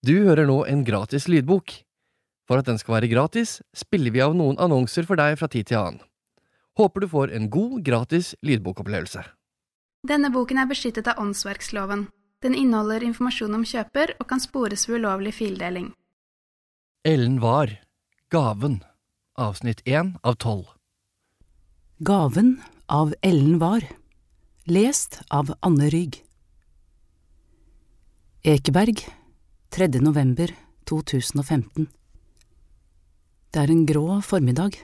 Du 0.00 0.14
hører 0.24 0.48
nå 0.48 0.62
en 0.64 0.80
gratis 0.84 1.26
lydbok. 1.28 1.74
For 2.48 2.58
at 2.58 2.66
den 2.66 2.80
skal 2.80 2.96
være 2.96 3.10
gratis, 3.12 3.58
spiller 3.76 4.10
vi 4.14 4.22
av 4.24 4.32
noen 4.34 4.56
annonser 4.58 5.04
for 5.06 5.20
deg 5.20 5.36
fra 5.38 5.48
tid 5.52 5.68
til 5.68 5.78
annen. 5.78 6.00
Håper 6.80 7.04
du 7.04 7.08
får 7.10 7.34
en 7.36 7.50
god, 7.52 7.82
gratis 7.84 8.32
lydbokopplevelse. 8.46 9.22
Denne 10.08 10.30
boken 10.32 10.62
er 10.62 10.70
beskyttet 10.70 11.10
av 11.12 11.20
åndsverksloven. 11.20 12.06
Den 12.40 12.56
inneholder 12.56 13.04
informasjon 13.04 13.58
om 13.58 13.66
kjøper 13.68 14.14
og 14.16 14.28
kan 14.30 14.40
spores 14.40 14.86
ved 14.88 15.02
ulovlig 15.02 15.34
fildeling. 15.36 15.92
Ellen 17.04 17.36
Var, 17.44 17.76
Gaven, 18.32 18.80
avsnitt 19.36 19.84
1 19.84 20.16
av 20.24 20.40
12. 20.40 20.64
Gaven 22.08 22.54
av 22.88 23.12
Ellen 23.20 23.60
Var 23.60 23.84
Lest 24.64 25.20
av 25.28 25.52
Anne 25.60 25.88
Rygg 25.92 26.22
Ekeberg 28.44 29.04
3. 29.70 29.86
november 30.02 30.50
2015 30.90 31.84
Det 33.54 33.60
er 33.60 33.70
en 33.70 33.84
grå 33.86 34.16
formiddag. 34.18 34.74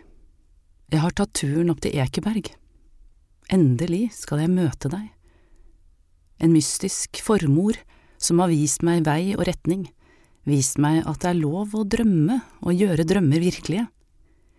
Jeg 0.94 1.00
har 1.02 1.10
tatt 1.10 1.32
turen 1.34 1.72
opp 1.72 1.80
til 1.82 1.96
Ekeberg. 1.98 2.52
Endelig 3.50 4.12
skal 4.14 4.44
jeg 4.44 4.52
møte 4.52 4.86
deg. 4.92 5.08
En 6.38 6.54
mystisk 6.54 7.18
formor 7.18 7.80
som 8.14 8.38
har 8.38 8.52
vist 8.52 8.86
meg 8.86 9.02
vei 9.08 9.34
og 9.34 9.42
retning, 9.50 9.88
vist 10.46 10.78
meg 10.78 11.00
at 11.02 11.18
det 11.24 11.32
er 11.32 11.40
lov 11.40 11.74
å 11.74 11.82
drømme 11.82 12.38
og 12.62 12.78
gjøre 12.78 13.08
drømmer 13.10 13.42
virkelige, 13.42 13.88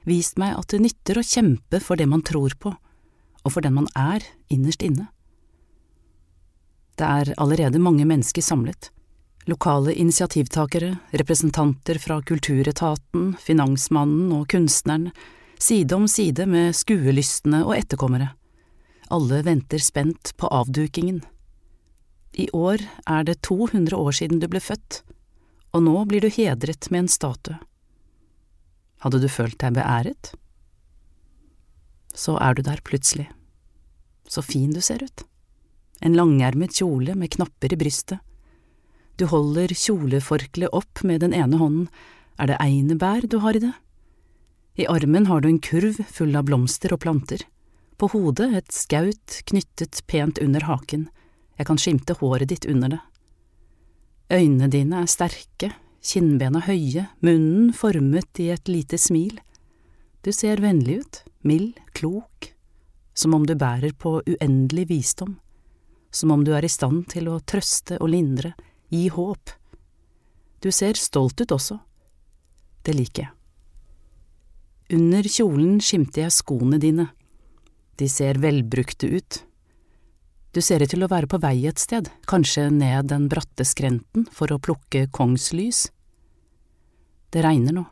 vist 0.04 0.36
meg 0.36 0.60
at 0.60 0.76
det 0.76 0.82
nytter 0.84 1.22
å 1.22 1.26
kjempe 1.30 1.80
for 1.80 1.96
det 1.96 2.10
man 2.12 2.26
tror 2.28 2.60
på, 2.60 2.76
og 2.76 3.56
for 3.56 3.64
den 3.64 3.80
man 3.80 3.88
er 3.96 4.28
innerst 4.52 4.84
inne. 4.84 5.08
Det 7.00 7.08
er 7.08 7.34
allerede 7.40 7.80
mange 7.80 8.04
mennesker 8.04 8.44
samlet, 8.44 8.92
lokale 9.48 9.94
initiativtakere, 9.94 10.98
representanter 11.10 12.00
fra 12.00 12.20
Kulturetaten, 12.22 13.36
Finansmannen 13.40 14.32
og 14.36 14.50
kunstneren, 14.52 15.12
side 15.60 15.96
om 15.96 16.08
side 16.08 16.46
med 16.46 16.76
skuelystne 16.76 17.64
og 17.66 17.78
etterkommere. 17.78 18.34
Alle 19.08 19.40
venter 19.48 19.80
spent 19.80 20.34
på 20.38 20.50
avdukingen. 20.52 21.22
I 22.36 22.50
år 22.54 22.84
er 23.08 23.24
det 23.24 23.40
200 23.48 23.96
år 23.96 24.12
siden 24.20 24.44
du 24.44 24.50
ble 24.52 24.60
født, 24.60 25.02
og 25.72 25.88
nå 25.88 25.96
blir 26.12 26.22
du 26.22 26.30
hedret 26.30 26.92
med 26.92 27.06
en 27.06 27.12
statue. 27.12 27.56
Hadde 29.00 29.22
du 29.24 29.30
følt 29.32 29.58
deg 29.62 29.78
beæret? 29.78 30.34
Så 32.18 32.36
er 32.42 32.58
du 32.58 32.64
der 32.66 32.82
plutselig. 32.84 33.30
Så 34.28 34.44
fin 34.44 34.74
du 34.74 34.82
ser 34.82 35.04
ut. 35.06 35.24
En 36.04 36.18
langermet 36.18 36.76
kjole 36.76 37.16
med 37.16 37.32
knapper 37.38 37.74
i 37.74 37.80
brystet. 37.80 38.20
Du 39.18 39.26
holder 39.26 39.72
kjoleforkleet 39.74 40.74
opp 40.78 41.02
med 41.02 41.24
den 41.26 41.34
ene 41.34 41.58
hånden, 41.58 41.88
er 42.38 42.52
det 42.52 42.60
einebær 42.62 43.26
du 43.26 43.40
har 43.42 43.58
i 43.58 43.64
det? 43.64 43.74
I 44.78 44.86
armen 44.86 45.26
har 45.26 45.42
du 45.42 45.48
en 45.50 45.58
kurv 45.58 45.98
full 46.06 46.36
av 46.38 46.46
blomster 46.46 46.94
og 46.94 47.02
planter, 47.02 47.42
på 47.98 48.12
hodet 48.14 48.52
et 48.60 48.70
skaut 48.74 49.40
knyttet 49.50 50.04
pent 50.06 50.38
under 50.38 50.68
haken, 50.70 51.08
jeg 51.58 51.66
kan 51.66 51.82
skimte 51.82 52.14
håret 52.20 52.52
ditt 52.52 52.68
under 52.70 52.94
det. 52.94 53.02
Øynene 54.30 54.70
dine 54.70 55.02
er 55.02 55.10
sterke, 55.10 55.72
kinnbena 56.06 56.62
høye, 56.68 57.08
munnen 57.26 57.74
formet 57.74 58.38
i 58.44 58.52
et 58.54 58.70
lite 58.70 59.00
smil. 59.02 59.40
Du 60.22 60.30
ser 60.36 60.62
vennlig 60.62 61.00
ut, 61.02 61.22
mild, 61.42 61.80
klok, 61.98 62.52
som 63.18 63.34
om 63.34 63.50
du 63.50 63.56
bærer 63.58 63.98
på 63.98 64.20
uendelig 64.28 64.86
visdom, 64.92 65.40
som 66.12 66.36
om 66.36 66.46
du 66.46 66.54
er 66.54 66.68
i 66.68 66.70
stand 66.70 67.08
til 67.16 67.32
å 67.32 67.42
trøste 67.42 67.98
og 67.98 68.12
lindre, 68.14 68.54
gi 68.94 69.08
håp. 69.14 69.52
Du 70.64 70.72
ser 70.72 70.98
stolt 71.00 71.42
ut 71.42 71.52
også. 71.54 71.80
Det 72.84 72.96
liker 72.96 73.28
jeg. 73.28 73.34
Under 74.98 75.28
kjolen 75.28 75.82
skimter 75.84 76.24
jeg 76.24 76.36
skoene 76.38 76.80
dine. 76.80 77.10
De 78.00 78.08
ser 78.08 78.40
velbrukte 78.40 79.10
ut. 79.12 79.42
Du 80.56 80.62
ser 80.64 80.82
ut 80.82 80.90
til 80.90 81.04
å 81.04 81.10
være 81.12 81.28
på 81.30 81.40
vei 81.44 81.68
et 81.68 81.82
sted, 81.82 82.08
kanskje 82.26 82.70
ned 82.72 83.12
den 83.12 83.28
bratte 83.30 83.66
skrenten 83.68 84.26
for 84.32 84.54
å 84.54 84.62
plukke 84.64 85.04
kongslys. 85.14 85.90
Det 87.36 87.44
regner 87.44 87.76
nå. 87.76 87.84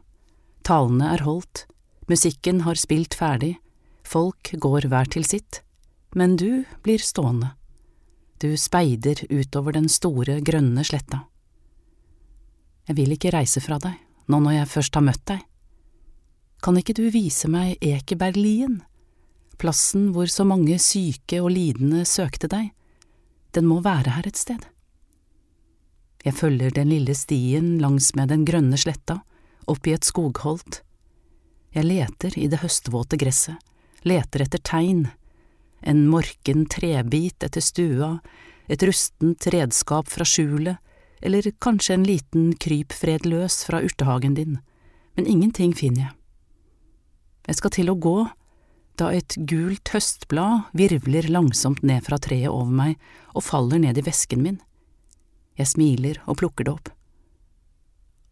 Talene 0.65 1.11
er 1.13 1.25
holdt, 1.27 1.65
musikken 2.09 2.63
har 2.65 2.79
spilt 2.79 3.13
ferdig, 3.19 3.57
folk 4.07 4.55
går 4.57 4.87
hver 4.89 5.11
til 5.13 5.27
sitt, 5.27 5.61
men 6.15 6.39
du 6.39 6.63
blir 6.81 7.03
stående. 7.03 7.51
Du 8.41 8.51
speider 8.59 9.21
utover 9.29 9.77
den 9.77 9.87
store, 9.91 10.41
grønne 10.43 10.83
sletta. 10.83 11.23
Jeg 12.85 12.97
vil 12.99 13.15
ikke 13.15 13.31
reise 13.33 13.61
fra 13.63 13.79
deg, 13.81 13.95
nå 14.27 14.41
når 14.43 14.59
jeg 14.59 14.71
først 14.73 14.97
har 14.99 15.05
møtt 15.05 15.23
deg. 15.31 15.41
Kan 16.65 16.77
ikke 16.79 16.95
du 16.97 17.05
vise 17.13 17.49
meg 17.51 17.79
Ekeberglien, 17.83 18.81
plassen 19.61 20.09
hvor 20.13 20.29
så 20.31 20.45
mange 20.47 20.77
syke 20.83 21.39
og 21.41 21.53
lidende 21.55 22.03
søkte 22.09 22.49
deg, 22.51 22.71
den 23.55 23.69
må 23.69 23.79
være 23.85 24.17
her 24.17 24.27
et 24.27 24.39
sted. 24.39 24.59
Jeg 26.25 26.35
følger 26.35 26.73
den 26.73 26.89
lille 26.89 27.13
stien 27.15 27.77
langsmed 27.79 28.31
den 28.33 28.43
grønne 28.47 28.77
sletta, 28.81 29.19
opp 29.69 29.87
i 29.87 29.93
et 29.95 30.05
skogholt. 30.05 30.81
Jeg 31.75 31.85
leter 31.85 32.35
i 32.39 32.49
det 32.51 32.59
høstvåte 32.63 33.17
gresset, 33.21 33.61
leter 34.03 34.43
etter 34.45 34.61
tegn, 34.65 35.05
en 35.85 36.05
morken 36.09 36.65
trebit 36.71 37.45
etter 37.45 37.63
stua, 37.63 38.17
et 38.67 38.81
rustent 38.83 39.47
redskap 39.53 40.09
fra 40.09 40.25
skjulet, 40.25 40.81
eller 41.25 41.47
kanskje 41.63 41.95
en 41.95 42.05
liten 42.05 42.53
krypfred 42.61 43.25
løs 43.25 43.63
fra 43.67 43.81
urtehagen 43.85 44.35
din, 44.37 44.57
men 45.15 45.29
ingenting 45.29 45.73
finner 45.77 46.07
jeg. 46.07 46.13
Jeg 47.45 47.59
skal 47.59 47.73
til 47.77 47.91
å 47.93 47.99
gå, 48.01 48.17
da 48.97 49.11
et 49.13 49.35
gult 49.49 49.91
høstblad 49.91 50.71
virvler 50.77 51.27
langsomt 51.29 51.83
ned 51.85 52.05
fra 52.05 52.17
treet 52.21 52.49
over 52.49 52.71
meg 52.71 52.95
og 53.35 53.43
faller 53.45 53.81
ned 53.83 53.99
i 53.99 54.05
vesken 54.05 54.43
min. 54.45 54.59
Jeg 55.59 55.71
smiler 55.71 56.21
og 56.25 56.39
plukker 56.41 56.67
det 56.67 56.73
opp. 56.73 56.91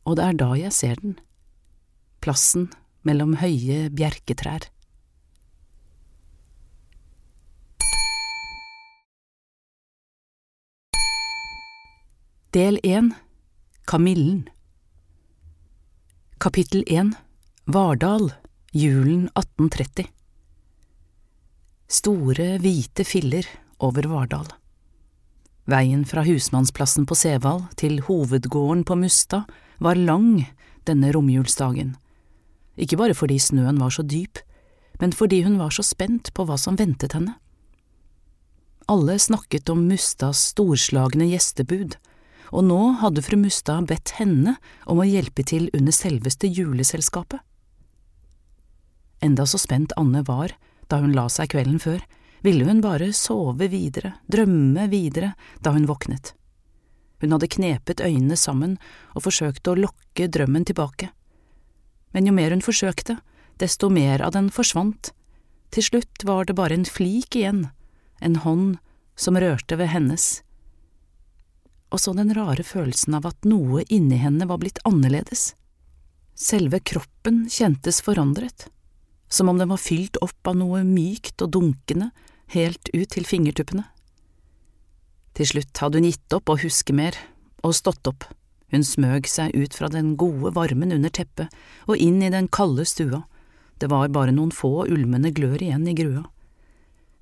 Og 0.07 0.17
det 0.19 0.25
er 0.27 0.39
da 0.39 0.49
jeg 0.59 0.75
ser 0.75 0.99
den, 0.99 1.17
plassen 2.23 2.69
mellom 3.07 3.37
høye 3.39 3.89
bjerketrær. 3.93 4.69
Del 12.53 12.79
1 12.83 13.13
Kamillen 13.85 14.49
Kapittel 16.37 16.83
1 16.87 17.13
Vardal, 17.65 18.33
julen 18.71 19.23
1830 19.33 20.05
Store, 21.87 22.45
hvite 22.61 23.07
filler 23.09 23.49
over 23.79 24.05
Vardal. 24.11 24.45
Veien 25.65 26.05
fra 26.05 26.21
husmannsplassen 26.27 27.09
på 27.09 27.17
Sevald 27.17 27.73
til 27.81 28.03
hovedgården 28.05 28.85
på 28.85 28.99
Mustad 29.01 29.49
var 29.81 29.97
lang 29.97 30.45
denne 30.85 31.09
romjulsdagen, 31.09 31.95
ikke 32.77 33.01
bare 33.01 33.17
fordi 33.17 33.41
snøen 33.41 33.81
var 33.81 33.97
så 33.97 34.05
dyp, 34.05 34.37
men 35.01 35.09
fordi 35.09 35.41
hun 35.41 35.57
var 35.57 35.73
så 35.73 35.81
spent 35.81 36.29
på 36.37 36.45
hva 36.45 36.61
som 36.61 36.77
ventet 36.77 37.17
henne. 37.17 37.33
Alle 38.85 39.17
snakket 39.17 39.73
om 39.73 39.87
Mustads 39.89 40.51
storslagne 40.53 41.33
gjestebud, 41.33 41.97
og 42.53 42.67
nå 42.67 42.81
hadde 43.01 43.23
fru 43.25 43.39
Mustad 43.41 43.87
bedt 43.89 44.13
henne 44.19 44.55
om 44.85 45.01
å 45.01 45.07
hjelpe 45.07 45.45
til 45.47 45.71
under 45.73 45.95
selveste 45.95 46.47
juleselskapet. 46.47 47.41
Enda 49.23 49.47
så 49.47 49.57
spent 49.57 49.95
Anne 49.97 50.21
var 50.27 50.53
da 50.91 50.99
hun 51.01 51.15
la 51.15 51.25
seg 51.31 51.53
kvelden 51.53 51.79
før, 51.81 52.03
ville 52.43 52.67
hun 52.67 52.83
bare 52.83 53.13
sove 53.15 53.69
videre, 53.71 54.17
drømme 54.27 54.89
videre, 54.91 55.31
da 55.63 55.71
hun 55.73 55.87
våknet. 55.89 56.33
Hun 57.23 57.31
hadde 57.31 57.49
knepet 57.55 58.03
øynene 58.03 58.35
sammen 58.37 58.75
og 59.15 59.23
forsøkt 59.25 59.69
å 59.71 59.77
lokke 59.79 60.27
drømmen 60.27 60.67
tilbake. 60.67 61.09
Men 62.11 62.27
jo 62.27 62.35
mer 62.35 62.51
hun 62.51 62.61
forsøkte, 62.61 63.17
desto 63.63 63.89
mer 63.89 64.21
av 64.21 64.35
den 64.35 64.51
forsvant. 64.51 65.13
Til 65.73 65.87
slutt 65.87 66.25
var 66.27 66.45
det 66.45 66.57
bare 66.59 66.75
en 66.75 66.85
flik 66.85 67.37
igjen, 67.39 67.69
en 68.19 68.35
hånd 68.43 68.75
som 69.15 69.39
rørte 69.39 69.79
ved 69.79 69.89
hennes. 69.93 70.43
Og 71.93 72.01
så 72.01 72.13
den 72.17 72.33
rare 72.33 72.65
følelsen 72.65 73.13
av 73.19 73.27
at 73.29 73.45
noe 73.45 73.85
inni 73.93 74.17
henne 74.17 74.47
var 74.49 74.59
blitt 74.61 74.81
annerledes. 74.87 75.51
Selve 76.33 76.81
kroppen 76.81 77.45
kjentes 77.53 78.01
forandret 78.01 78.67
som 79.33 79.49
om 79.49 79.57
den 79.57 79.69
var 79.69 79.81
fylt 79.81 80.17
opp 80.21 80.47
av 80.47 80.57
noe 80.59 80.83
mykt 80.85 81.41
og 81.41 81.55
dunkende 81.55 82.11
helt 82.53 82.89
ut 82.93 83.09
til 83.15 83.25
fingertuppene. 83.25 83.87
Til 85.33 85.49
slutt 85.49 85.79
hadde 85.81 85.97
hun 85.97 86.09
gitt 86.11 86.35
opp 86.37 86.51
å 86.53 86.59
huske 86.61 86.93
mer, 86.93 87.17
og 87.65 87.73
stått 87.73 88.05
opp. 88.05 88.27
Hun 88.69 88.85
smøg 88.85 89.25
seg 89.29 89.55
ut 89.57 89.73
fra 89.73 89.89
den 89.89 90.13
gode 90.21 90.51
varmen 90.53 90.93
under 90.93 91.09
teppet 91.09 91.49
og 91.87 91.97
inn 91.97 92.21
i 92.21 92.29
den 92.33 92.49
kalde 92.53 92.85
stua, 92.85 93.23
det 93.81 93.89
var 93.89 94.13
bare 94.13 94.35
noen 94.35 94.53
få 94.53 94.85
ulmende 94.85 95.33
glør 95.33 95.61
igjen 95.65 95.87
i 95.89 95.95
grua. 95.97 96.27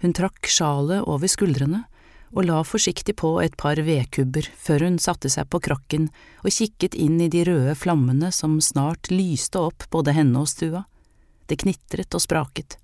Hun 0.04 0.14
trakk 0.18 0.50
sjalet 0.52 1.08
over 1.08 1.32
skuldrene 1.32 1.86
og 2.32 2.46
la 2.48 2.62
forsiktig 2.64 3.18
på 3.20 3.34
et 3.44 3.58
par 3.60 3.80
vedkubber 3.84 4.48
før 4.56 4.86
hun 4.88 5.00
satte 5.04 5.30
seg 5.32 5.50
på 5.52 5.60
krakken 5.64 6.08
og 6.46 6.54
kikket 6.56 6.96
inn 6.96 7.20
i 7.20 7.30
de 7.32 7.44
røde 7.48 7.76
flammene 7.76 8.32
som 8.36 8.60
snart 8.64 9.12
lyste 9.12 9.60
opp 9.60 9.90
både 9.92 10.16
henne 10.16 10.40
og 10.40 10.48
stua. 10.52 10.86
Det 11.48 11.60
knitret 11.64 12.16
og 12.16 12.24
spraket. 12.24 12.78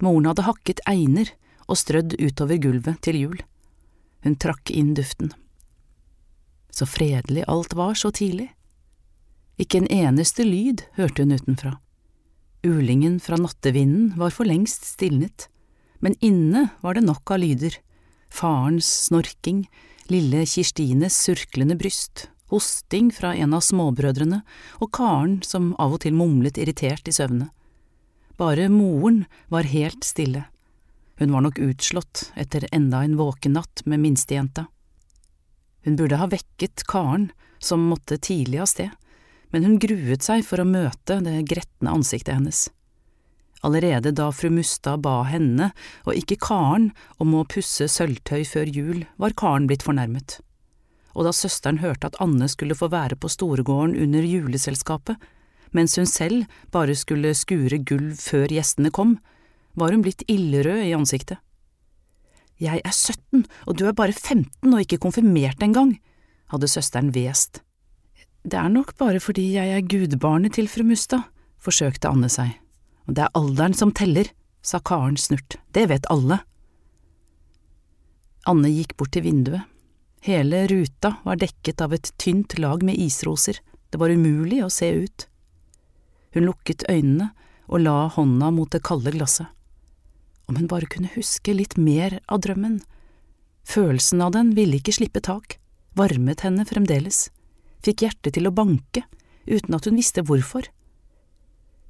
Moren 0.00 0.30
hadde 0.30 0.46
hakket 0.46 0.82
einer 0.88 1.32
og 1.66 1.78
strødd 1.80 2.16
utover 2.22 2.62
gulvet 2.62 3.02
til 3.02 3.18
jul. 3.18 3.42
Hun 4.22 4.38
trakk 4.38 4.70
inn 4.70 4.94
duften. 4.94 5.34
Så 6.70 6.86
fredelig 6.86 7.44
alt 7.50 7.74
var 7.74 7.98
så 7.98 8.12
tidlig. 8.14 8.52
Ikke 9.60 9.82
en 9.82 9.90
eneste 9.90 10.46
lyd 10.46 10.86
hørte 10.96 11.26
hun 11.26 11.34
utenfra. 11.34 11.74
Ulingen 12.62 13.18
fra 13.20 13.38
nattevinden 13.40 14.14
var 14.20 14.32
for 14.32 14.46
lengst 14.46 14.86
stilnet, 14.86 15.48
men 16.00 16.14
inne 16.20 16.68
var 16.84 16.94
det 16.96 17.04
nok 17.08 17.32
av 17.34 17.42
lyder 17.42 17.80
farens 18.30 18.88
snorking, 19.06 19.66
lille 20.10 20.44
Kirstines 20.46 21.16
surklende 21.26 21.76
bryst, 21.78 22.28
hosting 22.50 23.10
fra 23.14 23.34
en 23.34 23.54
av 23.54 23.62
småbrødrene 23.62 24.40
og 24.80 24.90
Karen 24.96 25.38
som 25.46 25.72
av 25.78 25.94
og 25.96 26.02
til 26.04 26.16
mumlet 26.16 26.58
irritert 26.58 27.06
i 27.10 27.14
søvne. 27.14 27.50
Bare 28.40 28.70
moren 28.72 29.24
var 29.52 29.68
helt 29.68 30.06
stille. 30.06 30.46
Hun 31.20 31.34
var 31.34 31.44
nok 31.44 31.60
utslått 31.60 32.30
etter 32.40 32.64
enda 32.72 33.04
en 33.04 33.18
våken 33.20 33.58
natt 33.58 33.84
med 33.84 34.00
minstejenta. 34.00 34.66
Hun 35.84 35.96
burde 35.96 36.16
ha 36.20 36.28
vekket 36.30 36.86
Karen, 36.88 37.30
som 37.60 37.84
måtte 37.90 38.16
tidlig 38.16 38.62
av 38.64 38.70
sted, 38.72 38.90
men 39.52 39.66
hun 39.66 39.78
gruet 39.82 40.24
seg 40.24 40.44
for 40.46 40.62
å 40.62 40.68
møte 40.68 41.18
det 41.24 41.42
gretne 41.48 41.92
ansiktet 41.92 42.38
hennes. 42.38 42.68
Allerede 43.66 44.12
da 44.16 44.30
fru 44.32 44.48
Mustad 44.52 45.02
ba 45.04 45.20
henne, 45.28 45.70
og 46.08 46.16
ikke 46.16 46.38
Karen, 46.40 46.90
om 47.20 47.34
å 47.36 47.44
pusse 47.44 47.90
sølvtøy 47.92 48.44
før 48.48 48.70
jul, 48.72 49.02
var 49.20 49.36
Karen 49.36 49.68
blitt 49.68 49.84
fornærmet. 49.84 50.38
Og 51.12 51.26
da 51.26 51.34
søsteren 51.34 51.82
hørte 51.82 52.08
at 52.08 52.16
Anne 52.22 52.48
skulle 52.48 52.78
få 52.78 52.88
være 52.92 53.18
på 53.20 53.28
Storegården 53.28 53.98
under 54.00 54.24
juleselskapet, 54.24 55.20
mens 55.76 55.96
hun 55.98 56.08
selv 56.08 56.48
bare 56.72 56.96
skulle 56.98 57.34
skure 57.36 57.82
gulv 57.86 58.16
før 58.18 58.50
gjestene 58.50 58.92
kom, 58.94 59.18
var 59.78 59.92
hun 59.94 60.02
blitt 60.06 60.24
ildrød 60.30 60.86
i 60.86 60.94
ansiktet. 60.96 61.38
Jeg 62.60 62.80
er 62.84 62.92
17, 62.92 63.44
og 63.68 63.76
du 63.78 63.86
er 63.88 63.96
bare 63.96 64.12
15 64.12 64.72
og 64.72 64.80
ikke 64.82 65.00
konfirmert 65.00 65.62
engang, 65.64 65.94
hadde 66.52 66.68
søsteren 66.68 67.12
hvest. 67.14 67.62
Det 68.44 68.56
er 68.56 68.72
nok 68.72 68.96
bare 69.00 69.20
fordi 69.20 69.52
jeg 69.54 69.76
er 69.76 69.84
gudbarnet 69.84 70.56
til 70.56 70.68
fru 70.68 70.84
Mustad, 70.84 71.28
forsøkte 71.60 72.08
Anne 72.08 72.28
seg. 72.32 72.56
Det 73.10 73.24
er 73.26 73.34
alderen 73.34 73.74
som 73.74 73.90
teller, 73.90 74.28
sa 74.62 74.78
Karen 74.78 75.16
snurt, 75.18 75.56
det 75.74 75.88
vet 75.90 76.06
alle. 76.12 76.38
Anne 78.46 78.70
gikk 78.70 78.94
bort 79.00 79.10
til 79.16 79.24
vinduet. 79.26 79.66
Hele 80.22 80.66
ruta 80.70 81.16
var 81.24 81.40
dekket 81.40 81.80
av 81.80 81.94
et 81.96 82.12
tynt 82.20 82.58
lag 82.60 82.84
med 82.86 82.98
isroser, 83.00 83.58
det 83.90 83.98
var 83.98 84.12
umulig 84.12 84.60
å 84.62 84.70
se 84.70 84.92
ut. 84.94 85.26
Hun 86.36 86.46
lukket 86.46 86.86
øynene 86.92 87.32
og 87.66 87.82
la 87.82 88.06
hånda 88.14 88.50
mot 88.54 88.70
det 88.70 88.82
kalde 88.86 89.10
glasset. 89.16 89.48
Om 90.46 90.60
hun 90.60 90.70
bare 90.70 90.90
kunne 90.90 91.10
huske 91.14 91.54
litt 91.54 91.76
mer 91.78 92.20
av 92.30 92.42
drømmen. 92.44 92.80
Følelsen 93.66 94.22
av 94.22 94.34
den 94.36 94.54
ville 94.54 94.78
ikke 94.78 94.94
slippe 94.94 95.22
tak, 95.24 95.58
varmet 95.98 96.44
henne 96.46 96.66
fremdeles, 96.66 97.28
fikk 97.82 98.04
hjertet 98.06 98.36
til 98.36 98.46
å 98.50 98.54
banke, 98.54 99.02
uten 99.50 99.74
at 99.74 99.86
hun 99.88 99.98
visste 99.98 100.22
hvorfor. 100.26 100.68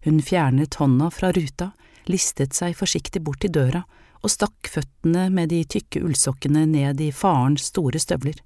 Hun 0.05 0.21
fjernet 0.25 0.75
hånda 0.81 1.11
fra 1.13 1.33
ruta, 1.33 1.73
listet 2.09 2.57
seg 2.57 2.77
forsiktig 2.77 3.23
bort 3.23 3.43
til 3.45 3.53
døra 3.53 3.83
og 4.21 4.33
stakk 4.33 4.69
føttene 4.69 5.29
med 5.33 5.51
de 5.53 5.63
tykke 5.65 6.03
ullsokkene 6.05 6.67
ned 6.69 7.01
i 7.01 7.11
farens 7.13 7.69
store 7.73 8.01
støvler. 8.01 8.37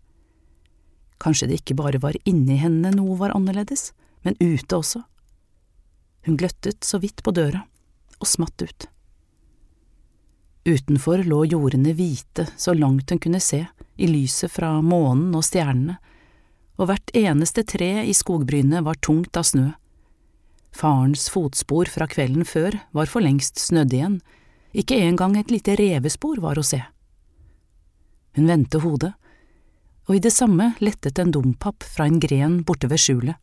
Kanskje 1.23 1.49
det 1.51 1.61
ikke 1.63 1.79
bare 1.79 2.01
var 2.03 2.19
inni 2.29 2.59
henne 2.61 2.91
noe 2.95 3.17
var 3.19 3.35
annerledes, 3.35 3.93
men 4.23 4.39
ute 4.41 4.77
også. 4.77 5.05
Hun 6.27 6.39
gløttet 6.41 6.85
så 6.85 6.99
vidt 7.03 7.23
på 7.25 7.35
døra 7.35 7.65
og 8.21 8.29
smatt 8.29 8.63
ut. 8.63 8.87
Utenfor 10.65 11.21
lå 11.29 11.43
jordene 11.45 11.93
hvite 11.93 12.47
så 12.57 12.73
langt 12.73 13.11
hun 13.13 13.21
kunne 13.21 13.41
se, 13.43 13.67
i 13.97 14.07
lyset 14.09 14.51
fra 14.51 14.79
månen 14.83 15.35
og 15.37 15.45
stjernene, 15.45 15.99
og 16.81 16.89
hvert 16.89 17.13
eneste 17.15 17.63
tre 17.69 18.03
i 18.03 18.15
skogbrynet 18.17 18.83
var 18.87 18.99
tungt 19.05 19.37
av 19.39 19.47
snø. 19.47 19.69
Farens 20.75 21.29
fotspor 21.31 21.89
fra 21.91 22.09
kvelden 22.11 22.45
før 22.49 22.75
var 22.97 23.11
for 23.11 23.23
lengst 23.23 23.61
snødd 23.63 23.95
igjen, 23.95 24.19
ikke 24.75 24.99
engang 25.07 25.37
et 25.39 25.53
lite 25.55 25.77
revespor 25.79 26.41
var 26.43 26.59
å 26.59 26.67
se. 26.67 26.81
Hun 28.35 28.51
vendte 28.51 28.81
hodet, 28.83 29.13
og 30.09 30.17
i 30.19 30.23
det 30.25 30.35
samme 30.35 30.73
lettet 30.83 31.21
en 31.23 31.31
dompap 31.33 31.87
fra 31.87 32.09
en 32.11 32.19
gren 32.21 32.59
borte 32.67 32.91
ved 32.91 33.01
skjulet. 33.01 33.39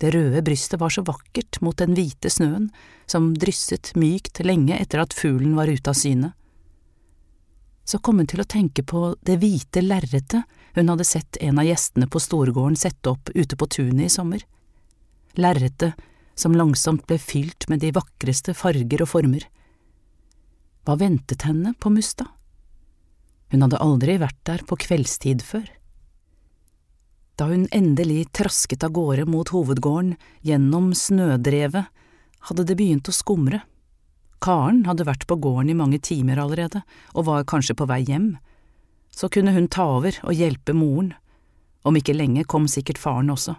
Det 0.00 0.14
røde 0.14 0.40
brystet 0.46 0.80
var 0.80 0.92
så 0.94 1.02
vakkert 1.04 1.58
mot 1.60 1.76
den 1.76 1.92
hvite 1.98 2.30
snøen 2.32 2.70
som 3.10 3.34
drysset 3.36 3.90
mykt 4.00 4.40
lenge 4.46 4.78
etter 4.78 5.02
at 5.02 5.12
fuglen 5.12 5.58
var 5.58 5.68
ute 5.68 5.92
av 5.92 5.98
syne. 5.98 6.30
Så 7.84 7.98
kom 7.98 8.22
hun 8.22 8.30
til 8.30 8.40
å 8.40 8.48
tenke 8.48 8.84
på 8.86 9.16
det 9.26 9.36
hvite 9.42 9.82
lerretet 9.82 10.46
hun 10.78 10.92
hadde 10.92 11.04
sett 11.04 11.36
en 11.42 11.58
av 11.58 11.66
gjestene 11.66 12.06
på 12.06 12.22
Storgården 12.22 12.78
sette 12.78 13.10
opp 13.10 13.32
ute 13.34 13.58
på 13.58 13.66
tunet 13.66 14.06
i 14.06 14.12
sommer. 14.14 14.44
Lerretet 15.36 15.98
som 16.38 16.54
langsomt 16.56 17.06
ble 17.08 17.18
fylt 17.20 17.68
med 17.68 17.82
de 17.84 17.92
vakreste 17.96 18.54
farger 18.56 19.04
og 19.04 19.10
former. 19.12 19.46
Hva 20.86 20.96
ventet 21.00 21.44
henne 21.48 21.74
på 21.78 21.92
Musta? 21.92 22.26
Hun 23.50 23.66
hadde 23.66 23.82
aldri 23.82 24.16
vært 24.22 24.38
der 24.46 24.62
på 24.66 24.78
kveldstid 24.80 25.42
før. 25.44 25.66
Da 27.40 27.48
hun 27.48 27.66
endelig 27.72 28.28
trasket 28.36 28.84
av 28.84 28.92
gårde 28.96 29.24
mot 29.28 29.48
hovedgården, 29.48 30.14
gjennom 30.44 30.92
snødrevet, 30.96 31.88
hadde 32.48 32.66
det 32.68 32.76
begynt 32.76 33.08
å 33.08 33.16
skumre. 33.16 33.62
Karen 34.40 34.84
hadde 34.88 35.06
vært 35.08 35.26
på 35.28 35.36
gården 35.40 35.72
i 35.72 35.76
mange 35.76 36.00
timer 36.04 36.40
allerede, 36.40 36.82
og 37.14 37.26
var 37.28 37.48
kanskje 37.48 37.76
på 37.76 37.88
vei 37.88 38.02
hjem. 38.08 38.34
Så 39.12 39.28
kunne 39.32 39.52
hun 39.56 39.68
ta 39.72 39.86
over 39.98 40.16
og 40.22 40.36
hjelpe 40.36 40.76
moren. 40.76 41.14
Om 41.84 41.96
ikke 41.96 42.16
lenge 42.16 42.44
kom 42.48 42.68
sikkert 42.68 43.00
faren 43.00 43.32
også. 43.32 43.56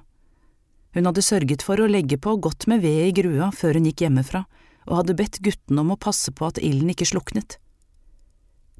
Hun 0.91 1.07
hadde 1.07 1.23
sørget 1.23 1.63
for 1.63 1.79
å 1.79 1.87
legge 1.87 2.17
på 2.19 2.35
godt 2.43 2.67
med 2.67 2.83
ved 2.83 3.05
i 3.07 3.13
grua 3.15 3.51
før 3.55 3.79
hun 3.79 3.87
gikk 3.87 4.03
hjemmefra, 4.05 4.43
og 4.89 4.97
hadde 4.99 5.15
bedt 5.19 5.39
guttene 5.45 5.83
om 5.83 5.93
å 5.93 5.99
passe 5.99 6.33
på 6.35 6.49
at 6.49 6.59
ilden 6.59 6.91
ikke 6.91 7.07
sluknet. 7.07 7.57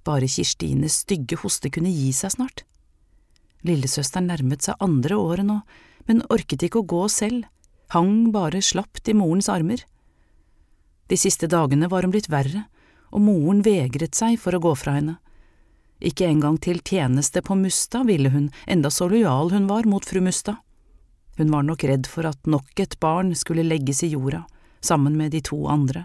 Bare 0.04 0.28
Kirstines 0.28 1.04
stygge 1.06 1.38
hoste 1.44 1.70
kunne 1.72 1.92
gi 1.94 2.10
seg 2.16 2.34
snart. 2.36 2.66
Lillesøsteren 3.68 4.28
nærmet 4.32 4.66
seg 4.66 4.82
andre 4.82 5.18
året 5.22 5.48
nå, 5.48 5.60
men 6.10 6.24
orket 6.34 6.66
ikke 6.66 6.82
å 6.82 6.90
gå 6.90 7.06
selv, 7.14 7.46
hang 7.94 8.32
bare 8.34 8.64
slapt 8.66 9.08
i 9.12 9.16
morens 9.16 9.50
armer. 9.52 9.84
De 11.12 11.20
siste 11.20 11.48
dagene 11.52 11.90
var 11.92 12.04
hun 12.04 12.14
blitt 12.14 12.32
verre, 12.32 12.66
og 13.12 13.24
moren 13.24 13.62
vegret 13.64 14.18
seg 14.18 14.40
for 14.42 14.56
å 14.56 14.64
gå 14.64 14.74
fra 14.80 14.96
henne. 14.98 15.20
Ikke 16.02 16.26
engang 16.26 16.58
til 16.58 16.80
tjeneste 16.82 17.44
på 17.46 17.56
Mustad 17.60 18.08
ville 18.10 18.32
hun, 18.34 18.50
enda 18.66 18.90
så 18.90 19.06
lojal 19.12 19.52
hun 19.54 19.68
var 19.70 19.86
mot 19.86 20.06
fru 20.08 20.22
Mustad. 20.24 20.58
Hun 21.42 21.50
var 21.50 21.64
nok 21.66 21.82
redd 21.90 22.06
for 22.06 22.28
at 22.30 22.38
nok 22.46 22.78
et 22.84 23.00
barn 23.02 23.32
skulle 23.34 23.64
legges 23.66 24.04
i 24.06 24.12
jorda, 24.12 24.44
sammen 24.78 25.16
med 25.18 25.32
de 25.34 25.40
to 25.42 25.64
andre. 25.66 26.04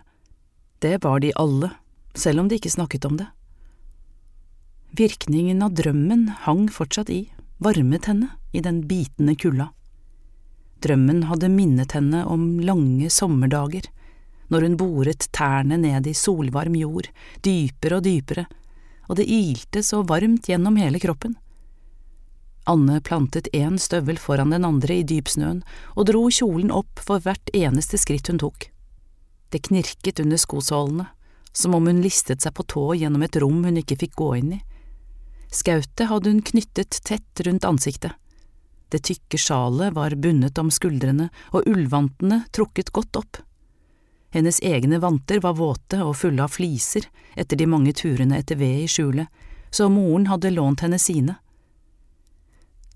Det 0.81 1.02
var 1.05 1.21
de 1.21 1.35
alle, 1.37 1.69
selv 2.16 2.40
om 2.40 2.49
de 2.49 2.57
ikke 2.57 2.73
snakket 2.73 3.05
om 3.05 3.19
det. 3.21 3.26
Virkningen 4.97 5.61
av 5.61 5.76
drømmen 5.76 6.31
hang 6.47 6.71
fortsatt 6.73 7.12
i, 7.12 7.26
varmet 7.61 8.09
henne 8.09 8.31
i 8.57 8.64
den 8.64 8.81
bitende 8.88 9.37
kulda. 9.37 9.69
Drømmen 10.81 11.26
hadde 11.28 11.52
minnet 11.52 11.93
henne 11.93 12.25
om 12.25 12.57
lange 12.64 13.12
sommerdager, 13.12 13.93
når 14.49 14.71
hun 14.71 14.81
boret 14.81 15.28
tærne 15.37 15.76
ned 15.85 16.09
i 16.09 16.16
solvarm 16.16 16.81
jord, 16.81 17.12
dypere 17.45 18.00
og 18.00 18.09
dypere, 18.09 18.49
og 19.12 19.21
det 19.21 19.28
ilte 19.28 19.85
så 19.85 20.00
varmt 20.00 20.49
gjennom 20.49 20.81
hele 20.81 20.97
kroppen. 21.02 21.37
Anne 22.67 23.01
plantet 23.01 23.49
én 23.55 23.79
støvel 23.79 24.19
foran 24.19 24.51
den 24.51 24.67
andre 24.67 24.99
i 25.01 25.07
dypsnøen 25.07 25.61
og 25.95 26.09
dro 26.09 26.25
kjolen 26.35 26.73
opp 26.75 26.99
for 26.99 27.23
hvert 27.23 27.53
eneste 27.55 27.99
skritt 28.03 28.27
hun 28.33 28.41
tok. 28.43 28.69
Det 29.55 29.63
knirket 29.69 30.21
under 30.25 30.41
skosålene, 30.41 31.07
som 31.53 31.75
om 31.79 31.87
hun 31.87 32.03
listet 32.03 32.43
seg 32.43 32.57
på 32.59 32.67
tå 32.67 32.89
gjennom 32.99 33.23
et 33.23 33.39
rom 33.41 33.63
hun 33.65 33.79
ikke 33.81 34.01
fikk 34.03 34.17
gå 34.19 34.33
inn 34.41 34.57
i. 34.59 34.61
Skautet 35.47 36.11
hadde 36.11 36.33
hun 36.33 36.43
knyttet 36.43 36.99
tett 37.07 37.47
rundt 37.47 37.65
ansiktet. 37.65 38.19
Det 38.91 39.03
tykke 39.07 39.39
sjalet 39.39 39.95
var 39.95 40.15
bundet 40.19 40.59
om 40.59 40.71
skuldrene 40.71 41.31
og 41.55 41.67
ullvantene 41.71 42.43
trukket 42.55 42.93
godt 42.95 43.23
opp. 43.23 43.41
Hennes 44.35 44.61
egne 44.61 44.99
vanter 45.01 45.41
var 45.41 45.57
våte 45.57 46.03
og 46.05 46.17
fulle 46.19 46.45
av 46.45 46.53
fliser 46.53 47.07
etter 47.39 47.57
de 47.57 47.67
mange 47.71 47.95
turene 47.97 48.39
etter 48.43 48.59
ved 48.61 48.83
i 48.83 48.91
skjulet, 48.91 49.31
så 49.71 49.89
moren 49.91 50.27
hadde 50.31 50.53
lånt 50.55 50.83
henne 50.85 50.99
sine. 51.01 51.39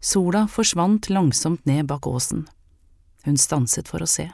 Sola 0.01 0.47
forsvant 0.49 1.11
langsomt 1.13 1.67
ned 1.69 1.87
bak 1.87 2.07
åsen. 2.07 2.47
Hun 3.25 3.37
stanset 3.37 3.89
for 3.89 4.01
å 4.01 4.09
se. 4.09 4.31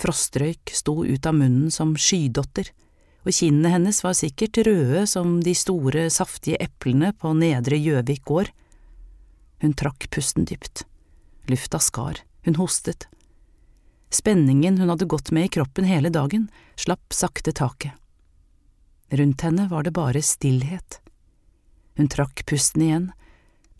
Frostrøyk 0.00 0.72
sto 0.72 1.02
ut 1.04 1.26
av 1.28 1.36
munnen 1.36 1.68
som 1.74 1.92
skydotter, 1.92 2.70
og 3.20 3.36
kinnene 3.36 3.74
hennes 3.74 4.00
var 4.00 4.16
sikkert 4.16 4.62
røde 4.64 5.04
som 5.10 5.42
de 5.44 5.52
store, 5.52 6.06
saftige 6.08 6.56
eplene 6.64 7.12
på 7.12 7.34
Nedre 7.36 7.76
Gjøvik 7.76 8.24
gård. 8.24 8.48
Hun 9.60 9.76
trakk 9.76 10.08
pusten 10.08 10.48
dypt. 10.48 10.86
Lufta 11.52 11.76
skar, 11.84 12.22
hun 12.48 12.56
hostet. 12.56 13.10
Spenningen 14.08 14.80
hun 14.80 14.88
hadde 14.88 15.04
gått 15.04 15.30
med 15.36 15.50
i 15.50 15.52
kroppen 15.58 15.84
hele 15.84 16.08
dagen, 16.08 16.48
slapp 16.80 17.12
sakte 17.12 17.52
taket. 17.52 17.92
Rundt 19.12 19.44
henne 19.44 19.68
var 19.68 19.84
det 19.84 19.92
bare 19.92 20.22
stillhet. 20.22 21.02
Hun 21.98 22.08
trakk 22.08 22.46
pusten 22.48 22.86
igjen, 22.86 23.10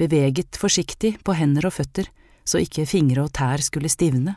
beveget 0.01 0.57
forsiktig 0.59 1.19
på 1.27 1.37
hender 1.37 1.69
og 1.69 1.77
føtter 1.77 2.09
så 2.51 2.61
ikke 2.63 2.89
fingre 2.89 3.27
og 3.27 3.35
tær 3.37 3.63
skulle 3.63 3.91
stivne. 3.93 4.37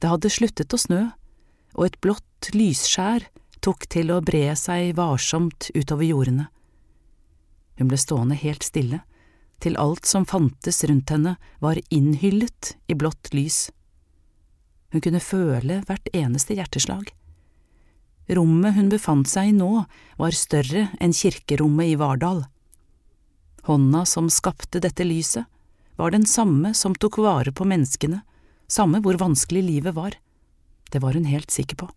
Det 0.00 0.08
hadde 0.08 0.32
sluttet 0.32 0.72
å 0.72 0.80
snø, 0.80 1.02
og 1.76 1.86
et 1.86 1.98
blått 2.02 2.50
lysskjær 2.56 3.26
tok 3.60 3.84
til 3.92 4.12
å 4.14 4.22
bre 4.24 4.54
seg 4.56 4.94
varsomt 4.96 5.68
utover 5.76 6.08
jordene. 6.08 6.48
Hun 7.76 7.90
ble 7.90 7.98
stående 8.00 8.38
helt 8.40 8.64
stille, 8.64 9.02
til 9.60 9.76
alt 9.76 10.08
som 10.08 10.24
fantes 10.24 10.80
rundt 10.88 11.12
henne 11.12 11.34
var 11.60 11.80
innhyllet 11.92 12.74
i 12.88 12.96
blått 12.96 13.32
lys. 13.36 13.68
Hun 14.90 15.04
kunne 15.04 15.20
føle 15.20 15.82
hvert 15.88 16.08
eneste 16.16 16.56
hjerteslag. 16.56 17.12
Rommet 18.30 18.76
hun 18.78 18.88
befant 18.88 19.28
seg 19.28 19.50
i 19.50 19.56
nå, 19.56 19.84
var 20.16 20.36
større 20.36 20.88
enn 21.02 21.12
kirkerommet 21.16 21.92
i 21.92 21.98
Vardal. 22.00 22.44
Hånda 23.68 24.04
som 24.08 24.30
skapte 24.32 24.80
dette 24.80 25.04
lyset, 25.04 25.44
var 25.96 26.14
den 26.14 26.26
samme 26.26 26.72
som 26.74 26.94
tok 26.94 27.18
vare 27.20 27.52
på 27.52 27.66
menneskene, 27.68 28.22
samme 28.70 29.02
hvor 29.04 29.18
vanskelig 29.20 29.62
livet 29.66 29.94
var. 29.94 30.16
Det 30.90 31.02
var 31.02 31.12
hun 31.12 31.28
helt 31.28 31.50
sikker 31.50 31.76
på. 31.76 31.90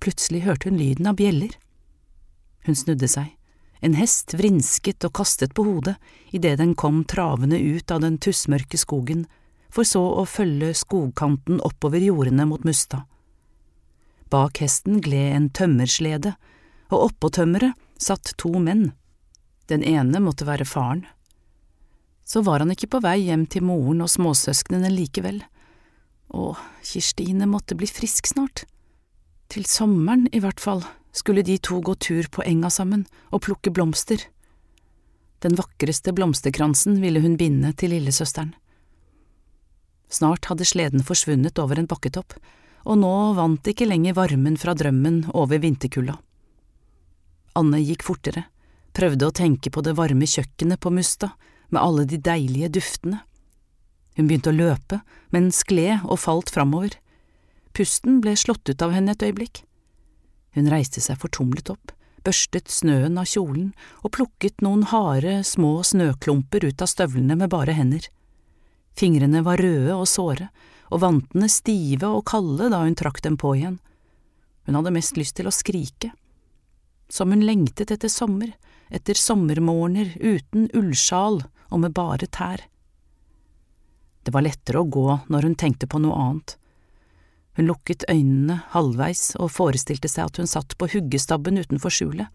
Plutselig 0.00 0.42
hørte 0.46 0.70
hun 0.70 0.80
lyden 0.80 1.06
av 1.06 1.18
bjeller. 1.20 1.52
Hun 2.66 2.78
snudde 2.78 3.08
seg. 3.10 3.34
En 3.82 3.98
hest 3.98 4.34
vrinsket 4.38 5.04
og 5.04 5.12
kastet 5.18 5.54
på 5.58 5.64
hodet 5.66 5.96
idet 6.30 6.56
den 6.60 6.76
kom 6.78 7.02
travende 7.04 7.58
ut 7.58 7.90
av 7.90 8.00
den 8.04 8.16
tussmørke 8.22 8.78
skogen, 8.78 9.26
for 9.72 9.86
så 9.88 10.02
å 10.20 10.24
følge 10.28 10.72
skogkanten 10.76 11.60
oppover 11.66 12.02
jordene 12.02 12.46
mot 12.46 12.64
Mustad. 12.64 13.04
Bak 14.30 14.62
hesten 14.62 15.00
gled 15.04 15.36
en 15.36 15.48
tømmerslede, 15.50 16.34
og 16.92 17.08
oppå 17.10 17.32
tømmeret 17.36 17.76
satt 18.00 18.34
to 18.40 18.52
menn. 18.62 18.92
Den 19.70 19.84
ene 19.86 20.20
måtte 20.22 20.46
være 20.48 20.66
faren. 20.66 21.04
Så 22.24 22.42
var 22.42 22.62
han 22.62 22.72
ikke 22.72 22.90
på 22.94 23.02
vei 23.04 23.18
hjem 23.26 23.46
til 23.50 23.66
moren 23.66 24.02
og 24.04 24.10
småsøsknene 24.10 24.90
likevel. 24.92 25.42
Å, 26.32 26.54
Kirstine 26.86 27.48
måtte 27.50 27.76
bli 27.78 27.88
frisk 27.90 28.30
snart. 28.30 28.64
Til 29.52 29.66
sommeren, 29.68 30.28
i 30.32 30.40
hvert 30.40 30.62
fall, 30.62 30.80
skulle 31.12 31.44
de 31.44 31.58
to 31.60 31.82
gå 31.84 31.94
tur 32.00 32.28
på 32.32 32.44
enga 32.48 32.70
sammen 32.72 33.04
og 33.30 33.44
plukke 33.44 33.72
blomster. 33.74 34.22
Den 35.44 35.58
vakreste 35.58 36.14
blomsterkransen 36.16 37.00
ville 37.02 37.20
hun 37.20 37.36
binde 37.36 37.74
til 37.76 37.92
lillesøsteren. 37.92 38.54
Snart 40.12 40.46
hadde 40.48 40.68
sleden 40.68 41.04
forsvunnet 41.04 41.58
over 41.60 41.80
en 41.80 41.88
bakketopp, 41.88 42.36
og 42.84 42.98
nå 43.00 43.12
vant 43.38 43.68
ikke 43.68 43.88
lenger 43.88 44.16
varmen 44.18 44.58
fra 44.60 44.74
drømmen 44.76 45.24
over 45.32 45.60
vinterkulda. 45.62 46.18
Anne 47.58 47.80
gikk 47.84 48.04
fortere, 48.06 48.46
prøvde 48.96 49.28
å 49.28 49.34
tenke 49.34 49.72
på 49.72 49.82
det 49.84 49.96
varme 49.98 50.28
kjøkkenet 50.28 50.80
på 50.80 50.92
Mustad, 50.94 51.34
med 51.72 51.80
alle 51.80 52.04
de 52.04 52.18
deilige 52.20 52.68
duftene. 52.76 53.22
Hun 54.16 54.28
begynte 54.28 54.52
å 54.52 54.56
løpe, 54.56 55.00
men 55.32 55.48
skled 55.54 56.04
og 56.04 56.20
falt 56.20 56.52
framover. 56.52 56.98
Pusten 57.72 58.20
ble 58.20 58.34
slått 58.36 58.68
ut 58.68 58.84
av 58.84 58.92
henne 58.92 59.14
et 59.14 59.24
øyeblikk. 59.24 59.62
Hun 60.52 60.68
reiste 60.68 61.00
seg 61.00 61.16
fortumlet 61.22 61.72
opp, 61.72 61.94
børstet 62.26 62.68
snøen 62.68 63.16
av 63.16 63.30
kjolen 63.30 63.70
og 64.04 64.12
plukket 64.18 64.60
noen 64.60 64.84
harde, 64.90 65.40
små 65.48 65.78
snøklumper 65.86 66.66
ut 66.68 66.84
av 66.84 66.90
støvlene 66.92 67.38
med 67.40 67.52
bare 67.54 67.72
hender. 67.76 68.04
Fingrene 68.92 69.40
var 69.46 69.62
røde 69.64 69.96
og 69.96 70.04
såre, 70.10 70.50
og 70.92 71.00
vantene 71.00 71.48
stive 71.48 72.10
og 72.12 72.26
kalde 72.28 72.68
da 72.68 72.82
hun 72.84 72.98
trakk 72.98 73.22
dem 73.24 73.38
på 73.40 73.54
igjen. 73.56 73.78
Hun 74.68 74.76
hadde 74.76 74.92
mest 74.92 75.16
lyst 75.16 75.38
til 75.38 75.48
å 75.48 75.54
skrike. 75.54 76.12
Som 77.08 77.32
hun 77.32 77.46
lengtet 77.48 77.90
etter 77.94 78.12
sommer, 78.12 78.52
etter 78.92 79.18
sommermorgener 79.18 80.12
uten 80.20 80.68
ullsjal 80.76 81.40
og 81.72 81.80
med 81.80 81.94
bare 81.96 82.28
tær. 82.28 82.66
Det 84.22 84.34
var 84.34 84.44
lettere 84.46 84.82
å 84.82 84.88
gå 84.88 85.06
når 85.32 85.48
hun 85.48 85.56
tenkte 85.58 85.88
på 85.90 86.00
noe 86.02 86.18
annet. 86.18 86.56
Hun 87.56 87.68
lukket 87.68 88.06
øynene 88.08 88.60
halvveis 88.72 89.32
og 89.40 89.52
forestilte 89.52 90.08
seg 90.08 90.30
at 90.30 90.40
hun 90.40 90.48
satt 90.48 90.76
på 90.78 90.88
huggestabben 90.94 91.60
utenfor 91.60 91.92
skjulet, 91.92 92.28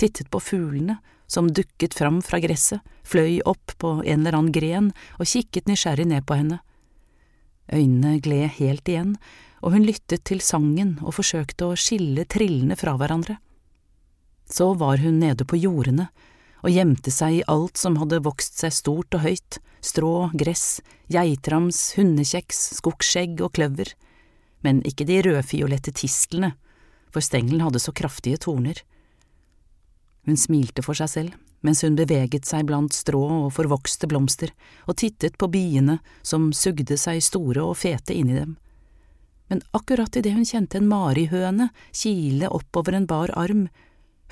tittet 0.00 0.30
på 0.32 0.40
fuglene 0.42 0.98
som 1.30 1.50
dukket 1.52 1.94
fram 1.94 2.20
fra 2.24 2.40
gresset, 2.42 2.80
fløy 3.06 3.40
opp 3.48 3.74
på 3.78 4.00
en 4.02 4.22
eller 4.22 4.36
annen 4.38 4.54
gren 4.54 4.90
og 5.18 5.28
kikket 5.28 5.68
nysgjerrig 5.70 6.08
ned 6.10 6.26
på 6.26 6.38
henne. 6.38 6.58
Øynene 7.72 8.18
gled 8.22 8.58
helt 8.58 8.88
igjen, 8.88 9.14
og 9.62 9.76
hun 9.76 9.86
lyttet 9.86 10.24
til 10.28 10.42
sangen 10.42 10.96
og 11.00 11.14
forsøkte 11.20 11.70
å 11.70 11.78
skille 11.78 12.26
trillene 12.28 12.76
fra 12.78 12.96
hverandre. 12.98 13.38
Så 14.52 14.72
var 14.78 15.00
hun 15.00 15.20
nede 15.22 15.46
på 15.48 15.56
jordene 15.56 16.10
og 16.62 16.70
gjemte 16.70 17.10
seg 17.10 17.40
i 17.40 17.44
alt 17.50 17.80
som 17.80 17.96
hadde 17.98 18.22
vokst 18.22 18.60
seg 18.60 18.74
stort 18.76 19.16
og 19.16 19.24
høyt, 19.24 19.58
strå, 19.82 20.30
gress, 20.38 20.82
geitrams, 21.10 21.80
hundekjeks, 21.96 22.60
skogsskjegg 22.78 23.40
og 23.42 23.54
kløver, 23.56 23.94
men 24.62 24.82
ikke 24.86 25.08
de 25.08 25.22
rødfiolette 25.26 25.94
tistlene, 25.98 26.52
for 27.10 27.24
stengelen 27.24 27.64
hadde 27.64 27.82
så 27.82 27.94
kraftige 27.96 28.38
torner. 28.44 28.78
Hun 30.28 30.38
smilte 30.38 30.84
for 30.86 30.94
seg 30.94 31.10
selv 31.10 31.40
mens 31.62 31.82
hun 31.82 31.96
beveget 31.96 32.46
seg 32.46 32.66
blant 32.68 32.94
strå 32.94 33.22
og 33.46 33.52
forvokste 33.54 34.08
blomster 34.10 34.52
og 34.90 34.98
tittet 34.98 35.38
på 35.38 35.48
biene 35.50 36.00
som 36.26 36.50
sugde 36.56 36.98
seg 36.98 37.22
store 37.24 37.62
og 37.64 37.78
fete 37.78 38.14
inni 38.18 38.36
dem. 38.36 38.56
Men 39.50 39.62
akkurat 39.76 40.16
idet 40.18 40.34
hun 40.34 40.48
kjente 40.48 40.80
en 40.80 40.90
marihøne 40.90 41.70
kile 41.90 42.50
oppover 42.50 42.96
en 42.98 43.06
bar 43.06 43.32
arm, 43.38 43.68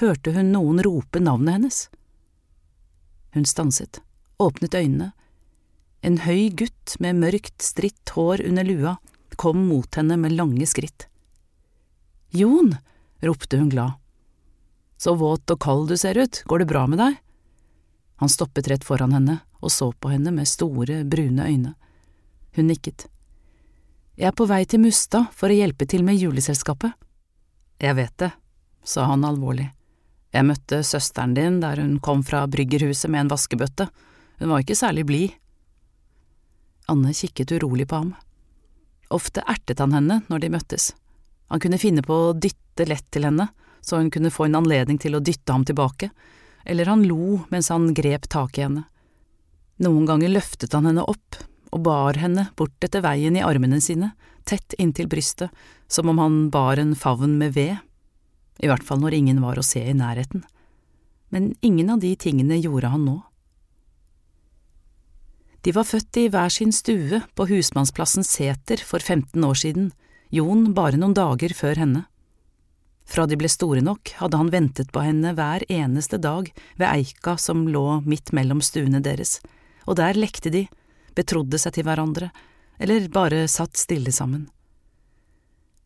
hørte 0.01 0.33
hun 0.35 0.53
noen 0.55 0.83
rope 0.85 1.21
navnet 1.23 1.59
hennes. 1.59 1.81
Hun 3.37 3.47
stanset, 3.47 4.01
åpnet 4.43 4.75
øynene. 4.75 5.13
En 6.03 6.19
høy 6.25 6.49
gutt 6.57 6.97
med 6.99 7.21
mørkt, 7.21 7.61
stritt 7.63 8.15
hår 8.17 8.43
under 8.49 8.65
lua 8.65 8.97
kom 9.41 9.63
mot 9.69 9.95
henne 9.97 10.17
med 10.21 10.35
lange 10.37 10.67
skritt. 10.69 11.07
Jon, 12.31 12.75
ropte 13.25 13.57
hun 13.57 13.71
glad. 13.73 13.97
Så 15.01 15.15
våt 15.17 15.49
og 15.51 15.61
kald 15.61 15.89
du 15.89 15.97
ser 15.97 16.19
ut, 16.21 16.43
går 16.45 16.61
det 16.61 16.69
bra 16.69 16.85
med 16.91 17.01
deg? 17.01 17.17
Han 18.21 18.29
stoppet 18.29 18.69
rett 18.69 18.85
foran 18.85 19.17
henne 19.17 19.39
og 19.61 19.73
så 19.73 19.93
på 19.93 20.13
henne 20.13 20.33
med 20.35 20.49
store, 20.49 21.05
brune 21.05 21.47
øyne. 21.49 21.75
Hun 22.57 22.69
nikket. 22.69 23.07
Jeg 24.17 24.29
er 24.29 24.37
på 24.37 24.45
vei 24.49 24.65
til 24.69 24.83
Mustad 24.85 25.33
for 25.33 25.49
å 25.49 25.57
hjelpe 25.57 25.89
til 25.89 26.05
med 26.05 26.21
juleselskapet. 26.21 26.93
Jeg 27.81 27.97
vet 27.97 28.17
det, 28.21 28.33
sa 28.85 29.07
han 29.09 29.25
alvorlig. 29.25 29.71
Jeg 30.31 30.47
møtte 30.47 30.83
søsteren 30.87 31.35
din 31.35 31.59
der 31.63 31.81
hun 31.83 31.99
kom 32.03 32.23
fra 32.27 32.45
bryggerhuset 32.51 33.11
med 33.11 33.25
en 33.25 33.33
vaskebøtte, 33.33 33.89
hun 34.41 34.53
var 34.55 34.63
ikke 34.63 34.79
særlig 34.79 35.05
blid. 35.09 35.33
Anne 36.91 37.13
kikket 37.15 37.53
urolig 37.59 37.89
på 37.91 37.99
ham. 38.01 38.13
Ofte 39.11 39.43
ertet 39.51 39.83
han 39.83 39.95
henne 39.95 40.21
når 40.31 40.43
de 40.43 40.53
møttes. 40.55 40.93
Han 41.51 41.63
kunne 41.63 41.81
finne 41.83 42.03
på 42.07 42.15
å 42.15 42.37
dytte 42.39 42.87
lett 42.87 43.09
til 43.11 43.27
henne, 43.27 43.49
så 43.83 43.99
hun 43.99 44.11
kunne 44.15 44.31
få 44.31 44.47
en 44.47 44.59
anledning 44.61 45.01
til 45.03 45.17
å 45.17 45.23
dytte 45.25 45.53
ham 45.53 45.67
tilbake, 45.67 46.11
eller 46.65 46.87
han 46.87 47.03
lo 47.09 47.41
mens 47.51 47.71
han 47.73 47.91
grep 47.97 48.29
tak 48.31 48.59
i 48.59 48.65
henne. 48.69 48.87
Noen 49.83 50.07
ganger 50.07 50.31
løftet 50.31 50.75
han 50.77 50.87
henne 50.87 51.07
opp 51.09 51.41
og 51.71 51.85
bar 51.87 52.19
henne 52.21 52.49
bort 52.59 52.85
etter 52.85 53.03
veien 53.03 53.39
i 53.39 53.45
armene 53.45 53.81
sine, 53.83 54.13
tett 54.45 54.75
inntil 54.79 55.09
brystet, 55.11 55.51
som 55.89 56.11
om 56.11 56.19
han 56.23 56.43
bar 56.55 56.79
en 56.79 56.95
favn 56.99 57.39
med 57.41 57.55
ved 57.59 57.79
i 58.61 58.69
hvert 58.69 58.85
fall 58.85 59.01
når 59.03 59.17
ingen 59.17 59.41
var 59.43 59.59
å 59.59 59.65
se 59.65 59.83
i 59.83 59.97
nærheten, 59.97 60.45
men 61.31 61.55
ingen 61.65 61.91
av 61.95 62.01
de 62.03 62.13
tingene 62.19 62.59
gjorde 62.61 62.91
han 62.93 63.07
nå. 63.07 63.17
De 65.61 65.73
var 65.77 65.85
født 65.85 66.17
i 66.17 66.29
hver 66.33 66.53
sin 66.53 66.73
stue 66.73 67.21
på 67.37 67.47
husmannsplassen 67.51 68.25
Seter 68.25 68.81
for 68.85 69.01
15 69.01 69.45
år 69.45 69.59
siden, 69.61 69.91
Jon 70.31 70.71
bare 70.75 70.99
noen 71.01 71.15
dager 71.17 71.53
før 71.57 71.81
henne. 71.83 72.05
Fra 73.11 73.27
de 73.27 73.35
ble 73.37 73.49
store 73.51 73.83
nok, 73.83 74.13
hadde 74.21 74.39
han 74.39 74.53
ventet 74.53 74.93
på 74.95 75.03
henne 75.03 75.33
hver 75.35 75.65
eneste 75.67 76.21
dag 76.23 76.53
ved 76.79 76.87
eika 76.87 77.35
som 77.43 77.65
lå 77.69 78.01
midt 78.07 78.31
mellom 78.37 78.63
stuene 78.63 79.03
deres, 79.03 79.41
og 79.91 79.99
der 79.99 80.15
lekte 80.15 80.53
de, 80.55 80.69
betrodde 81.19 81.59
seg 81.59 81.75
til 81.75 81.89
hverandre, 81.89 82.31
eller 82.79 83.11
bare 83.13 83.49
satt 83.51 83.77
stille 83.77 84.15
sammen. 84.15 84.47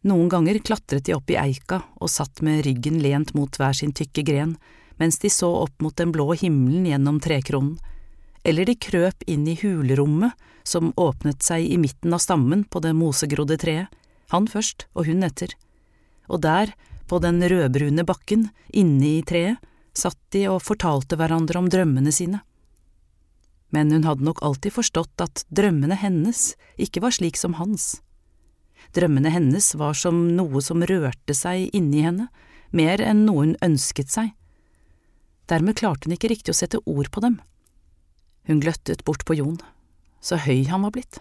Noen 0.05 0.29
ganger 0.29 0.59
klatret 0.61 1.07
de 1.07 1.15
opp 1.17 1.31
i 1.33 1.39
eika 1.41 1.81
og 1.97 2.13
satt 2.13 2.43
med 2.45 2.65
ryggen 2.67 2.99
lent 3.01 3.33
mot 3.33 3.57
hver 3.57 3.73
sin 3.73 3.95
tykke 3.97 4.25
gren, 4.27 4.57
mens 5.01 5.19
de 5.23 5.31
så 5.33 5.49
opp 5.63 5.81
mot 5.83 5.97
den 5.97 6.13
blå 6.13 6.35
himmelen 6.37 6.85
gjennom 6.91 7.21
trekronen, 7.25 7.79
eller 8.45 8.69
de 8.69 8.77
krøp 8.77 9.25
inn 9.27 9.47
i 9.49 9.57
hulrommet 9.57 10.37
som 10.65 10.93
åpnet 11.01 11.43
seg 11.43 11.65
i 11.65 11.79
midten 11.81 12.13
av 12.13 12.21
stammen 12.21 12.67
på 12.69 12.83
det 12.85 12.93
mosegrodde 12.97 13.57
treet, 13.61 13.89
han 14.29 14.49
først 14.49 14.87
og 14.93 15.09
hun 15.09 15.25
etter. 15.25 15.57
og 16.29 16.41
der, 16.41 16.73
på 17.07 17.19
den 17.21 17.43
rødbrune 17.45 18.05
bakken, 18.05 18.49
inne 18.73 19.19
i 19.19 19.23
treet, 19.23 19.61
satt 19.93 20.19
de 20.33 20.47
og 20.49 20.63
fortalte 20.65 21.17
hverandre 21.21 21.59
om 21.61 21.69
drømmene 21.69 22.13
sine. 22.13 22.41
Men 23.71 23.93
hun 23.93 24.05
hadde 24.09 24.25
nok 24.25 24.41
alltid 24.43 24.73
forstått 24.73 25.21
at 25.21 25.45
drømmene 25.53 25.99
hennes 26.01 26.55
ikke 26.81 27.03
var 27.05 27.13
slik 27.13 27.37
som 27.37 27.59
hans. 27.61 28.01
Drømmene 28.95 29.33
hennes 29.35 29.73
var 29.75 29.97
som 29.99 30.21
noe 30.37 30.63
som 30.63 30.85
rørte 30.87 31.35
seg 31.35 31.71
inni 31.75 32.05
henne, 32.05 32.29
mer 32.71 33.03
enn 33.03 33.25
noe 33.27 33.43
hun 33.43 33.57
ønsket 33.65 34.13
seg. 34.13 34.33
Dermed 35.51 35.77
klarte 35.79 36.09
hun 36.09 36.15
ikke 36.17 36.31
riktig 36.31 36.55
å 36.55 36.59
sette 36.59 36.81
ord 36.87 37.11
på 37.13 37.23
dem. 37.25 37.41
Hun 38.49 38.61
gløttet 38.63 39.05
bort 39.05 39.25
på 39.27 39.37
Jon. 39.39 39.59
Så 40.25 40.39
høy 40.41 40.65
han 40.71 40.85
var 40.87 40.95
blitt. 40.95 41.21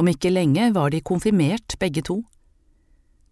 Om 0.00 0.10
ikke 0.10 0.32
lenge 0.32 0.72
var 0.74 0.90
de 0.90 1.02
konfirmert, 1.04 1.76
begge 1.78 2.02
to. 2.02 2.22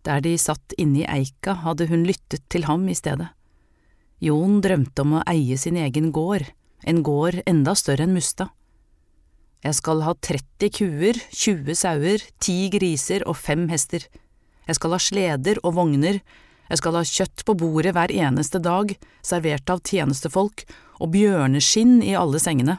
Der 0.06 0.22
de 0.22 0.36
satt 0.38 0.74
inne 0.78 1.02
i 1.02 1.08
eika, 1.08 1.56
hadde 1.62 1.88
hun 1.90 2.06
lyttet 2.06 2.44
til 2.50 2.66
ham 2.68 2.86
i 2.90 2.96
stedet. 2.98 3.30
Jon 4.22 4.60
drømte 4.62 5.02
om 5.02 5.18
å 5.18 5.24
eie 5.30 5.56
sin 5.58 5.78
egen 5.78 6.12
gård, 6.14 6.46
en 6.86 7.02
gård 7.02 7.40
enda 7.46 7.74
større 7.78 8.06
enn 8.06 8.14
Mustad. 8.14 8.52
Jeg 9.62 9.78
skal 9.78 10.02
ha 10.02 10.14
30 10.18 10.72
kuer, 10.74 11.18
20 11.30 11.76
sauer, 11.78 12.22
10 12.42 12.70
griser 12.74 13.22
og 13.30 13.36
5 13.38 13.68
hester. 13.70 14.08
Jeg 14.66 14.78
skal 14.78 14.94
ha 14.94 14.98
sleder 15.02 15.60
og 15.62 15.76
vogner, 15.76 16.18
jeg 16.72 16.80
skal 16.80 16.96
ha 16.96 17.02
kjøtt 17.04 17.44
på 17.46 17.54
bordet 17.60 17.92
hver 17.94 18.10
eneste 18.10 18.58
dag, 18.62 18.94
servert 19.22 19.70
av 19.70 19.82
tjenestefolk, 19.86 20.64
og 21.02 21.12
bjørneskinn 21.14 22.00
i 22.06 22.14
alle 22.18 22.40
sengene. 22.42 22.78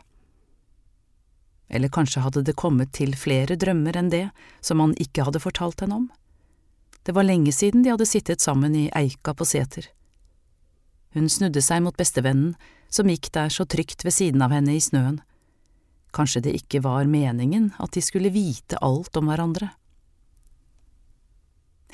Eller 1.70 1.92
kanskje 1.94 2.24
hadde 2.24 2.44
det 2.48 2.56
kommet 2.60 2.94
til 2.96 3.16
flere 3.18 3.58
drømmer 3.60 3.98
enn 4.00 4.12
det 4.12 4.28
som 4.62 4.82
han 4.84 4.96
ikke 5.02 5.28
hadde 5.28 5.42
fortalt 5.44 5.84
henne 5.84 6.04
om. 6.04 6.08
Det 7.04 7.16
var 7.16 7.28
lenge 7.28 7.52
siden 7.52 7.84
de 7.84 7.92
hadde 7.92 8.08
sittet 8.08 8.44
sammen 8.44 8.76
i 8.80 8.90
eika 8.96 9.34
på 9.36 9.48
seter. 9.48 9.90
Hun 11.14 11.30
snudde 11.30 11.62
seg 11.62 11.84
mot 11.86 11.98
bestevennen, 11.98 12.56
som 12.90 13.10
gikk 13.10 13.30
der 13.36 13.52
så 13.54 13.66
trygt 13.70 14.06
ved 14.06 14.16
siden 14.16 14.42
av 14.46 14.54
henne 14.56 14.76
i 14.76 14.82
snøen. 14.82 15.20
Kanskje 16.14 16.44
det 16.46 16.54
ikke 16.60 16.84
var 16.86 17.10
meningen 17.10 17.72
at 17.82 17.96
de 17.96 18.04
skulle 18.06 18.34
vite 18.34 18.78
alt 18.86 19.18
om 19.18 19.32
hverandre. 19.32 19.72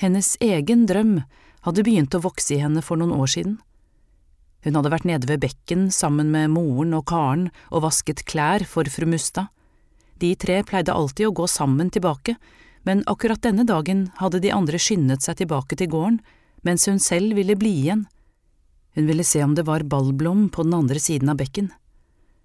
Hennes 0.00 0.34
egen 0.40 0.86
drøm 0.88 1.18
hadde 1.64 1.84
begynt 1.84 2.14
å 2.16 2.22
vokse 2.24 2.54
i 2.56 2.60
henne 2.62 2.82
for 2.84 3.00
noen 3.00 3.16
år 3.16 3.32
siden. 3.34 3.58
Hun 4.64 4.76
hadde 4.76 4.92
vært 4.92 5.08
nede 5.08 5.28
ved 5.28 5.42
bekken 5.44 5.88
sammen 5.92 6.30
med 6.32 6.52
moren 6.52 6.92
og 6.96 7.06
Karen 7.08 7.48
og 7.70 7.84
vasket 7.86 8.26
klær 8.28 8.64
for 8.68 8.88
fru 8.92 9.08
Mustad. 9.08 9.48
De 10.20 10.34
tre 10.36 10.58
pleide 10.68 10.92
alltid 10.92 11.30
å 11.30 11.36
gå 11.36 11.46
sammen 11.48 11.88
tilbake, 11.92 12.36
men 12.84 13.04
akkurat 13.08 13.40
denne 13.44 13.64
dagen 13.68 14.08
hadde 14.20 14.40
de 14.44 14.52
andre 14.52 14.80
skyndet 14.80 15.24
seg 15.24 15.40
tilbake 15.40 15.76
til 15.80 15.88
gården, 15.92 16.20
mens 16.64 16.84
hun 16.88 17.00
selv 17.00 17.36
ville 17.36 17.56
bli 17.56 17.72
igjen. 17.84 18.04
Hun 18.96 19.08
ville 19.08 19.24
se 19.24 19.40
om 19.44 19.54
det 19.56 19.64
var 19.68 19.86
ballblom 19.88 20.48
på 20.52 20.64
den 20.66 20.76
andre 20.76 21.00
siden 21.00 21.32
av 21.32 21.40
bekken. 21.40 21.70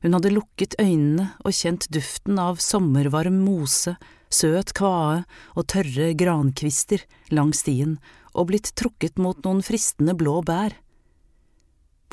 Hun 0.06 0.14
hadde 0.14 0.36
lukket 0.36 0.76
øynene 0.78 1.32
og 1.42 1.56
kjent 1.58 1.88
duften 1.90 2.38
av 2.38 2.60
sommervarm 2.62 3.40
mose, 3.42 3.96
søt 4.30 4.76
kvae 4.78 5.24
og 5.58 5.66
tørre 5.72 6.12
grankvister 6.14 7.02
langs 7.34 7.64
stien 7.64 7.96
og 8.36 8.52
blitt 8.52 8.70
trukket 8.78 9.18
mot 9.18 9.40
noen 9.42 9.64
fristende 9.66 10.14
blå 10.14 10.44
bær. 10.46 10.76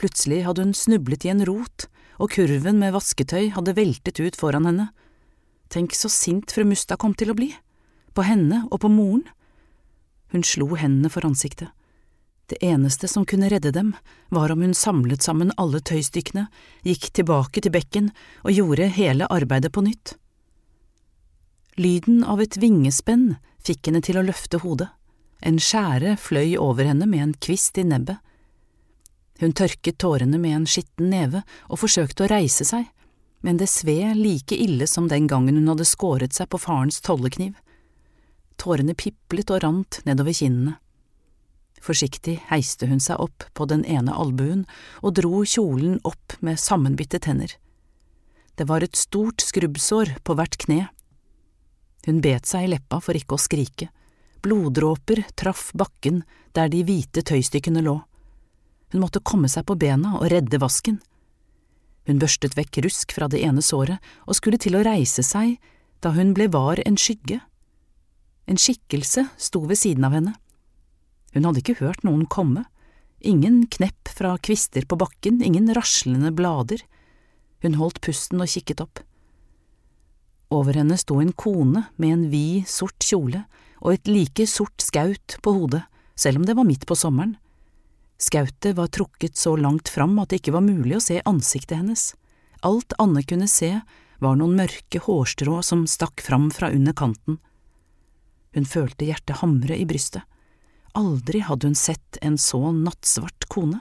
Plutselig 0.01 0.41
hadde 0.47 0.65
hun 0.65 0.73
snublet 0.73 1.27
i 1.29 1.35
en 1.35 1.45
rot, 1.45 1.85
og 2.17 2.33
kurven 2.33 2.81
med 2.81 2.95
vasketøy 2.97 3.51
hadde 3.59 3.77
veltet 3.77 4.23
ut 4.25 4.41
foran 4.41 4.71
henne. 4.71 4.89
Tenk 5.69 5.93
så 5.93 6.09
sint 6.09 6.49
fru 6.49 6.65
Mustad 6.65 6.97
kom 6.97 7.13
til 7.13 7.35
å 7.35 7.37
bli 7.37 7.51
på 8.17 8.25
henne 8.25 8.65
og 8.71 8.81
på 8.87 8.89
moren. 8.93 9.27
Hun 10.33 10.49
slo 10.49 10.71
hendene 10.81 11.13
for 11.13 11.29
ansiktet. 11.29 11.69
Det 12.51 12.59
eneste 12.65 13.09
som 13.09 13.27
kunne 13.29 13.49
redde 13.49 13.71
dem, 13.73 13.93
var 14.29 14.53
om 14.53 14.63
hun 14.63 14.75
samlet 14.75 15.23
sammen 15.23 15.53
alle 15.57 15.81
tøystykkene, 15.81 16.49
gikk 16.85 17.13
tilbake 17.15 17.63
til 17.63 17.73
bekken 17.73 18.11
og 18.43 18.57
gjorde 18.57 18.91
hele 18.97 19.29
arbeidet 19.31 19.73
på 19.73 19.85
nytt. 19.87 20.17
Lyden 21.81 22.21
av 22.29 22.43
et 22.43 22.59
vingespenn 22.61 23.37
fikk 23.65 23.89
henne 23.89 24.03
til 24.05 24.19
å 24.21 24.27
løfte 24.27 24.61
hodet. 24.61 24.91
En 25.41 25.59
skjære 25.59 26.19
fløy 26.21 26.59
over 26.61 26.87
henne 26.87 27.09
med 27.09 27.23
en 27.25 27.33
kvist 27.35 27.79
i 27.81 27.87
nebbet. 27.87 28.19
Hun 29.41 29.55
tørket 29.57 29.99
tårene 29.99 30.39
med 30.39 30.55
en 30.55 30.67
skitten 30.69 31.09
neve 31.11 31.41
og 31.67 31.81
forsøkte 31.83 32.27
å 32.27 32.31
reise 32.31 32.67
seg, 32.69 32.85
men 33.43 33.57
det 33.59 33.71
sved 33.73 34.21
like 34.21 34.55
ille 34.55 34.87
som 34.87 35.09
den 35.11 35.27
gangen 35.27 35.57
hun 35.59 35.73
hadde 35.73 35.89
skåret 35.89 36.37
seg 36.37 36.51
på 36.53 36.61
farens 36.63 37.01
tollekniv. 37.03 37.57
Tårene 38.61 38.95
piplet 38.95 39.51
og 39.51 39.65
rant 39.65 39.99
nedover 40.07 40.37
kinnene. 40.37 40.77
Forsiktig 41.83 42.37
heiste 42.53 42.87
hun 42.87 43.01
seg 43.03 43.19
opp 43.23 43.49
på 43.59 43.67
den 43.67 43.83
ene 43.85 44.15
albuen 44.15 44.63
og 45.03 45.17
dro 45.19 45.43
kjolen 45.43 45.99
opp 46.07 46.37
med 46.41 46.61
sammenbitte 46.63 47.19
tenner. 47.23 47.57
Det 48.55 48.69
var 48.69 48.85
et 48.85 48.99
stort 48.99 49.43
skrubbsår 49.43 50.15
på 50.23 50.37
hvert 50.39 50.59
kne. 50.63 50.87
Hun 52.07 52.21
bet 52.23 52.47
seg 52.47 52.67
i 52.67 52.73
leppa 52.75 53.01
for 53.03 53.19
ikke 53.19 53.35
å 53.35 53.43
skrike. 53.43 53.89
Bloddråper 54.43 55.25
traff 55.39 55.71
bakken 55.79 56.23
der 56.55 56.71
de 56.71 56.83
hvite 56.87 57.25
tøystykkene 57.27 57.83
lå. 57.83 57.97
Hun 58.93 59.03
måtte 59.03 59.23
komme 59.25 59.49
seg 59.49 59.67
på 59.67 59.79
bena 59.79 60.19
og 60.19 60.29
redde 60.31 60.61
vasken. 60.63 61.01
Hun 62.07 62.19
børstet 62.23 62.57
vekk 62.59 62.83
rusk 62.85 63.15
fra 63.15 63.29
det 63.31 63.41
ene 63.47 63.63
såret 63.63 64.03
og 64.27 64.37
skulle 64.39 64.61
til 64.61 64.77
å 64.77 64.85
reise 64.87 65.25
seg 65.27 65.57
da 66.03 66.13
hun 66.15 66.35
ble 66.37 66.49
var 66.53 66.83
en 66.87 66.99
skygge. 66.99 67.41
En 68.51 68.59
skikkelse 68.59 69.29
sto 69.39 69.63
ved 69.67 69.79
siden 69.79 70.05
av 70.07 70.19
henne. 70.19 70.35
Hun 71.33 71.49
hadde 71.49 71.63
ikke 71.63 71.81
hørt 71.81 72.05
noen 72.05 72.27
komme, 72.31 72.67
ingen 73.21 73.65
knepp 73.73 74.11
fra 74.13 74.35
kvister 74.43 74.85
på 74.89 74.99
bakken, 75.01 75.41
ingen 75.45 75.71
raslende 75.77 76.33
blader. 76.35 76.83
Hun 77.63 77.79
holdt 77.81 78.03
pusten 78.05 78.43
og 78.43 78.51
kikket 78.53 78.83
opp. 78.85 79.01
Over 80.53 80.77
henne 80.77 80.99
sto 81.01 81.17
en 81.23 81.33
kone 81.33 81.87
med 81.97 82.13
en 82.13 82.25
vid, 82.33 82.67
sort 82.69 83.01
kjole 83.01 83.47
og 83.81 83.95
et 83.95 84.11
like 84.11 84.45
sort 84.47 84.85
skaut 84.85 85.39
på 85.43 85.55
hodet, 85.57 85.83
selv 86.15 86.43
om 86.43 86.45
det 86.47 86.57
var 86.59 86.69
midt 86.69 86.85
på 86.87 86.97
sommeren. 86.99 87.39
Skautet 88.21 88.77
var 88.79 88.93
trukket 88.93 89.39
så 89.41 89.57
langt 89.57 89.89
fram 89.91 90.19
at 90.23 90.31
det 90.31 90.43
ikke 90.43 90.55
var 90.55 90.63
mulig 90.67 90.99
å 90.99 91.03
se 91.03 91.23
ansiktet 91.27 91.81
hennes. 91.81 92.13
Alt 92.63 92.95
Anne 93.03 93.25
kunne 93.27 93.49
se, 93.51 93.73
var 94.23 94.37
noen 94.39 94.55
mørke 94.61 95.01
hårstrå 95.03 95.57
som 95.67 95.83
stakk 95.91 96.23
fram 96.23 96.51
fra 96.55 96.71
under 96.71 96.95
kanten. 96.95 97.41
Hun 98.55 98.69
følte 98.69 99.09
hjertet 99.09 99.41
hamre 99.41 99.75
i 99.75 99.89
brystet. 99.89 100.23
Aldri 100.99 101.41
hadde 101.41 101.71
hun 101.71 101.79
sett 101.79 102.19
en 102.21 102.39
så 102.39 102.73
nattsvart 102.73 103.49
kone. 103.49 103.81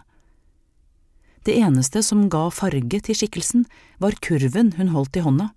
Det 1.43 1.57
eneste 1.57 2.03
som 2.05 2.29
ga 2.29 2.49
farge 2.53 3.01
til 3.01 3.17
skikkelsen, 3.17 3.65
var 3.97 4.15
kurven 4.21 4.75
hun 4.77 4.93
holdt 4.93 5.17
i 5.17 5.25
hånda. 5.25 5.49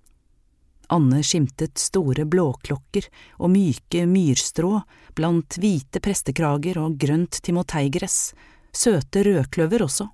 Anne 0.92 1.22
skimtet 1.24 1.80
store 1.80 2.26
blåklokker 2.28 3.08
og 3.38 3.52
myke 3.52 4.04
myrstrå 4.08 4.82
blant 5.16 5.58
hvite 5.60 6.00
prestekrager 6.04 6.80
og 6.80 6.98
grønt 7.00 7.40
timoteigress, 7.44 8.34
søte 8.72 9.24
rødkløver 9.24 9.84
også. 9.86 10.08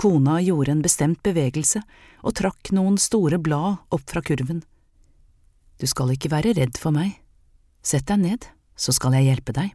Kona 0.00 0.40
gjorde 0.42 0.74
en 0.74 0.82
bestemt 0.82 1.22
bevegelse 1.22 1.82
og 2.22 2.34
trakk 2.38 2.72
noen 2.74 2.96
store 2.98 3.38
blad 3.38 3.82
opp 3.92 4.06
fra 4.10 4.22
kurven. 4.24 4.62
Du 5.78 5.86
skal 5.90 6.14
ikke 6.14 6.32
være 6.32 6.54
redd 6.56 6.78
for 6.78 6.94
meg, 6.94 7.18
Sett 7.82 8.06
deg 8.06 8.20
ned, 8.22 8.44
så 8.78 8.94
skal 8.94 9.16
jeg 9.18 9.26
hjelpe 9.26 9.54
deg. 9.56 9.72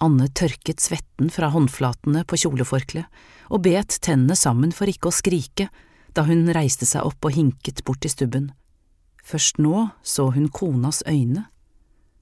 Anne 0.00 0.28
tørket 0.32 0.80
svetten 0.80 1.28
fra 1.32 1.50
håndflatene 1.52 2.24
på 2.24 2.38
kjoleforkleet 2.40 3.50
og 3.50 3.64
bet 3.66 3.98
tennene 4.04 4.36
sammen 4.38 4.72
for 4.72 4.90
ikke 4.90 5.10
å 5.10 5.14
skrike 5.14 5.68
da 6.16 6.24
hun 6.26 6.48
reiste 6.56 6.88
seg 6.88 7.06
opp 7.06 7.26
og 7.26 7.36
hinket 7.36 7.84
bort 7.86 8.02
til 8.04 8.14
stubben. 8.14 8.50
Først 9.22 9.60
nå 9.62 9.90
så 10.02 10.30
hun 10.34 10.48
konas 10.48 11.02
øyne. 11.06 11.46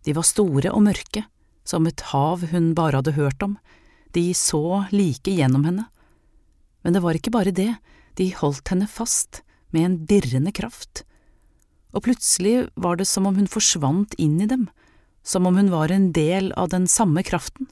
De 0.04 0.14
var 0.16 0.26
store 0.26 0.72
og 0.72 0.82
mørke, 0.88 1.24
som 1.64 1.86
et 1.86 2.02
hav 2.10 2.48
hun 2.52 2.72
bare 2.76 3.00
hadde 3.00 3.16
hørt 3.16 3.44
om, 3.44 3.56
de 4.16 4.32
så 4.34 4.88
like 4.90 5.30
gjennom 5.30 5.66
henne 5.68 5.86
men 6.88 6.94
det 6.96 7.02
var 7.04 7.18
ikke 7.18 7.34
bare 7.34 7.54
det, 7.54 7.74
de 8.16 8.30
holdt 8.32 8.70
henne 8.72 8.88
fast, 8.88 9.42
med 9.76 9.84
en 9.84 9.96
dirrende 10.08 10.52
kraft. 10.56 11.02
Og 11.92 12.06
plutselig 12.06 12.70
var 12.80 12.96
det 12.96 13.04
som 13.08 13.26
om 13.28 13.36
hun 13.36 13.50
forsvant 13.50 14.14
inn 14.16 14.38
i 14.40 14.48
dem, 14.48 14.68
som 15.22 15.46
om 15.46 15.56
hun 15.56 15.70
var 15.70 15.92
en 15.92 16.12
del 16.12 16.52
av 16.52 16.68
den 16.72 16.86
samme 16.88 17.22
kraften. 17.22 17.68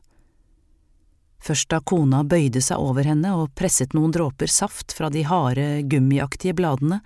Først 1.43 1.69
da 1.71 1.81
kona 1.81 2.25
bøyde 2.25 2.63
seg 2.65 2.81
over 2.83 3.07
henne 3.07 3.31
og 3.39 3.53
presset 3.55 3.95
noen 3.95 4.15
dråper 4.15 4.51
saft 4.51 4.95
fra 4.97 5.11
de 5.13 5.23
harde, 5.29 5.83
gummiaktige 5.87 6.57
bladene, 6.57 7.01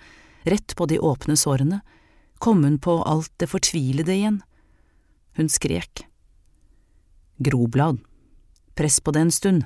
rett 0.48 0.76
på 0.76 0.87
de 0.88 0.98
åpne 0.98 1.37
sårene, 1.37 1.81
kom 2.38 2.64
hun 2.64 2.79
på 2.81 3.03
alt 3.05 3.33
det 3.37 3.50
fortvilede 3.53 4.14
igjen. 4.14 4.40
Hun 5.37 5.48
skrek. 5.53 6.07
Groblad, 7.37 8.00
press 8.74 9.00
på 9.00 9.12
det 9.12 9.26
en 9.26 9.35
stund, 9.35 9.64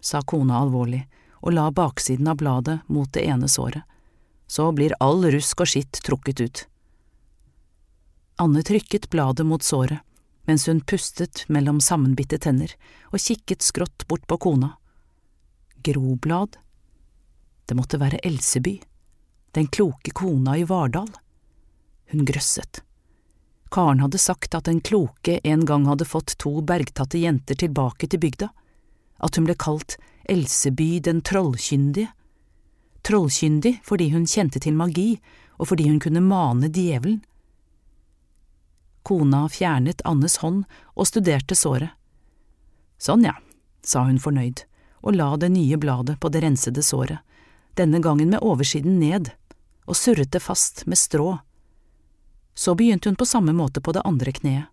sa 0.00 0.22
kona 0.22 0.60
alvorlig 0.62 1.02
og 1.42 1.54
la 1.54 1.66
baksiden 1.74 2.28
av 2.30 2.38
bladet 2.40 2.78
mot 2.86 3.10
det 3.12 3.26
ene 3.26 3.48
såret. 3.48 3.82
så 4.46 4.72
blir 4.72 4.94
all 5.02 5.24
rusk 5.34 5.60
og 5.60 5.66
skitt 5.66 5.98
trukket 6.06 6.40
ut. 6.40 6.60
Anne 8.36 8.62
trykket 8.62 9.10
bladet 9.10 9.46
mot 9.46 9.62
såret 9.62 10.02
mens 10.46 10.68
hun 10.68 10.80
pustet 10.80 11.44
mellom 11.48 11.80
sammenbitte 11.80 12.38
tenner 12.38 12.70
og 13.10 13.18
kikket 13.20 13.66
skrått 13.66 14.06
bort 14.08 14.26
på 14.30 14.38
kona. 14.38 14.76
Groblad? 15.82 16.56
Det 17.66 17.74
måtte 17.74 17.98
være 17.98 18.22
Elseby, 18.22 18.76
den 19.58 19.66
kloke 19.66 20.14
kona 20.14 20.56
i 20.58 20.64
Vardal. 20.64 21.10
Hun 22.12 22.24
grøsset. 22.24 22.82
Karen 23.74 24.00
hadde 24.04 24.22
sagt 24.22 24.54
at 24.54 24.70
den 24.70 24.80
kloke 24.80 25.40
en 25.42 25.64
gang 25.66 25.88
hadde 25.90 26.06
fått 26.06 26.36
to 26.38 26.60
bergtatte 26.62 27.18
jenter 27.18 27.58
tilbake 27.58 28.06
til 28.06 28.22
bygda, 28.22 28.52
at 29.18 29.36
hun 29.36 29.48
ble 29.48 29.56
kalt 29.58 29.96
Elseby 30.30 31.00
den 31.02 31.24
trollkyndige. 31.26 32.12
Trollkyndig 33.02 33.80
fordi 33.86 34.12
hun 34.14 34.30
kjente 34.30 34.62
til 34.62 34.78
magi, 34.78 35.16
og 35.58 35.72
fordi 35.72 35.88
hun 35.90 35.98
kunne 36.02 36.22
mane 36.22 36.70
djevelen. 36.70 37.24
Kona 39.06 39.44
fjernet 39.48 40.02
Annes 40.04 40.40
hånd 40.42 40.64
og 40.98 41.06
studerte 41.06 41.54
såret. 41.54 41.92
Sånn 42.98 43.22
ja, 43.22 43.36
sa 43.86 44.02
hun 44.08 44.18
fornøyd, 44.18 44.64
og 45.06 45.14
la 45.14 45.28
det 45.38 45.52
nye 45.54 45.78
bladet 45.78 46.16
på 46.18 46.30
det 46.34 46.42
rensede 46.42 46.82
såret, 46.82 47.22
denne 47.78 48.00
gangen 48.02 48.32
med 48.34 48.42
oversiden 48.42 48.98
ned, 48.98 49.30
og 49.86 49.94
surret 49.94 50.32
det 50.34 50.42
fast 50.42 50.82
med 50.90 50.98
strå. 50.98 51.36
Så 52.58 52.74
begynte 52.74 53.12
hun 53.12 53.20
på 53.20 53.28
samme 53.30 53.54
måte 53.54 53.78
på 53.84 53.94
det 53.94 54.02
andre 54.02 54.34
kneet. 54.34 54.72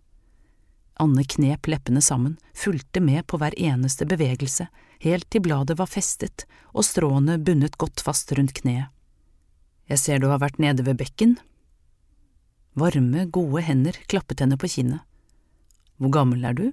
Anne 0.98 1.22
knep 1.22 1.70
leppene 1.70 2.02
sammen, 2.02 2.34
fulgte 2.54 2.98
med 3.00 3.26
på 3.30 3.38
hver 3.38 3.54
eneste 3.54 4.02
bevegelse, 4.06 4.66
helt 5.06 5.30
til 5.30 5.46
bladet 5.46 5.78
var 5.78 5.90
festet 5.90 6.46
og 6.72 6.86
stråene 6.86 7.38
bundet 7.38 7.78
godt 7.78 8.02
fast 8.02 8.34
rundt 8.34 8.54
kneet. 8.58 8.90
Jeg 9.86 10.00
ser 10.02 10.18
du 10.18 10.30
har 10.32 10.42
vært 10.42 10.58
nede 10.58 10.82
ved 10.86 10.98
bekken. 10.98 11.38
Varme, 12.74 13.26
gode 13.30 13.62
hender 13.62 13.98
klappet 14.10 14.42
henne 14.42 14.58
på 14.58 14.70
kinnet. 14.70 15.04
Hvor 15.98 16.10
gammel 16.10 16.44
er 16.44 16.56
du? 16.58 16.66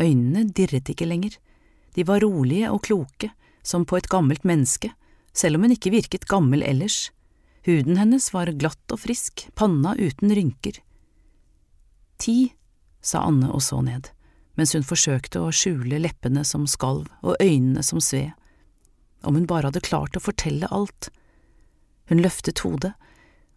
Øynene 0.00 0.44
dirret 0.52 0.90
ikke 0.92 1.08
lenger, 1.08 1.38
de 1.96 2.04
var 2.08 2.20
rolige 2.24 2.70
og 2.72 2.82
kloke, 2.84 3.30
som 3.62 3.84
på 3.88 3.96
et 3.96 4.08
gammelt 4.12 4.44
menneske, 4.44 4.92
selv 5.32 5.56
om 5.56 5.66
hun 5.66 5.74
ikke 5.76 5.92
virket 5.92 6.28
gammel 6.28 6.64
ellers. 6.64 7.10
Huden 7.64 7.96
hennes 8.00 8.32
var 8.34 8.50
glatt 8.58 8.92
og 8.92 9.00
frisk, 9.04 9.46
panna 9.54 9.94
uten 9.96 10.32
rynker. 10.34 10.80
Ti, 12.18 12.52
sa 13.00 13.22
Anne 13.28 13.50
og 13.52 13.62
så 13.64 13.80
ned, 13.84 14.10
mens 14.58 14.74
hun 14.76 14.86
forsøkte 14.86 15.40
å 15.40 15.52
skjule 15.54 16.00
leppene 16.02 16.44
som 16.46 16.66
skalv 16.68 17.08
og 17.22 17.38
øynene 17.40 17.84
som 17.86 18.02
sved. 18.02 18.32
Om 19.22 19.38
hun 19.38 19.46
bare 19.46 19.70
hadde 19.70 19.84
klart 19.86 20.18
å 20.18 20.22
fortelle 20.22 20.68
alt. 20.74 21.08
Hun 22.10 22.22
løftet 22.24 22.64
hodet, 22.66 22.92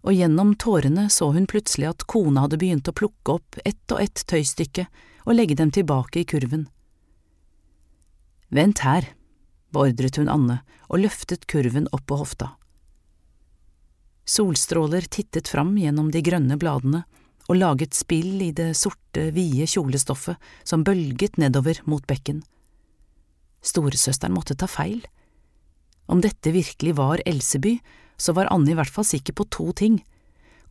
og 0.06 0.14
gjennom 0.14 0.54
tårene 0.62 1.08
så 1.10 1.32
hun 1.34 1.48
plutselig 1.50 1.90
at 1.90 2.06
kona 2.10 2.46
hadde 2.46 2.60
begynt 2.62 2.90
å 2.90 2.94
plukke 2.96 3.40
opp 3.40 3.58
ett 3.66 3.92
og 3.92 4.04
ett 4.04 4.22
tøystykke 4.30 4.86
og 5.26 5.34
legge 5.34 5.58
dem 5.58 5.72
tilbake 5.74 6.22
i 6.22 6.28
kurven. 6.30 6.68
Vent 8.54 8.84
her, 8.86 9.10
beordret 9.74 10.20
hun 10.22 10.30
Anne 10.30 10.60
og 10.86 11.02
løftet 11.02 11.48
kurven 11.50 11.90
opp 11.92 12.06
på 12.06 12.20
hofta. 12.22 12.54
Solstråler 14.26 15.10
tittet 15.10 15.50
fram 15.50 15.74
gjennom 15.78 16.12
de 16.14 16.22
grønne 16.26 16.58
bladene 16.62 17.04
og 17.50 17.58
laget 17.58 17.98
spill 17.98 18.40
i 18.42 18.52
det 18.58 18.72
sorte, 18.78 19.30
vide 19.34 19.68
kjolestoffet 19.70 20.38
som 20.66 20.86
bølget 20.86 21.38
nedover 21.42 21.82
mot 21.90 22.06
bekken. 22.10 22.42
Storesøsteren 23.66 24.34
måtte 24.34 24.58
ta 24.58 24.70
feil. 24.70 25.02
Om 26.06 26.22
dette 26.22 26.54
virkelig 26.54 26.94
var 26.98 27.22
Elseby, 27.26 27.80
så 28.18 28.34
var 28.36 28.50
Anne 28.54 28.72
i 28.72 28.78
hvert 28.78 28.92
fall 28.92 29.08
sikker 29.08 29.36
på 29.36 29.48
to 29.52 29.72
ting. 29.76 30.00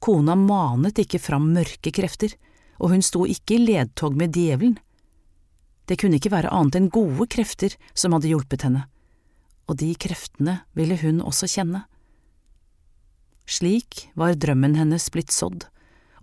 Kona 0.01 0.37
manet 0.39 0.99
ikke 1.01 1.21
fram 1.23 1.51
mørke 1.55 1.93
krefter, 1.95 2.35
og 2.81 2.93
hun 2.95 3.05
sto 3.05 3.25
ikke 3.29 3.57
i 3.57 3.65
ledtog 3.65 4.17
med 4.19 4.35
djevelen. 4.35 4.79
Det 5.85 5.99
kunne 6.01 6.19
ikke 6.19 6.33
være 6.33 6.53
annet 6.53 6.79
enn 6.79 6.93
gode 6.93 7.27
krefter 7.33 7.77
som 7.93 8.17
hadde 8.17 8.31
hjulpet 8.31 8.65
henne, 8.65 8.87
og 9.69 9.79
de 9.81 9.91
kreftene 10.01 10.63
ville 10.77 10.97
hun 11.01 11.21
også 11.21 11.49
kjenne. 11.51 11.85
Slik 13.45 14.07
var 14.17 14.39
drømmen 14.41 14.79
hennes 14.79 15.11
blitt 15.13 15.33
sådd, 15.33 15.67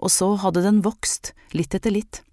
og 0.01 0.09
så 0.09 0.33
hadde 0.41 0.65
den 0.65 0.81
vokst 0.85 1.35
litt 1.53 1.75
etter 1.77 1.93
litt, 1.93 2.23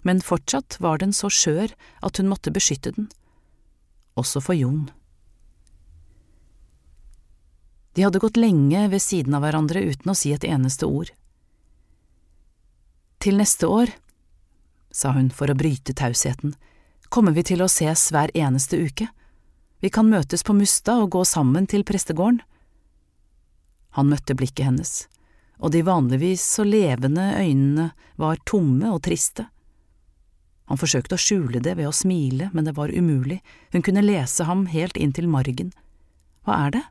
men 0.00 0.24
fortsatt 0.24 0.78
var 0.80 1.02
den 1.02 1.12
så 1.12 1.28
skjør 1.28 1.74
at 2.00 2.16
hun 2.16 2.30
måtte 2.32 2.52
beskytte 2.54 2.94
den, 2.96 3.10
også 4.16 4.40
for 4.40 4.56
Jon. 4.56 4.88
De 7.92 8.04
hadde 8.06 8.22
gått 8.22 8.38
lenge 8.38 8.88
ved 8.88 9.02
siden 9.02 9.34
av 9.34 9.42
hverandre 9.44 9.82
uten 9.82 10.12
å 10.12 10.16
si 10.16 10.32
et 10.34 10.46
eneste 10.46 10.86
ord. 10.86 11.10
Til 13.20 13.36
neste 13.36 13.68
år, 13.68 13.90
sa 14.90 15.12
hun 15.12 15.28
for 15.34 15.50
å 15.50 15.58
bryte 15.58 15.94
tausheten, 15.94 16.54
kommer 17.10 17.34
vi 17.36 17.44
til 17.50 17.62
å 17.62 17.68
ses 17.68 18.06
hver 18.14 18.30
eneste 18.38 18.78
uke. 18.78 19.10
Vi 19.82 19.90
kan 19.90 20.08
møtes 20.08 20.44
på 20.46 20.54
Musta 20.54 21.00
og 21.02 21.10
gå 21.16 21.24
sammen 21.26 21.66
til 21.66 21.84
prestegården. 21.84 22.40
Han 23.98 24.10
møtte 24.12 24.36
blikket 24.38 24.68
hennes, 24.68 24.92
og 25.58 25.74
de 25.74 25.82
vanligvis 25.82 26.44
så 26.46 26.64
levende 26.64 27.32
øynene 27.40 27.90
var 28.20 28.38
tomme 28.46 28.92
og 28.94 29.02
triste. 29.08 29.48
Han 30.70 30.78
forsøkte 30.78 31.16
å 31.16 31.20
skjule 31.20 31.58
det 31.58 31.74
ved 31.80 31.88
å 31.90 31.96
smile, 31.96 32.46
men 32.54 32.68
det 32.68 32.76
var 32.76 32.92
umulig, 32.94 33.40
hun 33.74 33.82
kunne 33.82 34.04
lese 34.06 34.46
ham 34.46 34.68
helt 34.70 34.96
inn 34.96 35.10
til 35.10 35.26
margen. 35.26 35.72
Hva 36.46 36.60
er 36.68 36.76
det? 36.76 36.84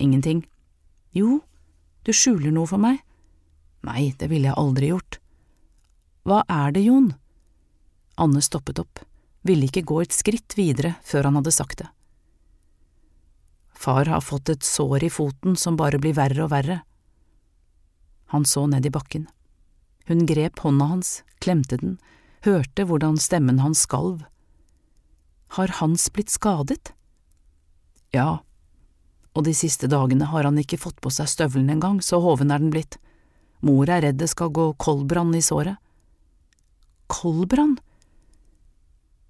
Ingenting. 0.00 0.46
Jo, 1.12 1.40
du 2.04 2.12
skjuler 2.16 2.52
noe 2.54 2.68
for 2.70 2.80
meg. 2.80 3.02
Nei, 3.84 4.12
det 4.16 4.30
ville 4.32 4.48
jeg 4.48 4.60
aldri 4.60 4.90
gjort. 4.92 5.18
Hva 6.24 6.42
er 6.48 6.72
det, 6.72 6.84
Jon? 6.86 7.12
Anne 8.20 8.42
stoppet 8.44 8.80
opp, 8.82 9.00
ville 9.46 9.68
ikke 9.68 9.84
gå 9.88 10.02
et 10.02 10.16
skritt 10.16 10.56
videre 10.56 10.94
før 11.06 11.28
han 11.28 11.40
hadde 11.40 11.54
sagt 11.54 11.80
det. 11.80 11.88
Far 13.80 14.08
har 14.12 14.20
fått 14.20 14.50
et 14.52 14.66
sår 14.66 15.06
i 15.06 15.12
foten 15.12 15.56
som 15.56 15.78
bare 15.80 16.00
blir 16.00 16.16
verre 16.16 16.44
og 16.44 16.52
verre. 16.52 16.82
Han 18.32 18.44
så 18.44 18.66
ned 18.68 18.84
i 18.84 18.92
bakken. 18.92 19.24
Hun 20.08 20.26
grep 20.28 20.60
hånda 20.60 20.90
hans, 20.90 21.22
klemte 21.40 21.78
den, 21.80 21.96
hørte 22.44 22.84
hvordan 22.84 23.16
stemmen 23.20 23.62
hans 23.64 23.86
skalv. 23.86 24.26
Har 25.56 25.72
Hans 25.80 26.04
blitt 26.14 26.30
skadet? 26.30 26.92
Ja, 28.14 28.44
og 29.34 29.46
de 29.46 29.54
siste 29.54 29.88
dagene 29.90 30.26
har 30.32 30.46
han 30.48 30.58
ikke 30.58 30.80
fått 30.80 31.00
på 31.02 31.12
seg 31.14 31.30
støvelen 31.30 31.70
engang, 31.70 32.00
så 32.02 32.18
hoven 32.22 32.50
er 32.50 32.62
den 32.62 32.72
blitt. 32.74 32.98
Mor 33.62 33.90
er 33.90 34.02
redd 34.06 34.18
det 34.18 34.30
skal 34.32 34.52
gå 34.54 34.72
koldbrann 34.80 35.34
i 35.36 35.42
såret. 35.44 35.78
Koldbrann? 37.10 37.78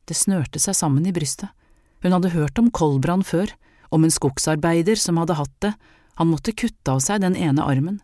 Det 0.08 0.16
snørte 0.16 0.60
seg 0.62 0.76
sammen 0.76 1.06
i 1.06 1.14
brystet. 1.14 1.50
Hun 2.00 2.14
hadde 2.16 2.32
hørt 2.32 2.58
om 2.58 2.70
koldbrann 2.72 3.24
før, 3.26 3.52
om 3.90 4.06
en 4.06 4.14
skogsarbeider 4.14 4.96
som 4.96 5.18
hadde 5.20 5.36
hatt 5.36 5.56
det, 5.64 5.74
han 6.20 6.28
måtte 6.30 6.54
kutte 6.56 6.92
av 6.92 7.02
seg 7.04 7.22
den 7.24 7.36
ene 7.36 7.64
armen. 7.64 8.00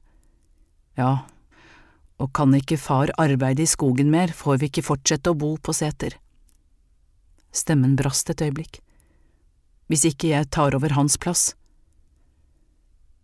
Ja, 0.97 1.27
og 2.17 2.33
kan 2.37 2.55
ikke 2.57 2.79
far 2.81 3.13
arbeide 3.21 3.65
i 3.65 3.69
skogen 3.69 4.11
mer, 4.13 4.33
får 4.33 4.61
vi 4.61 4.71
ikke 4.71 4.87
fortsette 4.87 5.33
å 5.33 5.39
bo 5.39 5.57
på 5.61 5.75
seter. 5.77 6.17
Stemmen 7.53 7.97
brast 7.97 8.31
et 8.33 8.43
øyeblikk. 8.45 8.81
Hvis 9.89 10.07
ikke 10.09 10.33
jeg 10.33 10.49
tar 10.53 10.75
over 10.77 10.97
hans 10.97 11.17
plass. 11.21 11.55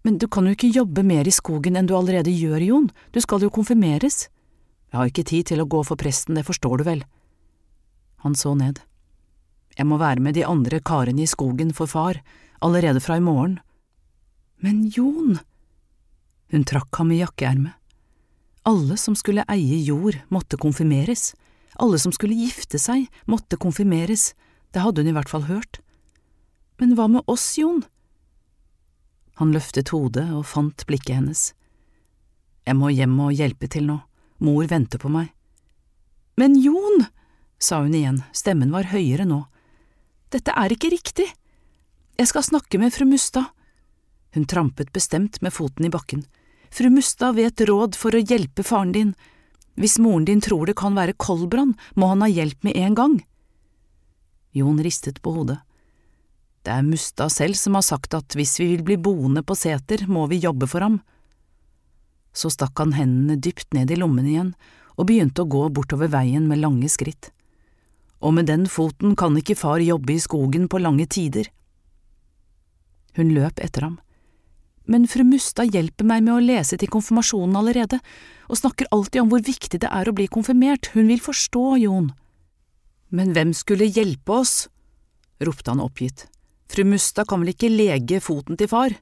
Men 0.02 0.18
du 0.18 0.26
kan 0.26 0.46
jo 0.46 0.54
ikke 0.56 0.72
jobbe 0.74 1.04
mer 1.06 1.28
i 1.28 1.34
skogen 1.34 1.78
enn 1.78 1.86
du 1.86 1.94
allerede 1.94 2.32
gjør, 2.34 2.62
Jon, 2.66 2.88
du 3.14 3.20
skal 3.22 3.44
jo 3.44 3.52
konfirmeres. 3.54 4.26
Jeg 4.90 4.98
har 4.98 5.10
ikke 5.10 5.26
tid 5.28 5.50
til 5.52 5.62
å 5.62 5.68
gå 5.70 5.82
for 5.86 6.00
presten, 6.00 6.34
det 6.36 6.46
forstår 6.46 6.82
du 6.82 6.86
vel. 6.88 7.04
Han 8.26 8.34
så 8.38 8.54
ned. 8.58 8.82
Jeg 9.78 9.88
må 9.88 9.96
være 10.02 10.20
med 10.20 10.36
de 10.36 10.44
andre 10.44 10.82
karene 10.84 11.24
i 11.24 11.30
skogen 11.30 11.70
for 11.74 11.88
far, 11.88 12.18
allerede 12.60 13.00
fra 13.00 13.16
i 13.18 13.24
morgen. 13.24 13.60
Men 14.62 14.84
Jon… 14.94 15.38
Hun 16.52 16.66
trakk 16.68 16.98
ham 17.00 17.14
i 17.14 17.22
jakkeermet. 17.22 17.78
Alle 18.68 18.98
som 19.00 19.16
skulle 19.18 19.46
eie 19.50 19.80
jord, 19.82 20.18
måtte 20.30 20.58
konfirmeres. 20.60 21.32
Alle 21.82 21.98
som 21.98 22.12
skulle 22.14 22.36
gifte 22.36 22.78
seg, 22.78 23.08
måtte 23.26 23.58
konfirmeres, 23.58 24.34
det 24.70 24.84
hadde 24.84 25.02
hun 25.02 25.10
i 25.10 25.16
hvert 25.16 25.32
fall 25.32 25.48
hørt. 25.48 25.80
Men 26.78 26.94
hva 26.98 27.08
med 27.10 27.26
oss, 27.30 27.46
Jon? 27.58 27.82
Han 29.40 29.52
løftet 29.54 29.92
hodet 29.94 30.28
og 30.34 30.44
fant 30.46 30.84
blikket 30.88 31.16
hennes. 31.16 31.44
Jeg 32.66 32.78
må 32.78 32.92
hjem 32.92 33.14
og 33.24 33.32
hjelpe 33.34 33.68
til 33.70 33.88
nå, 33.88 33.98
mor 34.44 34.68
venter 34.70 35.00
på 35.02 35.10
meg. 35.12 35.32
Men 36.38 36.54
Jon, 36.60 37.06
sa 37.58 37.82
hun 37.82 37.94
igjen, 37.96 38.22
stemmen 38.32 38.72
var 38.74 38.90
høyere 38.92 39.26
nå, 39.28 39.44
dette 40.32 40.54
er 40.56 40.72
ikke 40.72 40.92
riktig. 40.92 41.26
Jeg 42.16 42.28
skal 42.30 42.44
snakke 42.46 42.78
med 42.80 42.94
fru 42.94 43.04
Mustad. 43.08 43.50
Hun 44.32 44.46
trampet 44.48 44.92
bestemt 44.92 45.42
med 45.44 45.52
foten 45.52 45.84
i 45.84 45.92
bakken. 45.92 46.24
Fru 46.72 46.88
Mustad 46.88 47.36
vet 47.36 47.60
råd 47.68 47.98
for 48.00 48.16
å 48.16 48.22
hjelpe 48.22 48.64
faren 48.64 48.94
din. 48.96 49.10
Hvis 49.76 49.98
moren 50.00 50.24
din 50.28 50.40
tror 50.40 50.68
det 50.68 50.76
kan 50.80 50.96
være 50.96 51.16
koldbrann, 51.20 51.74
må 51.96 52.08
han 52.12 52.24
ha 52.24 52.30
hjelp 52.32 52.64
med 52.64 52.78
en 52.80 52.96
gang. 52.96 53.18
Jon 54.56 54.80
ristet 54.84 55.20
på 55.24 55.34
hodet. 55.36 55.58
Det 56.62 56.70
er 56.70 56.84
Mustad 56.86 57.32
selv 57.34 57.58
som 57.58 57.74
har 57.74 57.82
sagt 57.82 58.14
at 58.14 58.36
hvis 58.38 58.54
vi 58.60 58.68
vil 58.74 58.84
bli 58.86 58.96
boende 59.00 59.42
på 59.42 59.56
seter, 59.58 60.04
må 60.06 60.28
vi 60.30 60.42
jobbe 60.42 60.68
for 60.70 60.84
ham. 60.84 61.00
Så 62.32 62.52
stakk 62.54 62.78
han 62.78 62.94
hendene 62.96 63.36
dypt 63.42 63.74
ned 63.74 63.90
i 63.90 63.98
lommen 63.98 64.28
igjen 64.28 64.52
og 64.94 65.08
begynte 65.08 65.42
å 65.42 65.50
gå 65.50 65.66
bortover 65.74 66.12
veien 66.12 66.46
med 66.48 66.62
lange 66.62 66.88
skritt. 66.92 67.32
Og 68.22 68.36
med 68.36 68.46
den 68.46 68.68
foten 68.70 69.16
kan 69.18 69.34
ikke 69.36 69.58
far 69.58 69.82
jobbe 69.82 70.14
i 70.14 70.22
skogen 70.22 70.68
på 70.70 70.78
lange 70.78 71.08
tider. 71.10 71.50
Hun 73.18 73.34
løp 73.34 73.58
etter 73.60 73.88
ham. 73.88 73.98
Men 74.86 75.06
fru 75.10 75.24
Mustad 75.26 75.74
hjelper 75.74 76.06
meg 76.06 76.24
med 76.26 76.34
å 76.36 76.42
lese 76.42 76.78
til 76.78 76.90
konfirmasjonen 76.90 77.58
allerede, 77.58 77.98
og 78.50 78.58
snakker 78.58 78.90
alltid 78.94 79.22
om 79.22 79.30
hvor 79.32 79.42
viktig 79.44 79.82
det 79.82 79.90
er 79.90 80.08
å 80.08 80.14
bli 80.14 80.26
konfirmert, 80.30 80.90
hun 80.94 81.10
vil 81.10 81.22
forstå, 81.22 81.64
Jon. 81.82 82.10
Men 83.10 83.34
hvem 83.34 83.52
skulle 83.54 83.90
hjelpe 83.90 84.38
oss? 84.42 84.54
ropte 85.42 85.70
han 85.70 85.82
oppgitt. 85.82 86.26
Fru 86.72 86.84
Mustad 86.84 87.28
kan 87.28 87.42
vel 87.42 87.50
ikke 87.52 87.68
lege 87.68 88.16
foten 88.24 88.56
til 88.56 88.68
far? 88.70 88.94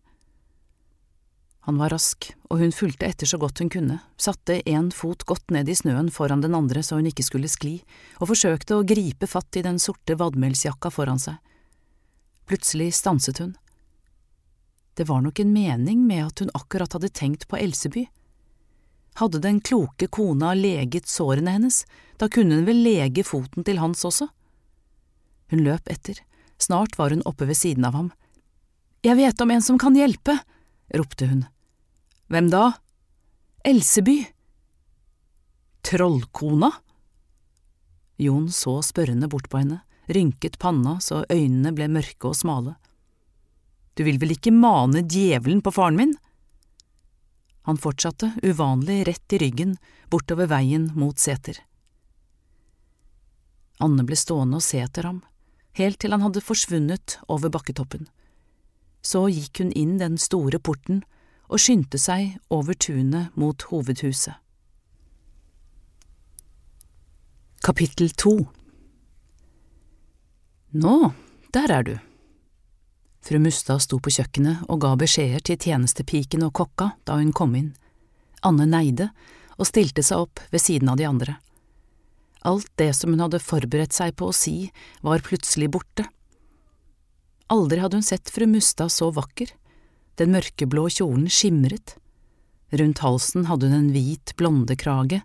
Han 1.69 1.77
var 1.79 1.93
rask, 1.95 2.27
og 2.51 2.59
hun 2.59 2.73
fulgte 2.75 3.07
etter 3.07 3.29
så 3.31 3.39
godt 3.39 3.61
hun 3.63 3.69
kunne, 3.71 4.01
satte 4.19 4.57
en 4.67 4.89
fot 4.91 5.23
godt 5.29 5.53
ned 5.55 5.69
i 5.71 5.77
snøen 5.79 6.09
foran 6.11 6.43
den 6.43 6.57
andre 6.59 6.83
så 6.83 6.97
hun 6.99 7.07
ikke 7.07 7.23
skulle 7.23 7.51
skli, 7.53 7.77
og 8.19 8.33
forsøkte 8.33 8.75
å 8.75 8.87
gripe 8.89 9.29
fatt 9.31 9.61
i 9.61 9.63
den 9.63 9.79
sorte 9.79 10.17
vadmelsjakka 10.19 10.91
foran 10.91 11.23
seg. 11.23 11.37
Plutselig 12.51 12.89
stanset 12.97 13.39
hun. 13.39 13.53
Det 14.99 15.07
var 15.07 15.23
nok 15.23 15.39
en 15.39 15.53
mening 15.55 16.01
med 16.09 16.25
at 16.25 16.43
hun 16.43 16.51
akkurat 16.59 16.97
hadde 16.97 17.13
tenkt 17.15 17.47
på 17.47 17.61
Elseby. 17.61 18.09
Hadde 19.23 19.43
den 19.45 19.61
kloke 19.63 20.09
kona 20.11 20.57
leget 20.59 21.07
sårene 21.07 21.55
hennes, 21.55 21.85
da 22.19 22.27
kunne 22.27 22.59
hun 22.59 22.67
vel 22.67 22.83
lege 22.83 23.23
foten 23.23 23.63
til 23.63 23.79
Hans 23.79 24.03
også? 24.11 24.27
Hun 25.55 25.63
løp 25.63 25.87
etter, 25.93 26.19
snart 26.63 26.99
var 26.99 27.11
hun 27.11 27.25
oppe 27.29 27.49
ved 27.49 27.59
siden 27.59 27.85
av 27.89 27.97
ham. 27.97 28.11
Jeg 29.03 29.17
vet 29.17 29.41
om 29.41 29.51
en 29.51 29.65
som 29.65 29.79
kan 29.81 29.97
hjelpe, 29.97 30.37
ropte 30.95 31.27
hun. 31.31 31.45
Hvem 32.29 32.51
da? 32.53 32.73
Elseby. 33.65 34.19
Trollkona? 35.83 36.71
Jon 38.21 38.51
så 38.53 38.83
spørrende 38.85 39.29
bort 39.33 39.49
på 39.49 39.63
henne, 39.63 39.81
rynket 40.13 40.59
panna 40.61 40.99
så 41.01 41.23
øynene 41.33 41.73
ble 41.73 41.89
mørke 41.89 42.29
og 42.29 42.37
smale. 42.37 42.75
Du 43.97 44.05
vil 44.05 44.21
vel 44.21 44.37
ikke 44.37 44.53
mane 44.53 45.03
djevelen 45.09 45.63
på 45.65 45.73
faren 45.73 45.97
min? 45.97 46.13
Han 47.69 47.81
fortsatte, 47.81 48.35
uvanlig 48.43 49.03
rett 49.09 49.33
i 49.37 49.41
ryggen, 49.41 49.75
bortover 50.13 50.49
veien 50.53 50.91
mot 50.97 51.19
seter. 51.21 51.59
Anne 53.81 54.05
ble 54.05 54.17
stående 54.17 54.61
og 54.61 54.65
se 54.65 54.81
etter 54.85 55.09
ham, 55.09 55.21
helt 55.79 56.01
til 56.03 56.15
han 56.15 56.25
hadde 56.25 56.43
forsvunnet 56.43 57.19
over 57.29 57.53
bakketoppen. 57.53 58.09
Så 59.03 59.29
gikk 59.33 59.63
hun 59.63 59.73
inn 59.73 59.99
den 60.01 60.19
store 60.21 60.59
porten 60.59 61.03
og 61.51 61.63
skyndte 61.63 61.99
seg 61.99 62.37
over 62.53 62.77
tunet 62.77 63.35
mot 63.39 63.63
hovedhuset. 63.71 64.37
Kapittel 67.61 68.11
to 68.17 68.39
Nå, 70.71 71.13
der 71.53 71.73
er 71.75 71.83
du. 71.83 71.97
Fru 73.27 73.41
Mustad 73.43 73.83
sto 73.83 73.99
på 73.99 74.13
kjøkkenet 74.15 74.65
og 74.71 74.81
ga 74.85 74.95
beskjeder 74.97 75.43
til 75.45 75.59
tjenestepiken 75.61 76.45
og 76.47 76.55
kokka 76.57 76.93
da 77.05 77.19
hun 77.19 77.35
kom 77.37 77.57
inn. 77.59 77.73
Anne 78.47 78.65
neide 78.71 79.11
og 79.59 79.69
stilte 79.69 80.05
seg 80.07 80.25
opp 80.25 80.41
ved 80.55 80.63
siden 80.63 80.89
av 80.89 80.97
de 80.97 81.09
andre. 81.09 81.37
Alt 82.47 82.71
det 82.81 82.93
som 82.97 83.13
hun 83.13 83.21
hadde 83.21 83.43
forberedt 83.43 83.93
seg 83.93 84.15
på 84.17 84.31
å 84.31 84.37
si, 84.37 84.71
var 85.05 85.25
plutselig 85.25 85.69
borte. 85.75 86.07
Aldri 87.53 87.83
hadde 87.83 87.99
hun 87.99 88.07
sett 88.07 88.31
fru 88.33 88.47
Mustad 88.49 88.93
så 88.95 89.11
vakker, 89.13 89.51
den 90.17 90.33
mørkeblå 90.33 90.87
kjolen 90.93 91.29
skimret. 91.33 91.97
Rundt 92.71 93.03
halsen 93.03 93.49
hadde 93.51 93.69
hun 93.69 93.77
en 93.77 93.93
hvit 93.95 94.33
blondekrage, 94.39 95.21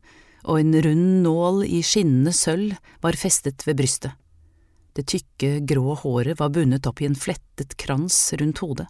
og 0.45 0.59
en 0.59 0.75
rund 0.85 1.23
nål 1.25 1.63
i 1.65 1.81
skinnende 1.85 2.33
sølv 2.35 2.75
var 3.01 3.17
festet 3.17 3.65
ved 3.67 3.79
brystet. 3.79 4.13
Det 4.95 5.07
tykke, 5.11 5.59
grå 5.67 5.95
håret 5.99 6.39
var 6.39 6.53
bundet 6.55 6.87
opp 6.87 7.01
i 7.03 7.07
en 7.09 7.17
flettet 7.19 7.75
krans 7.81 8.17
rundt 8.39 8.61
hodet. 8.63 8.87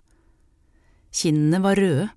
Kinnene 1.15 1.61
var 1.63 1.79
røde, 1.79 2.09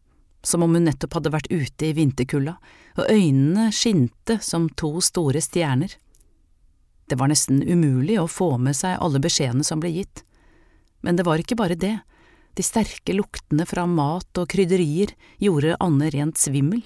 som 0.42 0.62
om 0.62 0.74
hun 0.74 0.86
nettopp 0.86 1.18
hadde 1.18 1.32
vært 1.34 1.50
ute 1.50 1.88
i 1.88 1.94
vinterkulda, 1.96 2.56
og 2.98 3.10
øynene 3.10 3.68
skinte 3.74 4.38
som 4.44 4.68
to 4.78 4.98
store 5.04 5.42
stjerner. 5.42 5.94
Det 7.08 7.16
var 7.18 7.30
nesten 7.32 7.62
umulig 7.64 8.18
å 8.20 8.28
få 8.28 8.56
med 8.60 8.76
seg 8.76 8.98
alle 9.00 9.20
beskjedene 9.22 9.64
som 9.64 9.80
ble 9.80 9.90
gitt. 9.94 10.22
Men 11.00 11.16
det 11.16 11.24
var 11.26 11.40
ikke 11.40 11.56
bare 11.58 11.78
det, 11.78 11.96
de 12.58 12.64
sterke 12.66 13.14
luktene 13.14 13.62
fra 13.70 13.84
mat 13.86 14.40
og 14.40 14.48
krydderier 14.50 15.12
gjorde 15.38 15.76
Anne 15.78 16.08
rent 16.10 16.40
svimmel. 16.40 16.82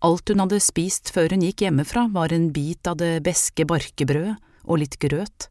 Alt 0.00 0.30
hun 0.32 0.40
hadde 0.40 0.60
spist 0.62 1.10
før 1.12 1.34
hun 1.34 1.44
gikk 1.44 1.66
hjemmefra, 1.66 2.06
var 2.14 2.32
en 2.32 2.48
bit 2.54 2.86
av 2.88 2.96
det 3.00 3.18
beske 3.26 3.66
barkebrødet 3.68 4.38
og 4.64 4.80
litt 4.80 4.96
grøt. 5.02 5.50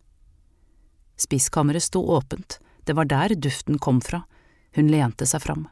Spiskammeret 1.21 1.85
sto 1.85 2.01
åpent, 2.01 2.57
det 2.85 2.95
var 2.97 3.09
der 3.09 3.35
duften 3.35 3.77
kom 3.77 3.99
fra, 4.01 4.23
hun 4.77 4.89
lente 4.89 5.27
seg 5.29 5.43
fram. 5.43 5.67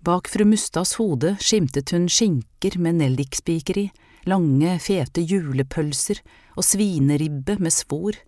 Bak 0.00 0.28
fru 0.30 0.44
Mustads 0.44 0.94
hode 0.94 1.34
skimtet 1.42 1.90
hun 1.90 2.06
skinker 2.08 2.78
med 2.78 3.00
nellikspiker 3.00 3.78
i, 3.78 3.88
lange, 4.30 4.76
fete 4.78 5.24
julepølser 5.26 6.20
og 6.54 6.66
svineribbe 6.66 7.56
med 7.58 7.74
svor. 7.74 8.18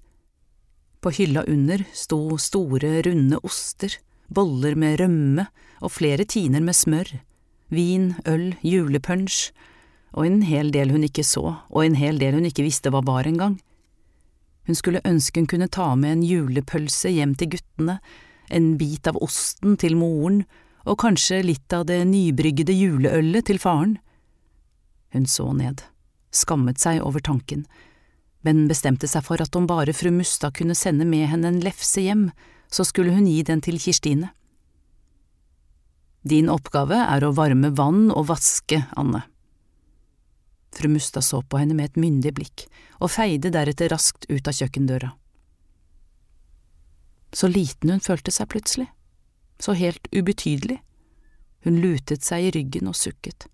På 1.00 1.12
hylla 1.14 1.44
under 1.48 1.84
sto 1.94 2.36
store, 2.42 2.98
runde 3.06 3.38
oster, 3.46 3.94
boller 4.28 4.74
med 4.74 4.98
rømme 5.00 5.46
og 5.80 5.94
flere 5.94 6.26
tiner 6.26 6.62
med 6.64 6.76
smør, 6.76 7.12
vin, 7.70 8.14
øl, 8.26 8.56
julepunsj, 8.66 9.52
og 10.10 10.26
en 10.26 10.40
hel 10.42 10.72
del 10.74 10.90
hun 10.90 11.06
ikke 11.06 11.24
så, 11.24 11.60
og 11.70 11.84
en 11.84 11.94
hel 11.94 12.18
del 12.18 12.34
hun 12.34 12.48
ikke 12.48 12.66
visste 12.66 12.90
hva 12.90 13.02
var 13.06 13.30
engang. 13.30 13.60
Hun 14.66 14.78
skulle 14.78 15.04
ønske 15.06 15.38
hun 15.38 15.48
kunne 15.50 15.70
ta 15.70 15.94
med 15.94 16.16
en 16.16 16.26
julepølse 16.26 17.14
hjem 17.14 17.36
til 17.38 17.54
guttene, 17.54 18.00
en 18.50 18.74
bit 18.76 19.06
av 19.06 19.18
osten 19.22 19.78
til 19.78 19.94
moren 19.96 20.42
og 20.88 20.98
kanskje 21.02 21.42
litt 21.44 21.72
av 21.76 21.86
det 21.88 22.00
nybryggede 22.08 22.74
juleølet 22.74 23.48
til 23.50 23.60
faren. 23.62 23.98
Hun 25.14 25.26
så 25.26 25.50
ned, 25.56 25.82
skammet 26.32 26.80
seg 26.80 27.02
over 27.04 27.22
tanken, 27.24 27.66
men 28.46 28.68
bestemte 28.70 29.08
seg 29.10 29.24
for 29.26 29.42
at 29.42 29.56
om 29.58 29.66
bare 29.68 29.92
fru 29.96 30.12
Mustad 30.14 30.54
kunne 30.56 30.76
sende 30.78 31.04
med 31.08 31.28
henne 31.28 31.50
en 31.50 31.62
lefse 31.64 32.04
hjem, 32.04 32.30
så 32.70 32.86
skulle 32.86 33.12
hun 33.12 33.26
gi 33.28 33.42
den 33.44 33.60
til 33.64 33.80
Kirstine. 33.82 34.30
Din 36.22 36.50
oppgave 36.52 36.98
er 37.00 37.24
å 37.24 37.32
varme 37.32 37.72
vann 37.72 38.10
og 38.12 38.28
vaske, 38.28 38.82
Anne. 39.00 39.24
Fru 40.76 40.88
Mustad 40.92 41.24
så 41.26 41.40
på 41.42 41.58
henne 41.58 41.74
med 41.74 41.90
et 41.90 42.00
myndig 42.00 42.32
blikk 42.36 42.66
og 43.00 43.10
feide 43.10 43.50
deretter 43.52 43.90
raskt 43.90 44.28
ut 44.30 44.46
av 44.46 44.54
kjøkkendøra. 44.54 45.10
Så 47.32 47.48
liten 47.50 47.94
hun 47.94 48.02
følte 48.04 48.32
seg 48.34 48.50
plutselig, 48.52 48.88
så 49.60 49.76
helt 49.76 50.08
ubetydelig. 50.12 50.80
Hun 51.64 51.80
lutet 51.80 52.24
seg 52.24 52.44
i 52.44 52.52
ryggen 52.56 52.88
og 52.88 52.96
sukket. 52.96 53.46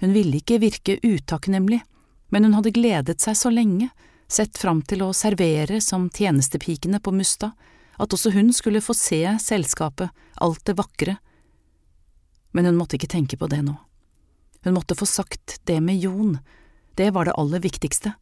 Hun 0.00 0.14
ville 0.16 0.40
ikke 0.40 0.58
virke 0.62 0.98
utakknemlig, 1.02 1.82
men 2.32 2.48
hun 2.48 2.56
hadde 2.56 2.74
gledet 2.74 3.20
seg 3.22 3.36
så 3.38 3.52
lenge, 3.52 3.90
sett 4.28 4.58
fram 4.58 4.80
til 4.82 5.04
å 5.04 5.12
servere 5.14 5.80
som 5.84 6.08
tjenestepikene 6.10 7.00
på 7.00 7.12
Mustad, 7.14 7.52
at 8.00 8.12
også 8.16 8.32
hun 8.34 8.50
skulle 8.52 8.82
få 8.82 8.96
se 8.96 9.22
selskapet, 9.40 10.10
alt 10.42 10.64
det 10.66 10.74
vakre. 10.80 11.16
Men 12.56 12.66
hun 12.66 12.80
måtte 12.80 12.98
ikke 12.98 13.12
tenke 13.12 13.38
på 13.38 13.46
det 13.52 13.62
nå. 13.62 13.76
Hun 14.64 14.74
måtte 14.74 14.96
få 14.96 15.06
sagt 15.06 15.60
det 15.68 15.78
med 15.84 16.00
Jon, 16.00 16.38
det 16.96 17.10
var 17.14 17.28
det 17.28 17.36
aller 17.38 17.60
viktigste. 17.60 18.14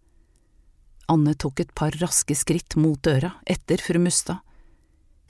Anne 1.13 1.35
tok 1.35 1.61
et 1.61 1.75
par 1.75 1.95
raske 2.01 2.35
skritt 2.37 2.77
mot 2.77 3.01
døra, 3.03 3.35
etter 3.47 3.81
fru 3.83 4.01
Mustad. 4.03 4.41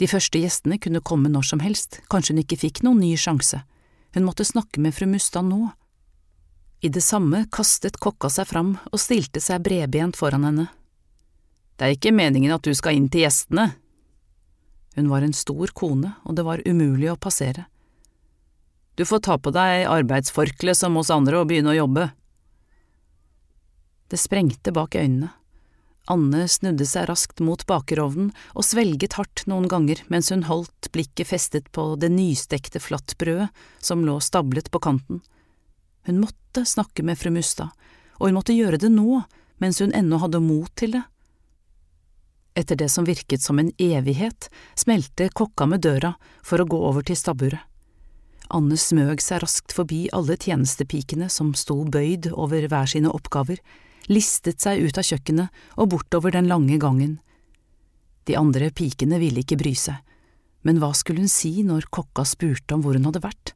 De 0.03 0.09
første 0.11 0.41
gjestene 0.43 0.81
kunne 0.83 0.99
komme 1.07 1.31
når 1.31 1.45
som 1.47 1.61
helst, 1.62 2.01
kanskje 2.11 2.35
hun 2.35 2.43
ikke 2.43 2.59
fikk 2.59 2.81
noen 2.83 3.05
ny 3.05 3.12
sjanse. 3.15 3.61
Hun 4.17 4.25
måtte 4.27 4.43
snakke 4.43 4.83
med 4.83 4.97
fru 4.97 5.07
Mustad 5.07 5.47
nå. 5.47 5.69
I 6.83 6.88
det 6.91 7.05
samme 7.07 7.45
kastet 7.55 8.01
kokka 8.03 8.27
seg 8.35 8.49
fram 8.51 8.73
og 8.91 8.99
stilte 8.99 9.38
seg 9.38 9.62
bredbent 9.62 10.19
foran 10.19 10.49
henne. 10.49 10.65
Det 11.79 11.87
er 11.87 11.95
ikke 11.95 12.15
meningen 12.17 12.51
at 12.51 12.67
du 12.67 12.75
skal 12.75 12.99
inn 12.99 13.07
til 13.12 13.23
gjestene. 13.23 13.69
Hun 14.99 15.12
var 15.12 15.23
en 15.23 15.37
stor 15.38 15.71
kone, 15.71 16.17
og 16.27 16.35
det 16.35 16.45
var 16.51 16.65
umulig 16.67 17.12
å 17.12 17.15
passere. 17.17 17.69
Du 18.99 19.05
får 19.07 19.23
ta 19.23 19.37
på 19.38 19.55
deg 19.55 19.87
arbeidsforkle 19.87 20.75
som 20.75 20.99
oss 20.99 21.12
andre 21.15 21.38
og 21.38 21.47
begynne 21.53 21.77
å 21.77 21.79
jobbe. 21.79 22.09
Det 24.11 24.19
sprengte 24.19 24.75
bak 24.75 24.99
øynene. 24.99 25.31
Anne 26.11 26.49
snudde 26.51 26.87
seg 26.88 27.07
raskt 27.07 27.38
mot 27.45 27.62
bakerovnen 27.69 28.33
og 28.57 28.67
svelget 28.67 29.15
hardt 29.19 29.45
noen 29.51 29.69
ganger 29.71 30.03
mens 30.11 30.33
hun 30.35 30.43
holdt 30.49 30.91
blikket 30.95 31.31
festet 31.31 31.71
på 31.75 31.93
det 32.01 32.11
nystekte 32.11 32.83
flatbrødet 32.83 33.53
som 33.79 34.03
lå 34.07 34.19
stablet 34.21 34.71
på 34.73 34.83
kanten. 34.83 35.23
Hun 36.07 36.19
måtte 36.25 36.65
snakke 36.67 37.05
med 37.07 37.19
fru 37.21 37.31
Mustad, 37.31 37.71
og 38.19 38.27
hun 38.27 38.35
måtte 38.35 38.57
gjøre 38.57 38.81
det 38.83 38.91
nå, 38.91 39.23
mens 39.62 39.79
hun 39.79 39.95
ennå 39.95 40.19
hadde 40.19 40.43
mot 40.43 40.71
til 40.75 40.97
det. 40.99 41.05
Etter 42.59 42.77
det 42.77 42.91
som 42.93 43.07
virket 43.07 43.41
som 43.41 43.61
en 43.62 43.71
evighet, 43.81 44.51
smelte 44.77 45.31
kokka 45.33 45.69
med 45.71 45.87
døra 45.87 46.17
for 46.45 46.61
å 46.61 46.67
gå 46.69 46.81
over 46.91 47.07
til 47.07 47.17
stabburet. 47.17 47.62
Anne 48.53 48.77
smøg 48.77 49.23
seg 49.25 49.41
raskt 49.41 49.73
forbi 49.73 50.03
alle 50.12 50.35
tjenestepikene 50.37 51.31
som 51.33 51.55
sto 51.57 51.79
bøyd 51.88 52.29
over 52.35 52.67
hver 52.69 52.91
sine 52.91 53.09
oppgaver, 53.09 53.62
listet 54.11 54.62
seg 54.62 54.83
ut 54.83 54.99
av 54.99 55.07
kjøkkenet 55.07 55.65
og 55.77 55.91
bortover 55.95 56.35
den 56.35 56.49
lange 56.51 56.79
gangen. 56.83 57.19
De 58.27 58.38
andre 58.38 58.71
pikene 58.71 59.19
ville 59.23 59.43
ikke 59.43 59.59
bry 59.61 59.75
seg, 59.79 59.99
men 60.62 60.79
hva 60.79 60.93
skulle 60.95 61.25
hun 61.25 61.33
si 61.33 61.62
når 61.67 61.91
kokka 61.91 62.25
spurte 62.27 62.77
om 62.77 62.85
hvor 62.85 62.99
hun 62.99 63.09
hadde 63.11 63.23
vært? 63.25 63.55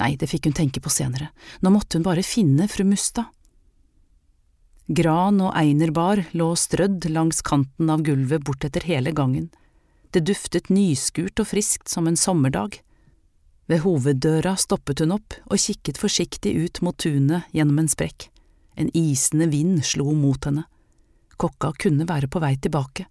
Nei, 0.00 0.16
det 0.18 0.30
fikk 0.30 0.48
hun 0.48 0.56
tenke 0.56 0.80
på 0.82 0.90
senere, 0.90 1.30
nå 1.60 1.70
måtte 1.70 1.98
hun 1.98 2.06
bare 2.06 2.24
finne 2.26 2.66
fru 2.68 2.84
Mustad. 2.88 3.28
Gran 4.92 5.38
og 5.40 5.54
einerbar 5.56 6.24
lå 6.36 6.48
strødd 6.58 7.06
langs 7.12 7.38
kanten 7.46 7.92
av 7.92 8.02
gulvet 8.04 8.42
bortetter 8.44 8.82
hele 8.88 9.12
gangen. 9.14 9.46
Det 10.12 10.24
duftet 10.26 10.72
nyskurt 10.72 11.38
og 11.40 11.48
friskt 11.52 11.88
som 11.88 12.08
en 12.10 12.18
sommerdag. 12.18 12.80
Ved 13.70 13.84
hoveddøra 13.86 14.56
stoppet 14.60 15.00
hun 15.00 15.14
opp 15.14 15.38
og 15.46 15.62
kikket 15.62 16.00
forsiktig 16.02 16.52
ut 16.58 16.82
mot 16.84 16.98
tunet 16.98 17.46
gjennom 17.54 17.78
en 17.80 17.88
sprekk. 17.88 18.31
En 18.74 18.90
isende 18.96 19.46
vind 19.52 19.84
slo 19.84 20.12
mot 20.16 20.44
henne. 20.44 20.64
Kokka 21.36 21.72
kunne 21.78 22.06
være 22.08 22.28
på 22.28 22.40
vei 22.42 22.56
tilbake. 22.56 23.06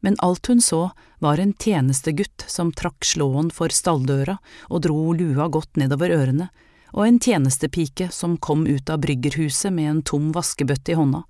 Men 0.00 0.16
alt 0.22 0.46
hun 0.46 0.60
så, 0.60 0.90
var 1.18 1.40
en 1.40 1.52
tjenestegutt 1.52 2.44
som 2.46 2.72
trakk 2.72 3.04
slåen 3.04 3.50
for 3.50 3.72
stalldøra 3.72 4.36
og 4.68 4.82
dro 4.84 5.12
lua 5.16 5.48
godt 5.48 5.80
nedover 5.80 6.12
ørene 6.14 6.50
og 6.96 7.06
en 7.06 7.18
tjenestepike 7.20 8.08
som 8.12 8.36
kom 8.36 8.66
ut 8.66 8.90
av 8.90 9.02
bryggerhuset 9.02 9.72
med 9.72 9.90
en 9.90 10.02
tom 10.02 10.30
vaskebøtte 10.32 10.94
i 10.94 10.98
hånda. 10.98 11.24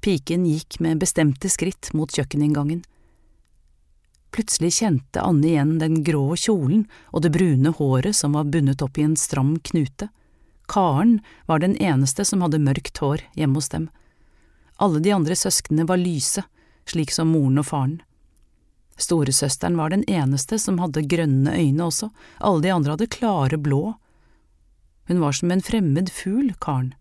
Piken 0.00 0.46
gikk 0.48 0.78
med 0.80 1.02
bestemte 1.02 1.50
skritt 1.52 1.90
mot 1.92 2.12
kjøkkeninngangen. 2.12 2.80
Plutselig 4.30 4.72
kjente 4.78 5.20
Anne 5.20 5.50
igjen 5.50 5.74
den 5.82 5.98
grå 6.06 6.36
kjolen 6.38 6.86
og 7.10 7.24
det 7.26 7.32
brune 7.34 7.74
håret 7.76 8.16
som 8.16 8.38
var 8.38 8.48
bundet 8.48 8.82
opp 8.86 8.96
i 8.98 9.04
en 9.04 9.18
stram 9.18 9.56
knute. 9.58 10.08
Karen 10.70 11.16
var 11.50 11.58
den 11.58 11.74
eneste 11.82 12.24
som 12.24 12.44
hadde 12.44 12.60
mørkt 12.62 13.00
hår 13.02 13.24
hjemme 13.34 13.58
hos 13.58 13.72
dem. 13.72 13.88
Alle 14.78 15.00
de 15.02 15.10
andre 15.10 15.34
søsknene 15.34 15.82
var 15.88 15.98
lyse, 15.98 16.44
slik 16.86 17.10
som 17.10 17.32
moren 17.34 17.58
og 17.58 17.66
faren. 17.66 17.96
Storesøsteren 19.00 19.78
var 19.80 19.90
den 19.90 20.04
eneste 20.06 20.60
som 20.62 20.78
hadde 20.78 21.02
grønne 21.10 21.56
øyne 21.56 21.88
også, 21.88 22.10
alle 22.38 22.62
de 22.62 22.70
andre 22.70 22.94
hadde 22.94 23.10
klare 23.10 23.58
blå. 23.58 23.96
Hun 25.10 25.20
var 25.24 25.34
som 25.34 25.50
en 25.50 25.64
fremmed 25.64 26.12
fugl, 26.14 26.52
Karen, 26.62 26.92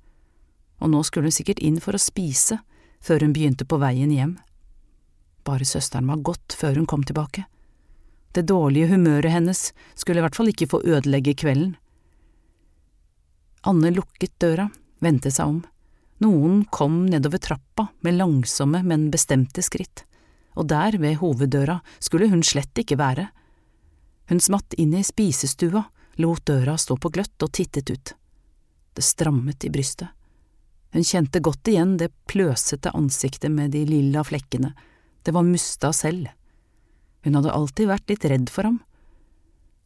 og 0.82 0.90
nå 0.90 1.04
skulle 1.06 1.30
hun 1.30 1.36
sikkert 1.38 1.62
inn 1.62 1.78
for 1.84 1.94
å 1.94 2.02
spise 2.02 2.58
før 3.06 3.22
hun 3.28 3.36
begynte 3.36 3.68
på 3.70 3.78
veien 3.84 4.10
hjem. 4.16 4.32
Bare 5.46 5.68
søsteren 5.68 6.10
var 6.10 6.24
godt 6.26 6.56
før 6.58 6.82
hun 6.82 6.90
kom 6.90 7.06
tilbake. 7.06 7.46
Det 8.34 8.48
dårlige 8.50 8.90
humøret 8.96 9.30
hennes 9.34 9.70
skulle 9.94 10.24
i 10.24 10.26
hvert 10.26 10.38
fall 10.38 10.50
ikke 10.50 10.70
få 10.74 10.82
ødelegge 10.82 11.36
kvelden. 11.38 11.78
Anne 13.68 13.92
lukket 13.92 14.38
døra, 14.40 14.70
vendte 15.04 15.32
seg 15.32 15.52
om. 15.52 15.60
Noen 16.24 16.64
kom 16.72 17.06
nedover 17.08 17.40
trappa 17.40 17.88
med 18.04 18.18
langsomme, 18.20 18.82
men 18.84 19.10
bestemte 19.12 19.64
skritt, 19.64 20.06
og 20.56 20.68
der, 20.72 20.98
ved 21.00 21.20
hoveddøra, 21.22 21.80
skulle 22.00 22.30
hun 22.32 22.44
slett 22.44 22.80
ikke 22.80 23.00
være. 23.00 23.30
Hun 24.30 24.44
smatt 24.44 24.76
inn 24.78 24.94
i 24.96 25.04
spisestua 25.04 25.86
lot 26.20 26.44
døra 26.46 26.76
stå 26.78 26.98
på 27.00 27.12
gløtt 27.16 27.46
og 27.46 27.52
tittet 27.56 27.92
ut. 27.92 28.14
Det 28.94 29.06
strammet 29.06 29.64
i 29.64 29.72
brystet. 29.72 30.12
Hun 30.92 31.06
kjente 31.06 31.40
godt 31.40 31.70
igjen 31.70 31.96
det 32.02 32.10
pløsete 32.28 32.92
ansiktet 32.98 33.52
med 33.54 33.72
de 33.76 33.86
lilla 33.88 34.24
flekkene, 34.26 34.74
det 35.24 35.36
var 35.36 35.46
Mustad 35.46 35.94
selv. 35.94 36.30
Hun 37.24 37.36
hadde 37.36 37.54
alltid 37.54 37.90
vært 37.92 38.10
litt 38.10 38.26
redd 38.32 38.52
for 38.52 38.66
ham. 38.66 38.80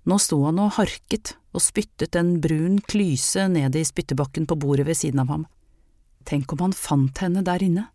Nå 0.08 0.20
sto 0.22 0.38
han 0.46 0.62
og 0.62 0.76
harket 0.78 1.34
og 1.54 1.62
spyttet 1.62 2.18
en 2.18 2.36
brun 2.42 2.80
klyse 2.90 3.48
ned 3.52 3.76
i 3.78 3.86
spyttebakken 3.86 4.48
på 4.50 4.58
bordet 4.60 4.88
ved 4.90 4.98
siden 4.98 5.22
av 5.24 5.30
ham. 5.30 5.46
Tenk 6.26 6.54
om 6.54 6.64
han 6.66 6.76
fant 6.76 7.22
henne 7.22 7.44
der 7.46 7.64
inne. 7.64 7.88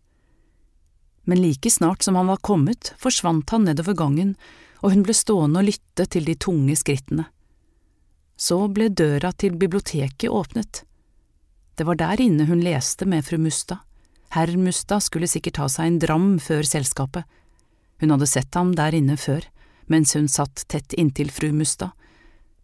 Men 1.27 1.41
like 1.43 1.69
snart 1.69 2.03
som 2.03 2.15
han 2.15 2.29
var 2.31 2.41
kommet, 2.41 2.93
forsvant 2.97 3.49
han 3.49 3.67
nedover 3.67 3.93
gangen, 3.93 4.35
og 4.79 4.93
hun 4.95 5.03
ble 5.03 5.13
stående 5.13 5.61
og 5.61 5.67
lytte 5.67 6.07
til 6.07 6.25
de 6.25 6.35
tunge 6.39 6.77
skrittene. 6.79 7.27
Så 8.39 8.61
ble 8.71 8.87
døra 8.89 9.33
til 9.35 9.57
biblioteket 9.59 10.31
åpnet. 10.31 10.85
Det 11.75 11.85
var 11.87 11.99
der 11.99 12.21
inne 12.23 12.47
hun 12.47 12.63
leste 12.63 13.05
med 13.05 13.27
fru 13.27 13.37
Mustad. 13.37 13.83
Herr 14.31 14.51
Mustad 14.57 15.03
skulle 15.03 15.27
sikkert 15.27 15.57
ta 15.59 15.67
seg 15.71 15.89
en 15.89 15.99
dram 15.99 16.27
før 16.39 16.63
selskapet. 16.67 17.25
Hun 17.99 18.13
hadde 18.13 18.29
sett 18.29 18.55
ham 18.55 18.73
der 18.77 18.95
inne 18.95 19.17
før, 19.19 19.43
mens 19.91 20.13
hun 20.15 20.29
satt 20.31 20.63
tett 20.71 20.93
inntil 20.93 21.31
fru 21.33 21.51
Mustad, 21.51 21.91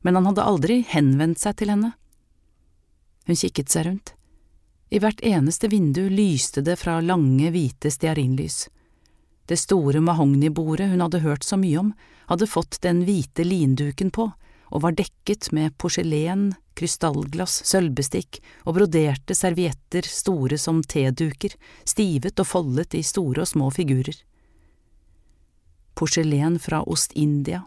men 0.05 0.19
han 0.19 0.29
hadde 0.29 0.45
aldri 0.45 0.83
henvendt 0.85 1.41
seg 1.41 1.57
til 1.57 1.73
henne. 1.73 1.95
Hun 3.25 3.39
kikket 3.41 3.73
seg 3.73 3.87
rundt. 3.87 4.11
I 4.93 5.01
hvert 5.01 5.23
eneste 5.25 5.67
vindu 5.71 6.03
lyste 6.13 6.61
det 6.61 6.77
fra 6.77 6.99
lange, 7.01 7.49
hvite 7.49 7.89
stearinlys. 7.89 8.67
Det 9.49 9.57
store 9.57 10.03
mahognibordet 10.05 10.91
hun 10.91 11.01
hadde 11.01 11.23
hørt 11.25 11.43
så 11.43 11.57
mye 11.57 11.81
om, 11.81 11.89
hadde 12.29 12.49
fått 12.49 12.77
den 12.85 13.01
hvite 13.05 13.43
linduken 13.45 14.13
på, 14.13 14.29
og 14.69 14.85
var 14.85 14.93
dekket 14.97 15.49
med 15.57 15.73
porselen, 15.81 16.51
krystallglass, 16.77 17.63
sølvbestikk 17.65 18.41
og 18.65 18.77
broderte 18.77 19.33
servietter 19.37 20.05
store 20.05 20.57
som 20.61 20.83
teduker, 20.85 21.57
stivet 21.85 22.41
og 22.41 22.49
foldet 22.49 22.93
i 22.97 23.01
store 23.05 23.45
og 23.45 23.49
små 23.49 23.73
figurer. 23.73 24.17
Porselen 25.95 26.59
fra 26.59 26.83
Ost-India, 26.83 27.63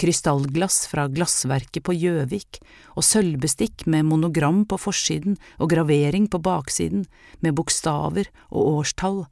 krystallglass 0.00 0.84
fra 0.90 1.06
glassverket 1.08 1.84
på 1.86 1.94
Gjøvik 1.96 2.60
og 2.94 3.04
sølvbestikk 3.06 3.86
med 3.90 4.06
monogram 4.08 4.64
på 4.68 4.78
forsiden 4.80 5.38
og 5.56 5.70
gravering 5.72 6.28
på 6.32 6.40
baksiden 6.44 7.06
med 7.40 7.56
bokstaver 7.56 8.28
og 8.50 8.80
årstall. 8.80 9.24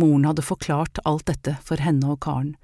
Moren 0.00 0.26
hadde 0.28 0.44
forklart 0.46 1.02
alt 1.04 1.26
dette 1.28 1.58
for 1.64 1.82
henne 1.84 2.14
og 2.14 2.22
Karen, 2.24 2.54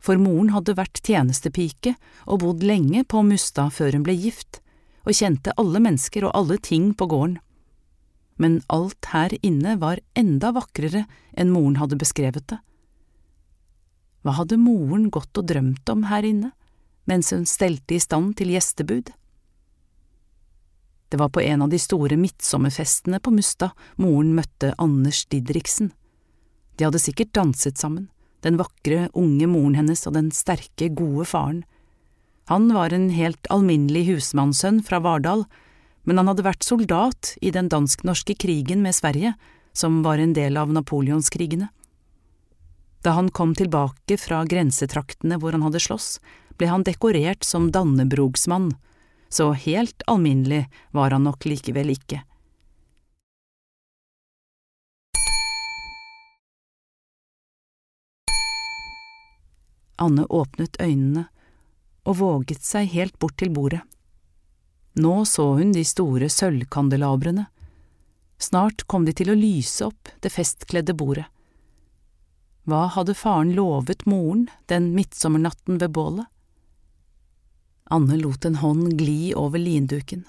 for 0.00 0.16
moren 0.16 0.54
hadde 0.54 0.78
vært 0.78 1.02
tjenestepike 1.04 1.96
og 2.24 2.40
bodd 2.44 2.64
lenge 2.64 3.04
på 3.04 3.24
Mustad 3.26 3.74
før 3.76 3.98
hun 3.98 4.06
ble 4.06 4.16
gift, 4.16 4.62
og 5.04 5.16
kjente 5.16 5.54
alle 5.60 5.82
mennesker 5.82 6.24
og 6.28 6.34
alle 6.36 6.60
ting 6.62 6.92
på 6.94 7.08
gården. 7.10 7.38
Men 8.40 8.60
alt 8.72 9.10
her 9.12 9.34
inne 9.44 9.76
var 9.80 10.00
enda 10.16 10.54
vakrere 10.56 11.04
enn 11.36 11.52
moren 11.52 11.76
hadde 11.80 11.98
beskrevet 12.00 12.46
det. 12.48 12.60
Hva 14.22 14.36
hadde 14.36 14.60
moren 14.60 15.08
gått 15.12 15.36
og 15.40 15.48
drømt 15.48 15.88
om 15.92 16.06
her 16.10 16.26
inne, 16.26 16.52
mens 17.08 17.32
hun 17.32 17.46
stelte 17.48 17.96
i 17.96 18.02
stand 18.02 18.36
til 18.38 18.52
gjestebud? 18.52 19.10
Det 21.10 21.18
var 21.18 21.32
på 21.34 21.42
en 21.42 21.64
av 21.64 21.72
de 21.72 21.80
store 21.80 22.18
midtsommerfestene 22.20 23.18
på 23.18 23.32
Mustad 23.34 23.74
moren 23.98 24.34
møtte 24.36 24.74
Anders 24.78 25.24
Didriksen. 25.26 25.90
De 26.76 26.86
hadde 26.86 27.02
sikkert 27.02 27.34
danset 27.34 27.80
sammen 27.80 28.10
den 28.44 28.56
vakre, 28.60 29.08
unge 29.12 29.48
moren 29.50 29.76
hennes 29.76 30.06
og 30.08 30.16
den 30.16 30.30
sterke, 30.34 30.90
gode 30.96 31.26
faren. 31.28 31.64
Han 32.50 32.70
var 32.74 32.94
en 32.94 33.10
helt 33.14 33.46
alminnelig 33.52 34.06
husmannssønn 34.08 34.80
fra 34.86 35.00
Vardal, 35.04 35.44
men 36.08 36.18
han 36.18 36.30
hadde 36.30 36.46
vært 36.46 36.66
soldat 36.66 37.34
i 37.44 37.52
den 37.54 37.68
dansk-norske 37.70 38.34
krigen 38.40 38.82
med 38.82 38.96
Sverige, 38.96 39.34
som 39.76 40.00
var 40.02 40.18
en 40.18 40.32
del 40.34 40.56
av 40.58 40.72
napoleonskrigene. 40.72 41.68
Da 43.02 43.10
han 43.16 43.30
kom 43.30 43.54
tilbake 43.54 44.18
fra 44.20 44.44
grensetraktene 44.44 45.38
hvor 45.40 45.56
han 45.56 45.64
hadde 45.64 45.80
slåss, 45.80 46.18
ble 46.60 46.68
han 46.68 46.84
dekorert 46.84 47.44
som 47.44 47.70
dannebrogsmann, 47.72 48.74
så 49.28 49.52
helt 49.52 50.02
alminnelig 50.06 50.66
var 50.90 51.14
han 51.14 51.24
nok 51.24 51.46
likevel 51.48 51.94
ikke. 51.94 52.20
Anne 60.00 60.24
åpnet 60.32 60.80
øynene 60.80 61.26
og 62.08 62.16
våget 62.20 62.64
seg 62.64 62.88
helt 62.94 63.18
bort 63.20 63.36
til 63.40 63.52
bordet. 63.52 63.82
Nå 65.00 65.24
så 65.28 65.52
hun 65.58 65.72
de 65.76 65.84
store 65.86 66.28
sølvkandelabrene. 66.32 67.44
Snart 68.40 68.86
kom 68.88 69.04
de 69.04 69.12
til 69.16 69.30
å 69.30 69.36
lyse 69.36 69.84
opp 69.86 70.08
det 70.24 70.32
festkledde 70.32 70.96
bordet. 70.96 71.28
Hva 72.70 72.84
hadde 72.94 73.16
faren 73.18 73.54
lovet 73.56 74.04
moren 74.06 74.46
den 74.70 74.92
midtsommernatten 74.94 75.80
ved 75.82 75.90
bålet? 75.96 76.26
Anne 77.90 78.18
lot 78.20 78.44
en 78.46 78.60
hånd 78.62 78.94
gli 79.00 79.32
over 79.34 79.58
linduken. 79.58 80.22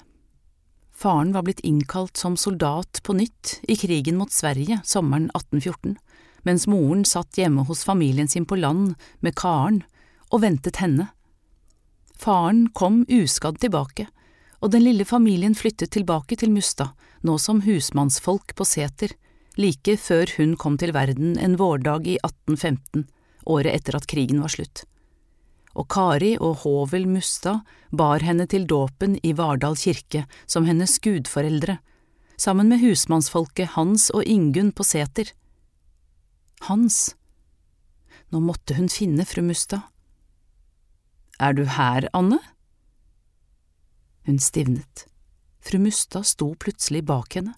Faren 0.89 1.35
var 1.35 1.45
blitt 1.45 1.61
innkalt 1.61 2.17
som 2.17 2.37
soldat 2.37 3.03
på 3.05 3.13
nytt 3.13 3.59
i 3.69 3.75
krigen 3.77 4.17
mot 4.17 4.33
Sverige 4.33 4.79
sommeren 4.85 5.29
1814 5.35 5.99
mens 6.47 6.67
moren 6.67 7.03
satt 7.05 7.37
hjemme 7.37 7.65
hos 7.67 7.83
familien 7.85 8.27
sin 8.27 8.45
på 8.45 8.57
land 8.57 8.95
med 9.19 9.35
Karen 9.37 9.83
og 10.31 10.41
ventet 10.41 10.81
henne. 10.81 11.09
Faren 12.17 12.67
kom 12.77 13.03
uskadd 13.09 13.59
tilbake, 13.61 14.07
og 14.61 14.73
den 14.73 14.85
lille 14.85 15.05
familien 15.05 15.55
flyttet 15.57 15.93
tilbake 15.95 16.37
til 16.37 16.53
Mustad, 16.53 16.93
nå 17.21 17.37
som 17.41 17.63
husmannsfolk 17.65 18.55
på 18.57 18.65
seter, 18.65 19.13
like 19.59 19.97
før 19.99 20.31
hun 20.37 20.55
kom 20.59 20.77
til 20.79 20.93
verden 20.95 21.35
en 21.39 21.57
vårdag 21.59 22.07
i 22.07 22.17
1815, 22.23 23.05
året 23.45 23.73
etter 23.73 23.97
at 23.97 24.07
krigen 24.07 24.41
var 24.43 24.53
slutt. 24.53 24.83
Og 25.75 25.87
Kari 25.91 26.33
og 26.37 26.63
Håvel 26.63 27.07
Mustad 27.07 27.61
bar 27.95 28.23
henne 28.23 28.47
til 28.47 28.67
dåpen 28.67 29.17
i 29.23 29.31
Vardal 29.35 29.77
kirke 29.79 30.25
som 30.45 30.67
hennes 30.67 30.97
gudforeldre, 30.99 31.77
sammen 32.35 32.71
med 32.71 32.81
husmannsfolket 32.81 33.75
Hans 33.75 34.09
og 34.11 34.25
Ingunn 34.27 34.71
på 34.75 34.83
Seter. 34.87 35.31
Hans. 36.67 37.15
Nå 38.31 38.41
måtte 38.43 38.75
hun 38.77 38.89
finne 38.91 39.25
fru 39.27 39.43
Mustad. 39.45 39.87
Er 41.41 41.55
du 41.57 41.65
her, 41.65 42.07
Anne? 42.13 42.37
Hun 44.27 44.37
stivnet. 44.39 45.07
Fru 45.61 45.79
Mustad 45.81 46.27
sto 46.29 46.51
plutselig 46.55 47.03
bak 47.05 47.37
henne. 47.39 47.55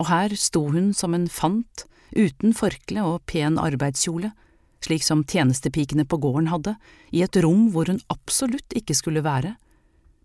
Og 0.00 0.08
her 0.08 0.34
sto 0.40 0.64
hun 0.72 0.94
som 0.96 1.14
en 1.14 1.28
fant, 1.28 1.84
uten 2.16 2.54
forkle 2.56 3.04
og 3.04 3.24
pen 3.28 3.58
arbeidskjole, 3.60 4.32
slik 4.80 5.04
som 5.04 5.26
tjenestepikene 5.28 6.06
på 6.08 6.18
gården 6.22 6.48
hadde, 6.48 6.76
i 7.12 7.20
et 7.22 7.36
rom 7.44 7.68
hvor 7.74 7.90
hun 7.90 8.00
absolutt 8.12 8.72
ikke 8.76 8.96
skulle 8.96 9.24
være. 9.24 9.54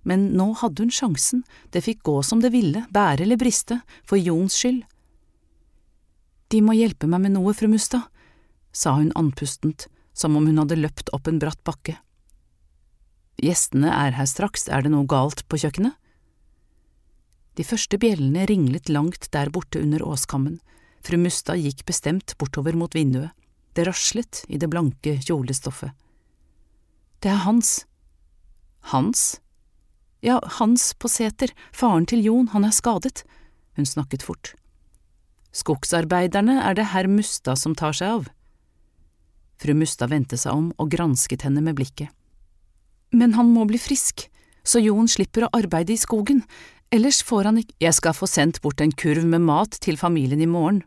Men 0.07 0.29
nå 0.37 0.51
hadde 0.61 0.85
hun 0.85 0.93
sjansen, 0.93 1.43
det 1.73 1.83
fikk 1.83 2.05
gå 2.07 2.21
som 2.23 2.39
det 2.39 2.53
ville, 2.53 2.85
bære 2.93 3.25
eller 3.25 3.41
briste, 3.41 3.81
for 4.07 4.21
Jons 4.21 4.55
skyld. 4.55 4.83
De 6.53 6.61
må 6.61 6.77
hjelpe 6.77 7.09
meg 7.09 7.25
med 7.25 7.35
noe, 7.35 7.55
fru 7.57 7.67
Mustad, 7.67 8.05
sa 8.71 8.95
hun 8.95 9.11
andpustent, 9.17 9.89
som 10.15 10.37
om 10.37 10.45
hun 10.47 10.61
hadde 10.61 10.77
løpt 10.79 11.09
opp 11.15 11.27
en 11.27 11.41
bratt 11.41 11.59
bakke. 11.67 11.97
Gjestene 13.41 13.91
er 13.91 14.15
her 14.15 14.29
straks, 14.29 14.69
er 14.71 14.85
det 14.85 14.93
noe 14.93 15.09
galt 15.09 15.43
på 15.49 15.59
kjøkkenet? 15.59 15.97
De 17.55 17.63
første 17.63 17.97
bjellene 17.99 18.45
ringlet 18.49 18.89
langt 18.91 19.29
der 19.31 19.51
borte 19.53 19.79
under 19.79 20.03
åskammen, 20.03 20.59
fru 21.05 21.17
Mustad 21.21 21.61
gikk 21.61 21.85
bestemt 21.87 22.35
bortover 22.39 22.75
mot 22.75 22.95
vinduet, 22.95 23.31
det 23.75 23.87
raslet 23.87 24.43
i 24.47 24.59
det 24.59 24.69
blanke 24.71 25.17
kjolestoffet. 25.23 25.91
Det 27.23 27.31
er 27.31 27.43
Hans. 27.45 27.85
Hans? 28.91 29.39
Ja, 30.25 30.39
Hans 30.59 30.93
på 30.99 31.09
seter, 31.11 31.51
faren 31.71 32.07
til 32.09 32.23
Jon, 32.25 32.51
han 32.51 32.67
er 32.67 32.75
skadet, 32.75 33.23
hun 33.75 33.87
snakket 33.87 34.23
fort. 34.25 34.53
Skogsarbeiderne 35.55 36.57
er 36.63 36.75
det 36.75 36.89
herr 36.91 37.07
Mustad 37.07 37.59
som 37.59 37.75
tar 37.75 37.95
seg 37.95 38.17
av. 38.17 38.29
Fru 39.61 39.71
Mustad 39.77 40.11
vendte 40.11 40.39
seg 40.39 40.51
om 40.51 40.71
og 40.75 40.91
gransket 40.91 41.45
henne 41.47 41.63
med 41.63 41.77
blikket. 41.79 42.11
Men 43.15 43.35
han 43.37 43.53
må 43.55 43.63
bli 43.69 43.79
frisk, 43.79 44.27
så 44.65 44.81
Jon 44.83 45.07
slipper 45.07 45.45
å 45.45 45.51
arbeide 45.55 45.93
i 45.93 46.01
skogen, 46.01 46.41
ellers 46.91 47.21
får 47.23 47.49
han 47.49 47.61
ikke… 47.61 47.75
Jeg 47.79 47.97
skal 47.97 48.17
få 48.17 48.27
sendt 48.29 48.61
bort 48.61 48.81
en 48.81 48.91
kurv 48.91 49.25
med 49.25 49.45
mat 49.45 49.77
til 49.81 49.97
familien 49.97 50.41
i 50.41 50.49
morgen. 50.49 50.83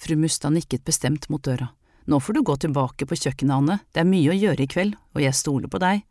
Fru 0.00 0.16
Mustad 0.20 0.54
nikket 0.56 0.84
bestemt 0.84 1.28
mot 1.28 1.42
døra. 1.44 1.70
Nå 2.06 2.20
får 2.20 2.36
du 2.36 2.42
gå 2.44 2.56
tilbake 2.60 3.06
på 3.08 3.16
kjøkkenet, 3.16 3.54
Anne, 3.54 3.78
det 3.92 4.02
er 4.02 4.10
mye 4.10 4.32
å 4.32 4.36
gjøre 4.36 4.66
i 4.66 4.68
kveld, 4.68 4.98
og 5.16 5.22
jeg 5.24 5.38
stoler 5.38 5.70
på 5.72 5.80
deg. 5.80 6.02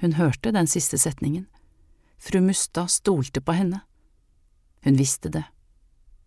Hun 0.00 0.16
hørte 0.16 0.52
den 0.52 0.68
siste 0.68 0.98
setningen. 1.00 1.46
Fru 2.20 2.40
Mustad 2.44 2.92
stolte 2.92 3.40
på 3.40 3.56
henne. 3.56 3.80
Hun 4.84 4.96
visste 5.00 5.32
det. 5.32 5.46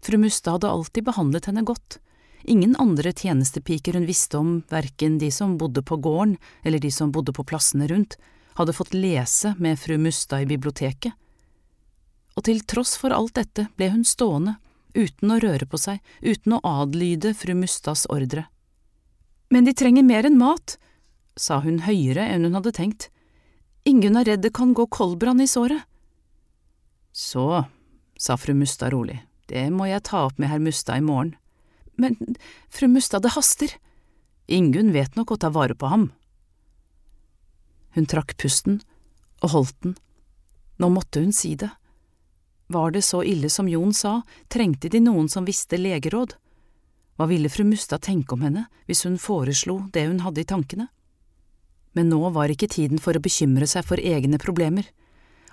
Fru 0.01 0.17
Mustad 0.17 0.57
hadde 0.57 0.69
alltid 0.69 1.05
behandlet 1.05 1.45
henne 1.49 1.65
godt. 1.65 1.99
Ingen 2.43 2.75
andre 2.75 3.13
tjenestepiker 3.13 3.93
hun 3.93 4.05
visste 4.09 4.37
om, 4.37 4.55
verken 4.69 5.17
de 5.17 5.29
som 5.31 5.57
bodde 5.57 5.81
på 5.85 5.97
gården 5.97 6.35
eller 6.63 6.81
de 6.81 6.91
som 6.91 7.11
bodde 7.13 7.33
på 7.33 7.45
plassene 7.47 7.87
rundt, 7.87 8.17
hadde 8.55 8.75
fått 8.75 8.93
lese 8.93 9.55
med 9.59 9.79
fru 9.79 9.97
Mustad 9.97 10.43
i 10.43 10.49
biblioteket. 10.49 11.13
Og 12.33 12.45
til 12.47 12.63
tross 12.65 12.95
for 12.97 13.13
alt 13.13 13.35
dette 13.37 13.67
ble 13.77 13.91
hun 13.93 14.05
stående, 14.07 14.57
uten 14.93 15.33
å 15.33 15.39
røre 15.41 15.67
på 15.69 15.77
seg, 15.81 16.01
uten 16.21 16.57
å 16.57 16.61
adlyde 16.65 17.33
fru 17.37 17.53
Mustads 17.57 18.05
ordre. 18.13 18.47
Men 19.53 19.67
de 19.67 19.73
trenger 19.77 20.05
mer 20.05 20.25
enn 20.25 20.39
mat, 20.39 20.77
sa 21.37 21.59
hun 21.61 21.83
høyere 21.85 22.25
enn 22.29 22.45
hun 22.47 22.57
hadde 22.57 22.73
tenkt. 22.77 23.09
Ingunn 23.89 24.17
er 24.17 24.29
redd 24.31 24.45
det 24.45 24.53
kan 24.55 24.73
gå 24.73 24.85
koldbrann 24.87 25.41
i 25.43 25.49
såret. 25.49 25.83
Så, 27.13 27.65
sa 28.17 28.37
fru 28.37 28.55
Mustad 28.57 28.93
rolig, 28.93 29.19
det 29.51 29.67
må 29.73 29.89
jeg 29.89 30.05
ta 30.09 30.23
opp 30.25 30.39
med 30.41 30.49
herr 30.49 30.61
Mustad 30.63 31.01
i 31.01 31.05
morgen. 31.05 31.35
Men 31.99 32.17
fru 32.73 32.87
Mustad, 32.89 33.21
det 33.25 33.35
haster. 33.35 33.75
Ingunn 34.47 34.93
vet 34.95 35.17
nok 35.17 35.35
å 35.35 35.39
ta 35.39 35.51
vare 35.53 35.77
på 35.77 35.89
ham. 35.91 36.09
Hun 37.93 38.07
trakk 38.09 38.35
pusten 38.41 38.81
og 39.43 39.53
holdt 39.53 39.79
den. 39.85 39.95
Nå 40.81 40.89
måtte 40.89 41.21
hun 41.21 41.33
si 41.35 41.53
det. 41.59 41.69
Var 42.73 42.91
det 42.95 43.03
så 43.05 43.21
ille 43.27 43.49
som 43.53 43.69
Jon 43.69 43.93
sa, 43.93 44.21
trengte 44.49 44.89
de 44.89 45.03
noen 45.03 45.29
som 45.29 45.45
visste 45.45 45.77
legeråd. 45.77 46.33
Hva 47.17 47.27
ville 47.29 47.51
fru 47.51 47.65
Mustad 47.67 48.01
tenke 48.01 48.33
om 48.33 48.41
henne 48.41 48.65
hvis 48.87 49.03
hun 49.05 49.19
foreslo 49.21 49.83
det 49.93 50.07
hun 50.07 50.23
hadde 50.25 50.41
i 50.41 50.49
tankene? 50.49 50.87
Men 51.93 52.09
nå 52.09 52.21
var 52.33 52.49
ikke 52.49 52.71
tiden 52.73 52.97
for 52.97 53.13
å 53.13 53.21
bekymre 53.21 53.67
seg 53.69 53.85
for 53.85 54.01
egne 54.01 54.39
problemer, 54.41 54.87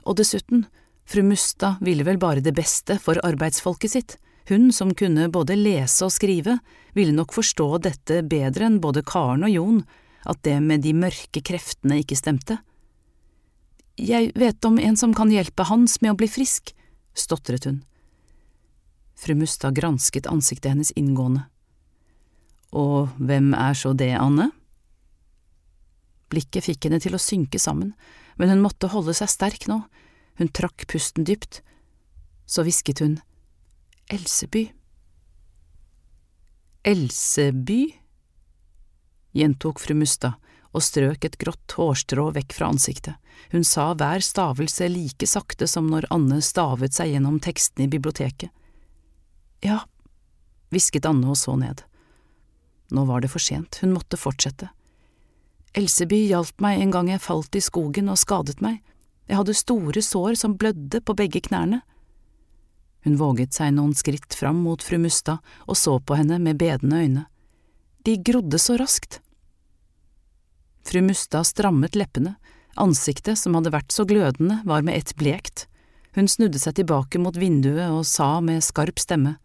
og 0.09 0.17
dessuten, 0.17 0.65
fru 1.05 1.21
Mustad 1.27 1.83
ville 1.85 2.07
vel 2.07 2.17
bare 2.23 2.41
det 2.41 2.55
beste 2.57 2.97
for 3.03 3.21
arbeidsfolket 3.27 3.93
sitt, 3.93 4.17
hun 4.49 4.71
som 4.73 4.95
kunne 4.97 5.29
både 5.29 5.59
lese 5.59 6.07
og 6.07 6.15
skrive, 6.15 6.57
ville 6.97 7.13
nok 7.13 7.35
forstå 7.37 7.69
dette 7.85 8.23
bedre 8.27 8.71
enn 8.71 8.81
både 8.81 9.05
Karen 9.07 9.45
og 9.47 9.53
Jon, 9.53 9.83
at 10.29 10.43
det 10.45 10.57
med 10.65 10.85
de 10.85 10.93
mørke 10.97 11.43
kreftene 11.45 12.01
ikke 12.03 12.19
stemte. 12.19 12.59
Jeg 14.01 14.33
vet 14.39 14.65
om 14.65 14.79
en 14.81 14.97
som 14.97 15.15
kan 15.17 15.33
hjelpe 15.33 15.67
Hans 15.69 15.99
med 16.01 16.15
å 16.15 16.19
bli 16.19 16.29
frisk, 16.31 16.73
stotret 17.17 17.67
hun. 17.69 17.83
Fru 19.21 19.35
Mustad 19.37 19.77
gransket 19.77 20.29
ansiktet 20.31 20.73
hennes 20.73 20.93
inngående. 20.97 21.45
Og 22.73 23.11
hvem 23.19 23.53
er 23.53 23.77
så 23.77 23.93
det, 23.93 24.15
Anne? 24.17 24.51
Blikket 26.31 26.69
fikk 26.69 26.87
henne 26.87 27.01
til 27.03 27.17
å 27.17 27.21
synke 27.21 27.59
sammen, 27.61 27.93
men 28.39 28.53
hun 28.53 28.63
måtte 28.63 28.89
holde 28.93 29.13
seg 29.17 29.29
sterk 29.33 29.67
nå, 29.69 29.83
hun 30.41 30.53
trakk 30.57 30.87
pusten 30.89 31.27
dypt. 31.29 31.61
Så 32.49 32.65
hvisket 32.65 33.03
hun 33.05 33.19
Elseby. 34.11 34.71
Elseby? 36.89 37.83
Gjentok 39.37 39.81
fru 39.83 39.95
Mustad 39.99 40.39
og 40.71 40.85
strøk 40.87 41.25
et 41.27 41.39
grått 41.41 41.75
hårstrå 41.75 42.29
vekk 42.37 42.55
fra 42.55 42.71
ansiktet. 42.71 43.17
Hun 43.51 43.65
sa 43.67 43.91
hver 43.99 44.23
stavelse 44.23 44.87
like 44.91 45.27
sakte 45.27 45.67
som 45.71 45.89
når 45.91 46.07
Anne 46.15 46.41
stavet 46.45 46.95
seg 46.95 47.15
gjennom 47.15 47.41
tekstene 47.43 47.89
i 47.89 47.91
biblioteket. 47.91 48.51
Ja, 49.67 49.83
hvisket 50.71 51.09
Anne 51.09 51.33
og 51.33 51.39
så 51.41 51.57
ned. 51.59 51.83
Nå 52.91 53.05
var 53.07 53.23
det 53.23 53.31
for 53.33 53.43
sent, 53.43 53.81
hun 53.83 53.95
måtte 53.95 54.19
fortsette. 54.19 54.71
Elseby 55.75 56.25
hjalp 56.27 56.57
meg 56.63 56.81
en 56.83 56.95
gang 56.95 57.11
jeg 57.11 57.23
falt 57.23 57.55
i 57.55 57.63
skogen 57.63 58.11
og 58.11 58.19
skadet 58.19 58.59
meg, 58.63 58.81
jeg 59.31 59.39
hadde 59.39 59.55
store 59.55 60.03
sår 60.03 60.35
som 60.41 60.57
blødde 60.59 60.99
på 61.07 61.15
begge 61.15 61.43
knærne. 61.47 61.85
Hun 63.07 63.17
våget 63.17 63.55
seg 63.55 63.77
noen 63.77 63.95
skritt 63.95 64.35
fram 64.35 64.59
mot 64.65 64.83
fru 64.83 64.99
Mustad 64.99 65.39
og 65.71 65.79
så 65.79 66.01
på 66.03 66.19
henne 66.19 66.41
med 66.43 66.59
bedende 66.59 66.99
øyne. 66.99 67.23
De 68.07 68.17
grodde 68.17 68.59
så 68.59 68.77
raskt. 68.81 69.21
Fru 70.87 71.03
Mustad 71.05 71.45
strammet 71.45 71.97
leppene, 71.99 72.35
ansiktet 72.81 73.39
som 73.39 73.57
hadde 73.59 73.73
vært 73.75 73.93
så 73.93 74.07
glødende, 74.09 74.63
var 74.65 74.83
med 74.87 74.97
ett 74.97 75.13
blekt. 75.21 75.67
Hun 76.17 76.29
snudde 76.29 76.59
seg 76.59 76.79
tilbake 76.79 77.21
mot 77.23 77.37
vinduet 77.37 77.93
og 77.93 78.07
sa 78.09 78.41
med 78.45 78.65
skarp 78.65 78.99
stemme. 78.99 79.37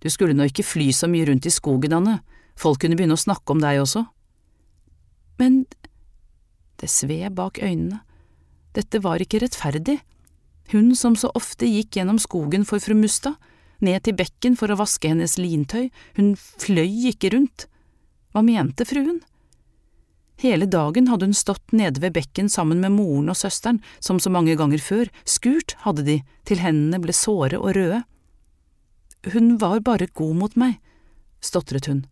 Du 0.00 0.08
skulle 0.12 0.36
nå 0.36 0.46
ikke 0.48 0.64
fly 0.64 0.92
så 0.94 1.08
mye 1.10 1.26
rundt 1.28 1.48
i 1.48 1.52
skogen, 1.52 1.96
Anne, 1.96 2.20
folk 2.56 2.80
kunne 2.84 2.96
begynne 2.96 3.16
å 3.16 3.20
snakke 3.26 3.52
om 3.52 3.60
deg 3.64 3.82
også. 3.82 4.06
Men 5.40 5.64
det 6.80 6.88
sved 6.92 7.34
bak 7.36 7.58
øynene, 7.58 8.02
dette 8.76 9.00
var 9.02 9.20
ikke 9.20 9.40
rettferdig 9.42 9.98
hun 10.72 10.94
som 10.98 11.14
så 11.16 11.30
ofte 11.38 11.68
gikk 11.68 11.98
gjennom 11.98 12.18
skogen 12.18 12.64
for 12.66 12.82
fru 12.82 12.96
Mustad, 12.98 13.36
ned 13.84 14.04
til 14.06 14.16
bekken 14.16 14.56
for 14.58 14.72
å 14.72 14.78
vaske 14.80 15.10
hennes 15.10 15.36
lintøy, 15.40 15.88
hun 16.18 16.34
fløy 16.36 17.12
ikke 17.12 17.32
rundt. 17.34 17.66
Hva 18.32 18.44
mente 18.44 18.86
fruen? 18.88 19.22
Hele 20.40 20.66
dagen 20.68 21.08
hadde 21.08 21.30
hun 21.30 21.36
stått 21.36 21.72
nede 21.72 22.02
ved 22.02 22.12
bekken 22.18 22.50
sammen 22.52 22.82
med 22.82 22.92
moren 22.92 23.30
og 23.32 23.38
søsteren, 23.40 23.80
som 24.00 24.20
så 24.20 24.32
mange 24.32 24.56
ganger 24.60 24.82
før, 24.82 25.08
skurt 25.24 25.76
hadde 25.86 26.04
de 26.04 26.16
til 26.44 26.60
hendene 26.60 27.00
ble 27.00 27.14
såre 27.16 27.56
og 27.56 27.72
røde. 27.78 28.02
Hun 29.32 29.56
var 29.62 29.80
bare 29.80 30.10
god 30.12 30.36
mot 30.36 30.58
meg, 30.60 30.76
stotret 31.40 31.88
hun, 31.88 32.04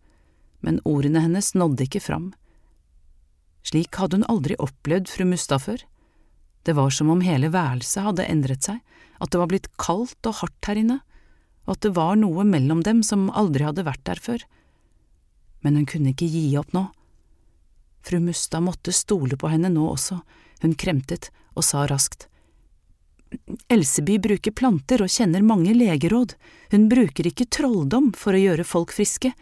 men 0.64 0.80
ordene 0.88 1.20
hennes 1.20 1.52
nådde 1.54 1.84
ikke 1.84 2.02
fram. 2.02 2.32
Slik 3.64 3.96
hadde 4.00 4.20
hun 4.20 4.28
aldri 4.32 4.56
opplevd 4.60 5.12
fru 5.12 5.28
Mustad 5.28 5.62
før. 5.64 5.84
Det 6.64 6.74
var 6.76 6.92
som 6.96 7.12
om 7.12 7.20
hele 7.24 7.52
værelset 7.52 8.06
hadde 8.06 8.26
endret 8.28 8.64
seg, 8.64 8.80
at 9.20 9.30
det 9.32 9.40
var 9.40 9.52
blitt 9.52 9.68
kaldt 9.80 10.28
og 10.28 10.40
hardt 10.40 10.68
her 10.68 10.80
inne, 10.80 11.02
og 11.64 11.76
at 11.76 11.86
det 11.86 11.94
var 11.96 12.18
noe 12.20 12.44
mellom 12.48 12.82
dem 12.86 13.02
som 13.06 13.30
aldri 13.32 13.66
hadde 13.66 13.86
vært 13.86 14.04
der 14.08 14.20
før. 14.20 14.44
Men 15.64 15.80
hun 15.80 15.88
kunne 15.88 16.12
ikke 16.12 16.28
gi 16.28 16.46
opp 16.60 16.74
nå. 16.76 16.86
Fru 18.04 18.20
Mustad 18.20 18.64
måtte 18.64 18.92
stole 18.92 19.38
på 19.40 19.48
henne 19.48 19.72
nå 19.72 19.88
også, 19.94 20.20
hun 20.64 20.76
kremtet 20.76 21.30
og 21.54 21.64
sa 21.64 21.86
raskt, 21.88 22.28
Elseby 23.72 24.18
bruker 24.22 24.54
planter 24.54 25.02
og 25.04 25.10
kjenner 25.12 25.44
mange 25.44 25.74
legeråd, 25.76 26.34
hun 26.72 26.86
bruker 26.90 27.28
ikke 27.28 27.48
trolldom 27.50 28.12
for 28.16 28.36
å 28.36 28.42
gjøre 28.42 28.66
folk 28.66 28.94
friske. 28.94 29.32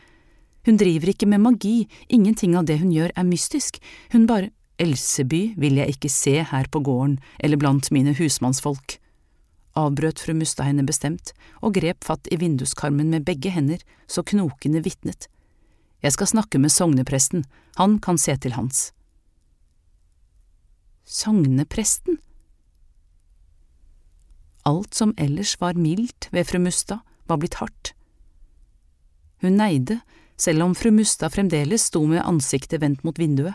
Hun 0.66 0.78
driver 0.80 1.12
ikke 1.12 1.28
med 1.28 1.42
magi, 1.42 1.88
ingenting 2.08 2.56
av 2.58 2.68
det 2.68 2.78
hun 2.82 2.92
gjør 2.94 3.14
er 3.14 3.28
mystisk, 3.28 3.80
hun 4.14 4.28
bare… 4.30 4.52
Elseby 4.82 5.52
vil 5.60 5.76
jeg 5.78 5.92
ikke 5.92 6.08
se 6.10 6.32
her 6.48 6.66
på 6.72 6.80
gården 6.82 7.18
eller 7.44 7.60
blant 7.60 7.90
mine 7.94 8.16
husmannsfolk, 8.18 8.96
avbrøt 9.78 10.20
fru 10.22 10.34
Mustad 10.36 10.68
henne 10.68 10.84
bestemt 10.86 11.32
og 11.60 11.76
grep 11.78 12.04
fatt 12.04 12.28
i 12.32 12.38
vinduskarmen 12.40 13.10
med 13.12 13.26
begge 13.28 13.52
hender 13.54 13.82
så 14.06 14.24
knokene 14.26 14.82
vitnet. 14.84 15.28
Jeg 16.02 16.16
skal 16.16 16.30
snakke 16.32 16.58
med 16.58 16.72
sognepresten, 16.74 17.44
han 17.78 17.98
kan 18.02 18.18
se 18.18 18.34
til 18.36 18.56
hans. 18.56 18.90
Sognepresten? 21.06 22.18
Alt 24.66 24.94
som 24.94 25.14
ellers 25.18 25.56
var 25.60 25.78
mildt 25.78 26.28
ved 26.32 26.46
fru 26.46 26.58
Mustad, 26.62 27.02
var 27.26 27.38
blitt 27.38 27.58
hardt. 27.62 27.94
Hun 29.42 29.58
neide, 29.58 30.00
selv 30.38 30.62
om 30.62 30.74
fru 30.74 30.90
Mustad 30.94 31.34
fremdeles 31.34 31.88
sto 31.90 32.04
med 32.06 32.22
ansiktet 32.22 32.82
vendt 32.82 33.02
mot 33.06 33.18
vinduet. 33.18 33.54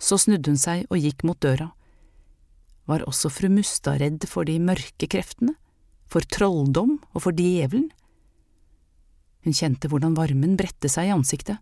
Så 0.00 0.18
snudde 0.20 0.52
hun 0.52 0.60
seg 0.60 0.84
og 0.90 1.00
gikk 1.00 1.24
mot 1.24 1.40
døra. 1.40 1.70
Var 2.90 3.04
også 3.08 3.30
fru 3.32 3.48
Mustad 3.52 4.00
redd 4.02 4.26
for 4.28 4.44
de 4.48 4.58
mørke 4.60 5.08
kreftene, 5.08 5.54
for 6.10 6.24
trolldom 6.28 6.98
og 7.14 7.24
for 7.24 7.36
djevelen? 7.36 7.88
Hun 9.44 9.56
kjente 9.56 9.88
hvordan 9.92 10.16
varmen 10.16 10.56
bredte 10.56 10.88
seg 10.88 11.08
i 11.08 11.14
ansiktet. 11.14 11.60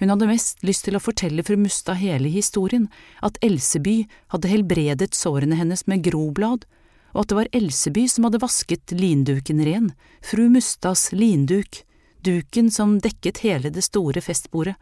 Hun 0.00 0.08
hadde 0.08 0.28
mest 0.30 0.62
lyst 0.64 0.86
til 0.86 0.96
å 0.96 1.02
fortelle 1.02 1.44
fru 1.44 1.58
Mustad 1.60 1.98
hele 2.00 2.30
historien, 2.32 2.88
at 3.20 3.36
Elseby 3.44 4.06
hadde 4.32 4.52
helbredet 4.52 5.16
sårene 5.16 5.58
hennes 5.58 5.84
med 5.88 6.04
groblad, 6.06 6.64
og 7.12 7.24
at 7.24 7.32
det 7.32 7.38
var 7.40 7.50
Elseby 7.56 8.06
som 8.08 8.24
hadde 8.24 8.40
vasket 8.40 8.94
linduken 8.96 9.60
ren, 9.66 9.90
fru 10.24 10.46
Mustads 10.52 11.10
linduk, 11.12 11.82
duken 12.24 12.70
som 12.72 12.98
dekket 13.02 13.42
hele 13.44 13.72
det 13.72 13.84
store 13.84 14.22
festbordet. 14.24 14.76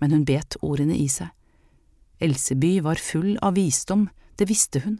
Men 0.00 0.14
hun 0.14 0.24
bet 0.28 0.56
ordene 0.62 0.96
i 0.96 1.08
seg. 1.12 1.28
Elseby 2.22 2.78
var 2.86 3.00
full 3.02 3.36
av 3.44 3.58
visdom, 3.58 4.08
det 4.38 4.48
visste 4.48 4.82
hun. 4.84 4.98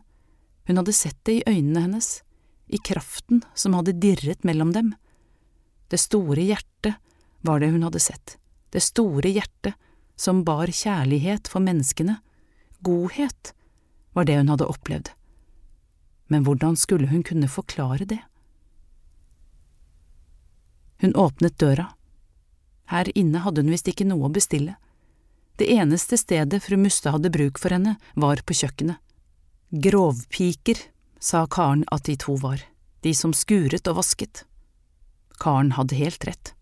Hun 0.68 0.80
hadde 0.80 0.94
sett 0.96 1.18
det 1.24 1.38
i 1.38 1.44
øynene 1.46 1.86
hennes, 1.86 2.22
i 2.68 2.78
kraften 2.84 3.42
som 3.54 3.76
hadde 3.78 3.96
dirret 3.96 4.44
mellom 4.44 4.74
dem. 4.76 4.92
Det 5.88 6.00
store 6.02 6.44
hjertet 6.44 6.98
var 7.46 7.62
det 7.62 7.70
hun 7.72 7.86
hadde 7.86 8.02
sett, 8.02 8.36
det 8.74 8.82
store 8.84 9.30
hjertet 9.32 9.78
som 10.18 10.42
bar 10.44 10.68
kjærlighet 10.68 11.48
for 11.48 11.64
menneskene, 11.64 12.18
godhet, 12.84 13.54
var 14.12 14.26
det 14.28 14.36
hun 14.42 14.50
hadde 14.52 14.68
opplevd 14.68 15.14
men 16.28 16.44
hvordan 16.44 16.76
skulle 16.76 17.08
hun 17.08 17.22
kunne 17.22 17.48
forklare 17.48 18.04
det? 18.04 18.20
Hun 21.00 21.14
åpnet 21.16 21.58
døra. 21.58 21.92
Her 22.92 23.08
inne 23.18 23.40
hadde 23.44 23.62
hun 23.62 23.72
visst 23.72 23.88
ikke 23.88 24.06
noe 24.08 24.28
å 24.28 24.32
bestille. 24.32 24.76
Det 25.58 25.68
eneste 25.72 26.18
stedet 26.20 26.60
fru 26.62 26.76
Muste 26.78 27.12
hadde 27.14 27.32
bruk 27.32 27.58
for 27.58 27.74
henne, 27.74 27.96
var 28.14 28.42
på 28.44 28.56
kjøkkenet. 28.60 29.00
Grovpiker, 29.70 30.78
sa 31.20 31.46
Karen 31.46 31.84
at 31.92 32.04
de 32.04 32.16
to 32.16 32.36
var, 32.40 32.62
de 33.04 33.14
som 33.14 33.34
skuret 33.36 33.88
og 33.90 33.98
vasket. 33.98 34.44
Karen 35.40 35.74
hadde 35.76 35.98
helt 35.98 36.24
rett. 36.24 36.54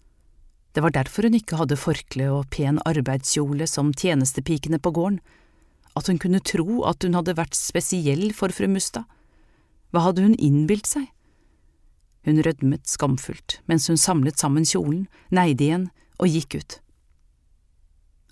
Det 0.74 0.82
var 0.82 0.92
derfor 0.92 1.28
hun 1.28 1.36
ikke 1.38 1.60
hadde 1.60 1.78
forkle 1.78 2.26
og 2.34 2.48
pen 2.50 2.80
arbeidskjole 2.84 3.68
som 3.70 3.94
tjenestepikene 3.94 4.80
på 4.82 4.90
gården, 4.90 5.20
at 5.96 6.10
hun 6.10 6.18
kunne 6.20 6.42
tro 6.42 6.82
at 6.84 7.06
hun 7.06 7.14
hadde 7.16 7.36
vært 7.38 7.56
spesiell 7.56 8.32
for 8.36 8.52
fru 8.52 8.66
Mustad 8.68 9.06
hva 9.94 10.02
hadde 10.08 10.24
hun 10.26 10.34
innbilt 10.42 10.88
seg? 10.90 11.06
Hun 12.26 12.42
rødmet 12.42 12.90
skamfullt 12.90 13.60
mens 13.70 13.86
hun 13.88 13.96
samlet 13.96 14.36
sammen 14.36 14.66
kjolen, 14.66 15.06
neide 15.30 15.64
igjen 15.64 15.86
og 16.18 16.32
gikk 16.32 16.58
ut. 16.58 16.78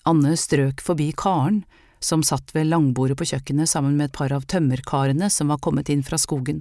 Anne 0.04 0.34
strøk 0.36 0.82
forbi 0.84 1.12
Karen, 1.16 1.62
som 2.04 2.22
satt 2.26 2.52
ved 2.54 2.68
langbordet 2.68 3.16
på 3.16 3.26
kjøkkenet 3.32 3.70
sammen 3.70 3.96
med 3.96 4.10
et 4.10 4.16
par 4.18 4.32
av 4.36 4.44
tømmerkarene 4.50 5.30
som 5.32 5.48
var 5.48 5.62
kommet 5.64 5.88
inn 5.88 6.04
fra 6.04 6.18
skogen. 6.20 6.60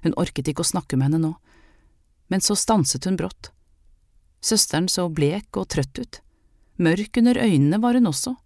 Hun 0.00 0.16
orket 0.16 0.48
ikke 0.48 0.64
å 0.64 0.70
snakke 0.72 0.96
med 0.96 1.10
henne 1.10 1.20
nå, 1.26 1.34
men 2.32 2.40
så 2.40 2.56
stanset 2.56 3.04
hun 3.04 3.18
brått. 3.20 3.50
Søsteren 4.40 4.88
så 4.88 5.08
blek 5.12 5.58
og 5.60 5.68
trøtt 5.74 6.00
ut. 6.00 6.20
Mørk 6.80 7.20
under 7.20 7.36
øynene 7.36 7.80
var 7.82 7.98
hun 7.98 8.08
også. 8.08 8.38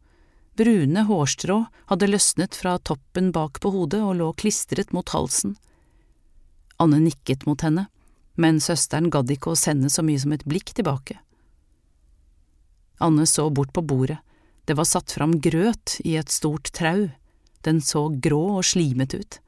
Brune 0.58 1.04
hårstrå 1.06 1.60
hadde 1.90 2.08
løsnet 2.10 2.58
fra 2.58 2.76
toppen 2.78 3.30
bak 3.34 3.60
på 3.62 3.70
hodet 3.74 4.02
og 4.02 4.16
lå 4.18 4.32
klistret 4.38 4.90
mot 4.94 5.08
halsen. 5.14 5.54
Anne 6.82 6.98
nikket 7.02 7.46
mot 7.46 7.62
henne, 7.62 7.86
men 8.34 8.58
søsteren 8.62 9.10
gadd 9.14 9.30
ikke 9.30 9.52
å 9.52 9.58
sende 9.58 9.90
så 9.90 10.02
mye 10.02 10.18
som 10.18 10.34
et 10.34 10.46
blikk 10.46 10.74
tilbake. 10.74 11.20
Anne 13.02 13.26
så 13.30 13.46
bort 13.50 13.74
på 13.74 13.82
bordet, 13.82 14.18
det 14.64 14.76
var 14.78 14.88
satt 14.88 15.12
fram 15.12 15.38
grøt 15.44 15.98
i 16.04 16.16
et 16.20 16.32
stort 16.32 16.70
trau, 16.76 17.08
den 17.64 17.80
så 17.84 18.06
grå 18.08 18.58
og 18.58 18.64
slimet 18.66 19.16
ut, 19.16 19.40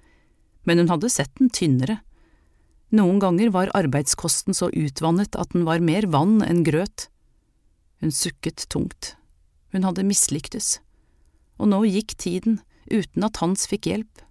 men 0.69 0.83
hun 0.83 0.93
hadde 0.93 1.12
sett 1.12 1.33
den 1.41 1.53
tynnere. 1.53 2.01
Noen 2.97 3.19
ganger 3.23 3.51
var 3.55 3.73
arbeidskosten 3.77 4.57
så 4.57 4.71
utvannet 4.71 5.37
at 5.37 5.53
den 5.55 5.67
var 5.67 5.83
mer 5.85 6.07
vann 6.12 6.39
enn 6.45 6.62
grøt. 6.67 7.09
Hun 8.01 8.12
sukket 8.12 8.69
tungt, 8.73 9.14
hun 9.73 9.87
hadde 9.89 10.07
mislyktes, 10.07 10.79
og 11.57 11.73
nå 11.73 11.83
gikk 11.89 12.17
tiden 12.21 12.61
uten 12.93 13.27
at 13.27 13.41
Hans 13.43 13.67
fikk 13.69 13.89
hjelp. 13.91 14.23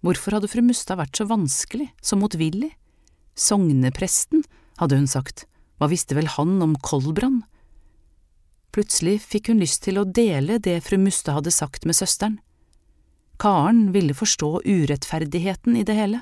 Hvorfor 0.00 0.36
hadde 0.36 0.48
fru 0.48 0.62
Mustad 0.64 0.96
vært 0.96 1.20
så 1.20 1.26
vanskelig, 1.28 1.90
så 2.00 2.16
motvillig? 2.16 2.72
Sognepresten, 3.36 4.42
hadde 4.80 4.96
hun 4.96 5.08
sagt, 5.10 5.44
hva 5.76 5.90
visste 5.92 6.16
vel 6.16 6.28
han 6.38 6.56
om 6.64 6.72
koldbrann? 6.80 7.42
Plutselig 8.70 9.18
fikk 9.22 9.50
hun 9.50 9.62
lyst 9.62 9.82
til 9.82 9.98
å 9.98 10.06
dele 10.06 10.60
det 10.62 10.76
fru 10.86 10.98
Muste 11.02 11.34
hadde 11.34 11.50
sagt 11.50 11.86
med 11.88 11.98
søsteren. 11.98 12.38
Karen 13.40 13.88
ville 13.94 14.14
forstå 14.14 14.60
urettferdigheten 14.64 15.76
i 15.80 15.82
det 15.86 15.96
hele. 15.96 16.20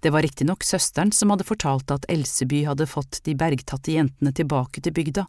Det 0.00 0.12
var 0.14 0.22
riktignok 0.22 0.64
søsteren 0.64 1.10
som 1.12 1.32
hadde 1.32 1.44
fortalt 1.48 1.90
at 1.90 2.06
Elseby 2.12 2.62
hadde 2.68 2.86
fått 2.86 3.20
de 3.26 3.34
bergtatte 3.34 3.92
jentene 3.92 4.32
tilbake 4.32 4.80
til 4.80 4.94
bygda, 4.96 5.26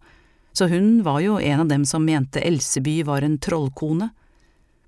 så 0.53 0.67
hun 0.69 1.01
var 1.03 1.19
jo 1.25 1.39
en 1.39 1.63
av 1.63 1.71
dem 1.71 1.85
som 1.85 2.05
mente 2.05 2.43
Elseby 2.45 3.01
var 3.07 3.25
en 3.25 3.39
trollkone, 3.41 4.11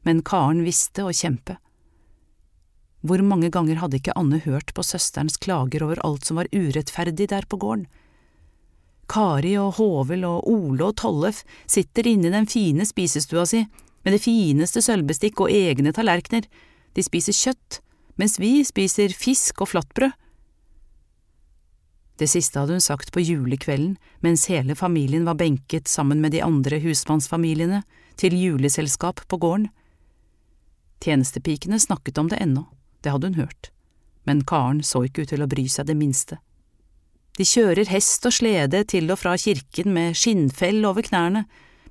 men 0.06 0.22
Karen 0.24 0.64
visste 0.64 1.04
å 1.04 1.14
kjempe. 1.14 1.58
Hvor 3.02 3.24
mange 3.24 3.50
ganger 3.54 3.80
hadde 3.80 4.00
ikke 4.00 4.16
Anne 4.20 4.42
hørt 4.44 4.74
på 4.76 4.84
søsterens 4.84 5.40
klager 5.40 5.84
over 5.86 6.02
alt 6.06 6.28
som 6.28 6.40
var 6.40 6.52
urettferdig 6.52 7.30
der 7.32 7.48
på 7.48 7.60
gården? 7.60 7.88
Kari 9.10 9.56
og 9.58 9.80
Håvel 9.80 10.26
og 10.28 10.48
Ole 10.50 10.92
og 10.92 10.98
Tollef 11.02 11.42
sitter 11.66 12.08
inne 12.12 12.30
i 12.30 12.34
den 12.34 12.48
fine 12.50 12.86
spisestua 12.86 13.46
si 13.50 13.64
med 14.06 14.16
det 14.16 14.22
fineste 14.24 14.84
sølvbestikk 14.86 15.42
og 15.44 15.52
egne 15.52 15.92
tallerkener, 15.96 16.46
de 16.96 17.04
spiser 17.04 17.36
kjøtt, 17.36 17.80
mens 18.22 18.38
vi 18.40 18.60
spiser 18.68 19.14
fisk 19.16 19.64
og 19.64 19.72
flatbrød. 19.74 20.14
Det 22.20 22.28
siste 22.28 22.60
hadde 22.60 22.76
hun 22.76 22.84
sagt 22.84 23.14
på 23.16 23.24
julekvelden 23.24 23.96
mens 24.26 24.50
hele 24.52 24.76
familien 24.76 25.26
var 25.28 25.40
benket 25.40 25.88
sammen 25.88 26.20
med 26.22 26.36
de 26.36 26.44
andre 26.44 26.82
husmannsfamiliene 26.84 27.82
til 28.20 28.36
juleselskap 28.36 29.24
på 29.32 29.40
gården. 29.40 29.70
Tjenestepikene 31.00 31.80
snakket 31.80 32.20
om 32.20 32.28
det 32.32 32.42
ennå 32.44 32.66
det 33.00 33.14
hadde 33.14 33.32
hun 33.32 33.40
hørt, 33.40 33.72
men 34.28 34.44
Karen 34.44 34.84
så 34.84 35.06
ikke 35.08 35.24
ut 35.24 35.32
til 35.32 35.46
å 35.46 35.48
bry 35.48 35.64
seg 35.72 35.88
det 35.88 35.96
minste. 35.96 36.42
De 37.40 37.46
kjører 37.48 37.88
hest 37.88 38.26
og 38.28 38.36
slede 38.36 38.82
til 38.92 39.08
og 39.14 39.22
fra 39.22 39.38
kirken 39.40 39.94
med 39.96 40.18
skinnfell 40.20 40.84
over 40.84 41.06
knærne, 41.06 41.46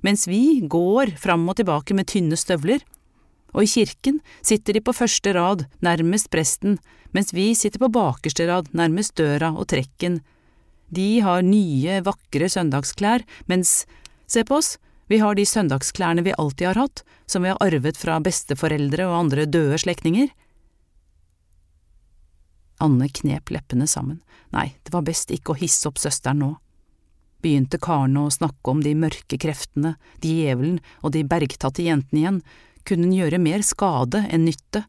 mens 0.05 0.27
vi 0.29 0.61
går 0.61 1.15
fram 1.17 1.47
og 1.49 1.57
tilbake 1.57 1.95
med 1.97 2.05
tynne 2.11 2.37
støvler, 2.37 2.83
og 3.49 3.65
i 3.65 3.71
kirken 3.71 4.19
sitter 4.45 4.77
de 4.77 4.83
på 4.85 4.93
første 4.93 5.33
rad, 5.33 5.63
nærmest 5.81 6.29
presten, 6.29 6.77
mens 7.17 7.33
vi 7.33 7.47
sitter 7.57 7.81
på 7.81 7.89
bakerste 7.89 8.45
rad, 8.45 8.69
nærmest 8.77 9.15
døra 9.17 9.49
og 9.57 9.65
trekken. 9.73 10.19
De 10.93 11.17
har 11.25 11.41
nye, 11.41 11.97
vakre 12.05 12.49
søndagsklær, 12.49 13.25
mens, 13.49 13.87
se 14.29 14.45
på 14.45 14.61
oss, 14.61 14.75
vi 15.09 15.17
har 15.17 15.33
de 15.33 15.47
søndagsklærne 15.49 16.21
vi 16.27 16.37
alltid 16.37 16.67
har 16.69 16.83
hatt, 16.83 17.01
som 17.25 17.41
vi 17.41 17.49
har 17.49 17.57
arvet 17.65 17.97
fra 17.97 18.19
besteforeldre 18.21 19.09
og 19.09 19.17
andre 19.23 19.49
døde 19.49 19.81
slektninger. 19.81 20.29
Anne 22.79 23.09
knep 23.11 23.51
leppene 23.51 23.87
sammen, 23.87 24.21
nei, 24.55 24.71
det 24.83 24.93
var 24.93 25.05
best 25.07 25.31
ikke 25.35 25.53
å 25.53 25.59
hisse 25.59 25.89
opp 25.89 25.99
søsteren 25.99 26.39
nå. 26.43 26.53
Begynte 27.43 27.79
Karen 27.79 28.17
å 28.19 28.29
snakke 28.31 28.71
om 28.71 28.81
de 28.83 28.93
mørke 28.99 29.39
kreftene, 29.39 29.95
djevelen 30.23 30.79
og 31.03 31.13
de 31.15 31.23
bergtatte 31.27 31.83
jentene 31.85 32.21
igjen, 32.21 32.39
kunne 32.87 33.07
hun 33.07 33.15
gjøre 33.15 33.39
mer 33.43 33.63
skade 33.63 34.25
enn 34.31 34.47
nytte. 34.47 34.83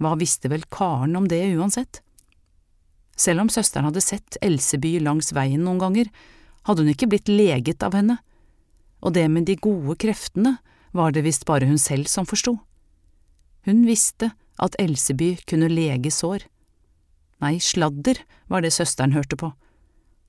Hva 0.00 0.16
visste 0.20 0.50
vel 0.52 0.64
Karen 0.72 1.16
om 1.16 1.28
det 1.28 1.40
uansett? 1.54 2.02
Selv 3.20 3.44
om 3.44 3.52
søsteren 3.52 3.88
hadde 3.88 4.04
sett 4.04 4.38
Elseby 4.40 4.98
langs 5.04 5.34
veien 5.36 5.64
noen 5.64 5.80
ganger, 5.80 6.08
hadde 6.64 6.84
hun 6.84 6.92
ikke 6.92 7.08
blitt 7.12 7.28
leget 7.28 7.84
av 7.84 7.96
henne, 7.96 8.16
og 9.00 9.14
det 9.16 9.26
med 9.32 9.48
de 9.48 9.56
gode 9.60 9.96
kreftene 10.00 10.58
var 10.96 11.12
det 11.12 11.24
visst 11.24 11.46
bare 11.48 11.68
hun 11.68 11.80
selv 11.80 12.08
som 12.08 12.28
forsto. 12.28 12.56
Hun 13.68 13.84
visste 13.88 14.32
at 14.60 14.76
Elseby 14.80 15.34
kunne 15.48 15.68
lege 15.72 16.12
sår. 16.12 16.44
Nei, 17.40 17.56
sladder 17.58 18.20
var 18.52 18.62
det 18.62 18.72
søsteren 18.76 19.16
hørte 19.16 19.36
på. 19.40 19.52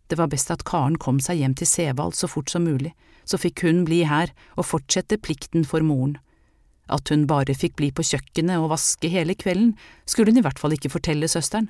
Det 0.08 0.18
var 0.20 0.32
best 0.32 0.52
at 0.52 0.66
Karen 0.68 0.98
kom 1.00 1.20
seg 1.24 1.40
hjem 1.40 1.56
til 1.56 1.68
Sevald 1.68 2.16
så 2.16 2.28
fort 2.28 2.52
som 2.52 2.66
mulig, 2.68 2.94
så 3.24 3.40
fikk 3.40 3.64
hun 3.64 3.86
bli 3.88 4.02
her 4.08 4.34
og 4.58 4.68
fortsette 4.68 5.20
plikten 5.24 5.64
for 5.68 5.84
moren. 5.88 6.18
At 6.92 7.08
hun 7.12 7.28
bare 7.28 7.56
fikk 7.56 7.78
bli 7.80 7.92
på 7.96 8.04
kjøkkenet 8.04 8.60
og 8.60 8.74
vaske 8.74 9.12
hele 9.12 9.36
kvelden, 9.40 9.76
skulle 10.06 10.34
hun 10.34 10.42
i 10.42 10.44
hvert 10.44 10.60
fall 10.60 10.76
ikke 10.76 10.92
fortelle 10.92 11.30
søsteren. 11.32 11.70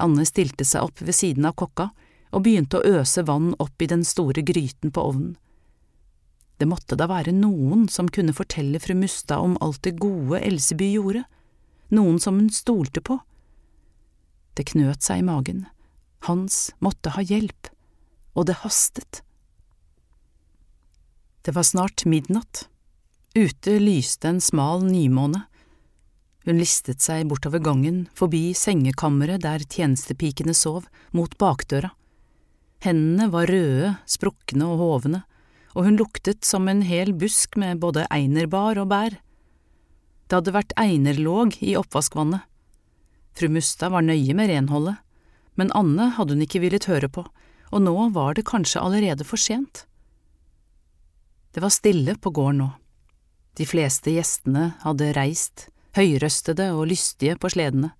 Anne 0.00 0.24
stilte 0.28 0.64
seg 0.64 0.88
opp 0.88 1.00
ved 1.04 1.16
siden 1.16 1.48
av 1.48 1.56
kokka 1.60 1.90
og 2.30 2.44
begynte 2.44 2.80
å 2.80 3.00
øse 3.00 3.24
vann 3.28 3.54
opp 3.60 3.82
i 3.82 3.88
den 3.90 4.04
store 4.06 4.44
gryten 4.46 4.92
på 4.92 5.04
ovnen. 5.12 5.34
Det 6.60 6.68
måtte 6.68 6.96
da 6.96 7.06
være 7.08 7.32
noen 7.32 7.86
som 7.88 8.08
kunne 8.12 8.36
fortelle 8.36 8.80
fru 8.84 8.92
Mustad 9.00 9.40
om 9.40 9.56
alt 9.64 9.80
det 9.86 9.96
gode 10.00 10.42
Elseby 10.44 10.90
gjorde, 10.92 11.24
noen 11.96 12.20
som 12.20 12.36
hun 12.36 12.50
stolte 12.52 13.00
på. 13.00 13.16
Det 14.60 14.66
knøt 14.74 15.00
seg 15.00 15.22
i 15.22 15.24
magen. 15.24 15.62
Hans 16.28 16.74
måtte 16.84 17.14
ha 17.14 17.22
hjelp, 17.24 17.70
og 18.36 18.44
det 18.50 18.58
hastet. 18.60 19.22
Det 21.40 21.54
var 21.56 21.64
snart 21.64 22.04
midnatt. 22.04 22.66
Ute 23.32 23.78
lyste 23.80 24.28
en 24.28 24.42
smal 24.44 24.84
nymåne. 24.84 25.46
Hun 26.44 26.60
listet 26.60 27.00
seg 27.00 27.30
bortover 27.30 27.64
gangen, 27.64 28.02
forbi 28.12 28.50
sengekammeret 28.52 29.46
der 29.46 29.64
tjenestepikene 29.64 30.52
sov, 30.52 30.84
mot 31.16 31.32
bakdøra. 31.40 31.94
Hendene 32.84 33.30
var 33.32 33.48
røde, 33.48 33.94
sprukne 34.04 34.68
og 34.68 34.84
hovne, 34.84 35.22
og 35.72 35.88
hun 35.88 35.96
luktet 35.96 36.44
som 36.44 36.68
en 36.68 36.84
hel 36.84 37.14
busk 37.16 37.56
med 37.56 37.80
både 37.80 38.04
einerbar 38.12 38.76
og 38.84 38.92
bær. 38.92 39.16
Det 40.28 40.36
hadde 40.36 40.56
vært 40.58 40.76
einerlåg 40.76 41.62
i 41.64 41.78
oppvaskvannet. 41.80 42.44
Fru 43.40 43.48
Mustad 43.48 43.88
var 43.88 44.04
nøye 44.04 44.34
med 44.36 44.50
renholdet, 44.50 44.98
men 45.56 45.70
Anne 45.72 46.10
hadde 46.18 46.34
hun 46.36 46.44
ikke 46.44 46.60
villet 46.60 46.84
høre 46.90 47.08
på, 47.08 47.22
og 47.72 47.80
nå 47.80 47.94
var 48.12 48.34
det 48.36 48.44
kanskje 48.50 48.82
allerede 48.84 49.24
for 49.24 49.40
sent. 49.40 49.86
Det 51.56 51.62
var 51.64 51.72
stille 51.72 52.18
på 52.20 52.34
gården 52.36 52.60
nå. 52.60 52.66
De 53.56 53.64
fleste 53.64 54.12
gjestene 54.12 54.74
hadde 54.82 55.14
reist, 55.16 55.70
høyrøstede 55.96 56.66
og 56.74 56.90
lystige 56.92 57.38
på 57.40 57.48
sledene. 57.54 57.94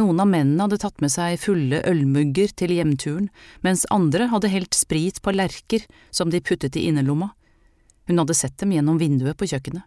Noen 0.00 0.22
av 0.24 0.30
mennene 0.32 0.64
hadde 0.64 0.80
tatt 0.80 1.04
med 1.04 1.12
seg 1.12 1.36
fulle 1.40 1.82
ølmugger 1.84 2.56
til 2.56 2.72
hjemturen, 2.72 3.28
mens 3.60 3.84
andre 3.92 4.30
hadde 4.32 4.52
helt 4.52 4.76
sprit 4.76 5.20
på 5.20 5.36
lerker 5.36 5.84
som 6.08 6.32
de 6.32 6.40
puttet 6.40 6.76
i 6.80 6.86
innerlomma. 6.88 7.34
Hun 8.08 8.24
hadde 8.24 8.38
sett 8.40 8.56
dem 8.64 8.72
gjennom 8.72 8.96
vinduet 8.96 9.36
på 9.36 9.48
kjøkkenet. 9.52 9.84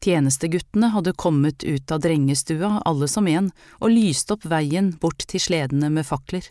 Tjenesteguttene 0.00 0.88
hadde 0.94 1.12
kommet 1.12 1.64
ut 1.64 1.90
av 1.92 2.00
drengestua, 2.00 2.80
alle 2.84 3.08
som 3.08 3.28
en, 3.28 3.50
og 3.78 3.92
lyst 3.92 4.30
opp 4.32 4.46
veien 4.48 4.94
bort 5.00 5.26
til 5.28 5.42
sledene 5.42 5.90
med 5.92 6.08
fakler. 6.08 6.46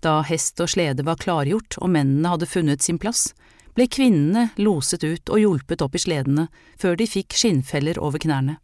Da 0.00 0.22
hest 0.24 0.60
og 0.60 0.70
slede 0.72 1.04
var 1.04 1.20
klargjort 1.20 1.76
og 1.80 1.92
mennene 1.92 2.32
hadde 2.32 2.48
funnet 2.48 2.84
sin 2.84 3.00
plass, 3.00 3.32
ble 3.74 3.86
kvinnene 3.90 4.48
loset 4.56 5.04
ut 5.04 5.28
og 5.32 5.40
hjulpet 5.42 5.82
opp 5.84 5.96
i 5.98 6.02
sledene 6.04 6.46
før 6.80 6.96
de 6.96 7.08
fikk 7.10 7.36
skinnfeller 7.36 8.00
over 8.00 8.22
knærne. 8.22 8.58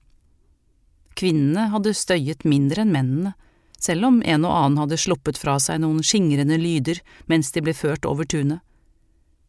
Kvinnene 1.19 1.69
hadde 1.75 1.97
støyet 1.97 2.47
mindre 2.49 2.87
enn 2.87 2.95
mennene, 2.95 3.35
selv 3.81 4.07
om 4.09 4.21
en 4.23 4.45
og 4.45 4.55
annen 4.55 4.81
hadde 4.81 5.01
sluppet 5.01 5.41
fra 5.41 5.59
seg 5.61 5.81
noen 5.83 6.05
skingrende 6.05 6.57
lyder 6.61 7.01
mens 7.33 7.53
de 7.53 7.65
ble 7.65 7.75
ført 7.77 8.09
over 8.09 8.29
tunet. 8.29 8.61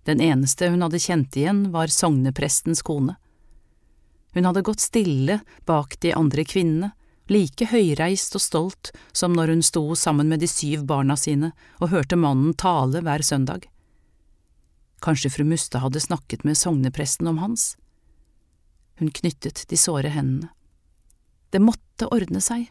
Den 0.07 0.23
eneste 0.23 0.71
hun 0.73 0.81
hadde 0.81 0.99
kjent 0.99 1.35
igjen, 1.37 1.67
var 1.75 1.91
sogneprestens 1.93 2.81
kone. 2.81 3.19
Hun 4.33 4.47
hadde 4.47 4.63
gått 4.63 4.83
stille 4.83 5.39
bak 5.67 5.97
de 5.99 6.13
andre 6.15 6.45
kvinnene, 6.47 6.93
like 7.31 7.67
høyreist 7.71 8.35
og 8.35 8.43
stolt 8.43 8.91
som 9.15 9.35
når 9.35 9.53
hun 9.53 9.63
sto 9.63 9.83
sammen 9.95 10.27
med 10.31 10.41
de 10.43 10.49
syv 10.51 10.83
barna 10.87 11.15
sine 11.19 11.51
og 11.79 11.91
hørte 11.93 12.19
mannen 12.19 12.55
tale 12.59 13.03
hver 13.03 13.23
søndag. 13.23 13.67
Kanskje 15.01 15.31
fru 15.33 15.45
Mustad 15.47 15.81
hadde 15.81 16.03
snakket 16.03 16.43
med 16.43 16.59
sognepresten 16.59 17.27
om 17.27 17.39
hans? 17.41 17.75
Hun 18.99 19.11
knyttet 19.11 19.65
de 19.69 19.79
såre 19.79 20.11
hendene. 20.13 20.51
Det 21.51 21.59
måtte 21.59 22.07
ordne 22.13 22.39
seg. 22.43 22.69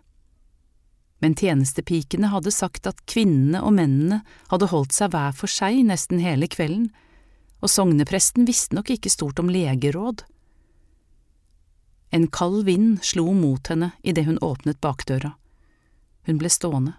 Men 1.21 1.35
tjenestepikene 1.37 2.31
hadde 2.33 2.53
sagt 2.55 2.87
at 2.89 3.03
kvinnene 3.11 3.61
og 3.61 3.75
mennene 3.77 4.23
hadde 4.49 4.71
holdt 4.71 4.95
seg 4.97 5.13
hver 5.13 5.35
for 5.37 5.53
seg 5.53 5.83
nesten 5.85 6.23
hele 6.23 6.49
kvelden, 6.49 6.89
og 7.61 7.69
sognepresten 7.69 8.47
visste 8.49 8.79
nok 8.79 8.89
ikke 8.95 9.13
stort 9.13 9.43
om 9.43 9.51
legeråd. 9.53 10.23
En 12.11 12.27
kald 12.27 12.65
vind 12.65 13.05
slo 13.07 13.33
mot 13.33 13.71
henne 13.71 13.93
idet 14.03 14.27
hun 14.27 14.39
åpnet 14.39 14.81
bakdøra. 14.81 15.37
Hun 16.27 16.39
ble 16.39 16.51
stående. 16.51 16.97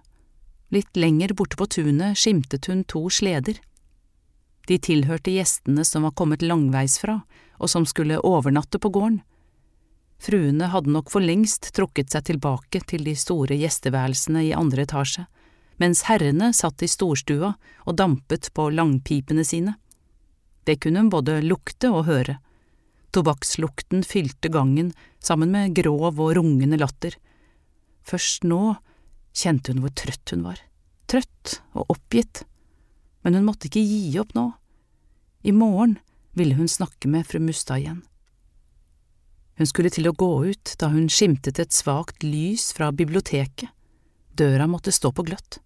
Litt 0.71 0.95
lenger 0.95 1.33
borte 1.35 1.59
på 1.59 1.67
tunet 1.67 2.17
skimtet 2.17 2.69
hun 2.71 2.85
to 2.87 3.09
sleder. 3.11 3.59
De 4.67 4.77
tilhørte 4.79 5.33
gjestene 5.33 5.83
som 5.83 6.05
var 6.07 6.15
kommet 6.15 6.45
langveisfra, 6.45 7.17
og 7.59 7.69
som 7.69 7.85
skulle 7.85 8.21
overnatte 8.23 8.79
på 8.79 8.89
gården. 8.89 9.19
Fruene 10.21 10.69
hadde 10.69 10.93
nok 10.93 11.09
for 11.11 11.23
lengst 11.25 11.71
trukket 11.75 12.13
seg 12.13 12.27
tilbake 12.29 12.79
til 12.87 13.03
de 13.03 13.15
store 13.17 13.57
gjesteværelsene 13.57 14.45
i 14.47 14.53
andre 14.55 14.85
etasje, 14.85 15.25
mens 15.81 16.05
herrene 16.07 16.51
satt 16.53 16.83
i 16.85 16.89
storstua 16.89 17.55
og 17.83 17.97
dampet 17.97 18.51
på 18.53 18.69
langpipene 18.69 19.43
sine. 19.43 19.75
Det 20.63 20.77
kunne 20.79 21.01
hun 21.01 21.09
både 21.09 21.39
lukte 21.41 21.89
og 21.89 22.05
høre. 22.05 22.37
Tobakkslukten 23.11 24.05
fylte 24.07 24.51
gangen 24.51 24.93
sammen 25.19 25.51
med 25.51 25.75
grov 25.75 26.15
og 26.15 26.35
rungende 26.37 26.79
latter. 26.79 27.17
Først 28.07 28.47
nå 28.47 28.77
kjente 29.35 29.73
hun 29.73 29.83
hvor 29.83 29.93
trøtt 29.95 30.33
hun 30.33 30.47
var, 30.47 30.61
trøtt 31.11 31.59
og 31.75 31.91
oppgitt 31.93 32.45
men 33.21 33.37
hun 33.37 33.45
måtte 33.45 33.69
ikke 33.69 33.83
gi 33.85 34.17
opp 34.21 34.33
nå. 34.37 34.47
I 35.45 35.53
morgen 35.55 35.97
ville 36.37 36.57
hun 36.57 36.69
snakke 36.69 37.09
med 37.11 37.27
fru 37.27 37.41
Mustad 37.43 37.81
igjen. 37.81 38.01
Hun 39.59 39.69
skulle 39.69 39.91
til 39.93 40.09
å 40.09 40.15
gå 40.17 40.29
ut 40.49 40.73
da 40.81 40.89
hun 40.93 41.09
skimtet 41.11 41.59
et 41.61 41.75
svakt 41.75 42.23
lys 42.25 42.71
fra 42.73 42.89
biblioteket. 42.95 43.69
Døra 44.37 44.65
måtte 44.69 44.93
stå 44.95 45.11
på 45.13 45.25
gløtt. 45.27 45.59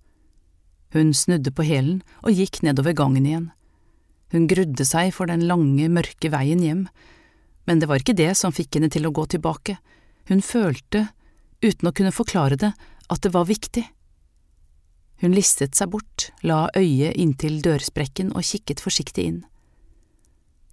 Hun 0.95 1.13
snudde 1.15 1.53
på 1.55 1.63
hælen 1.67 2.01
og 2.23 2.35
gikk 2.35 2.61
nedover 2.65 2.95
gangen 2.97 3.27
igjen. 3.27 3.49
Hun 4.33 4.47
grudde 4.51 4.87
seg 4.87 5.13
for 5.15 5.29
den 5.29 5.45
lange, 5.47 5.87
mørke 5.91 6.31
veien 6.33 6.63
hjem, 6.65 6.87
men 7.65 7.81
det 7.81 7.89
var 7.89 8.01
ikke 8.01 8.17
det 8.17 8.33
som 8.37 8.53
fikk 8.53 8.77
henne 8.77 8.91
til 8.93 9.07
å 9.07 9.13
gå 9.15 9.25
tilbake. 9.35 9.77
Hun 10.29 10.41
følte, 10.41 11.07
uten 11.61 11.89
å 11.89 11.93
kunne 11.95 12.13
forklare 12.13 12.57
det, 12.61 12.71
at 13.09 13.21
det 13.21 13.33
var 13.33 13.49
viktig. 13.49 13.83
Hun 15.21 15.35
listet 15.35 15.77
seg 15.77 15.91
bort, 15.93 16.29
la 16.43 16.67
øyet 16.75 17.15
inntil 17.15 17.61
dørsprekken 17.63 18.33
og 18.35 18.45
kikket 18.45 18.83
forsiktig 18.83 19.27
inn. 19.29 19.43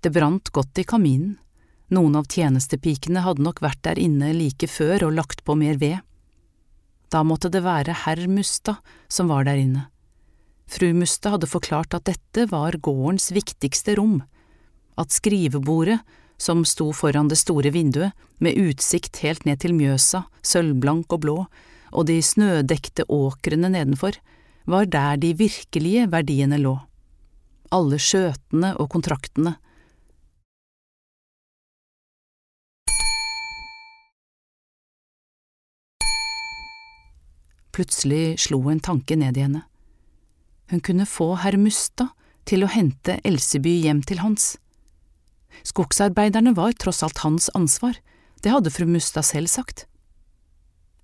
Det 0.03 0.11
brant 0.11 0.51
godt 0.51 0.81
i 0.83 0.87
kaminen, 0.89 1.37
noen 1.93 2.17
av 2.17 2.27
tjenestepikene 2.33 3.23
hadde 3.23 3.45
nok 3.45 3.61
vært 3.63 3.83
der 3.85 4.01
inne 4.01 4.33
like 4.35 4.67
før 4.67 5.09
og 5.09 5.17
lagt 5.19 5.45
på 5.47 5.55
mer 5.61 5.77
ved. 5.79 6.01
Da 7.13 7.21
måtte 7.23 7.51
det 7.53 7.61
være 7.63 7.95
herr 8.07 8.25
Mustad 8.33 8.81
som 9.13 9.29
var 9.29 9.45
der 9.45 9.61
inne. 9.61 9.87
Fru 10.73 10.89
Mustad 10.97 11.37
hadde 11.37 11.51
forklart 11.51 11.95
at 11.95 12.09
dette 12.09 12.47
var 12.49 12.79
gårdens 12.81 13.29
viktigste 13.37 13.99
rom, 13.99 14.23
at 14.97 15.13
skrivebordet, 15.13 16.01
som 16.43 16.65
sto 16.67 16.91
foran 16.97 17.31
det 17.31 17.39
store 17.39 17.71
vinduet, 17.71 18.13
med 18.43 18.59
utsikt 18.59 19.23
helt 19.23 19.47
ned 19.47 19.63
til 19.63 19.77
Mjøsa, 19.79 20.25
sølvblank 20.43 21.15
og 21.15 21.23
blå, 21.23 21.39
og 21.93 22.07
de 22.09 22.19
snødekte 22.25 23.07
åkrene 23.07 23.71
nedenfor, 23.71 24.19
var 24.67 24.87
der 24.91 25.21
de 25.23 25.33
virkelige 25.39 26.09
verdiene 26.11 26.59
lå. 26.59 26.75
Alle 27.73 27.99
skjøtene 28.03 28.75
og 28.83 28.91
kontraktene. 28.93 29.57
Plutselig 37.73 38.37
slo 38.43 38.59
en 38.69 38.83
tanke 38.85 39.17
ned 39.17 39.39
i 39.39 39.47
henne. 39.47 39.63
Hun 40.69 40.83
kunne 40.85 41.07
få 41.09 41.31
herr 41.41 41.57
Mustad 41.57 42.13
til 42.49 42.67
å 42.67 42.73
hente 42.73 43.17
Elseby 43.25 43.79
hjem 43.87 44.03
til 44.05 44.21
Hans. 44.21 44.57
Skogsarbeiderne 45.63 46.55
var 46.57 46.73
tross 46.73 47.03
alt 47.03 47.23
hans 47.25 47.51
ansvar, 47.55 47.99
det 48.43 48.51
hadde 48.51 48.73
fru 48.75 48.87
Mustad 48.87 49.27
selv 49.27 49.51
sagt. 49.51 49.87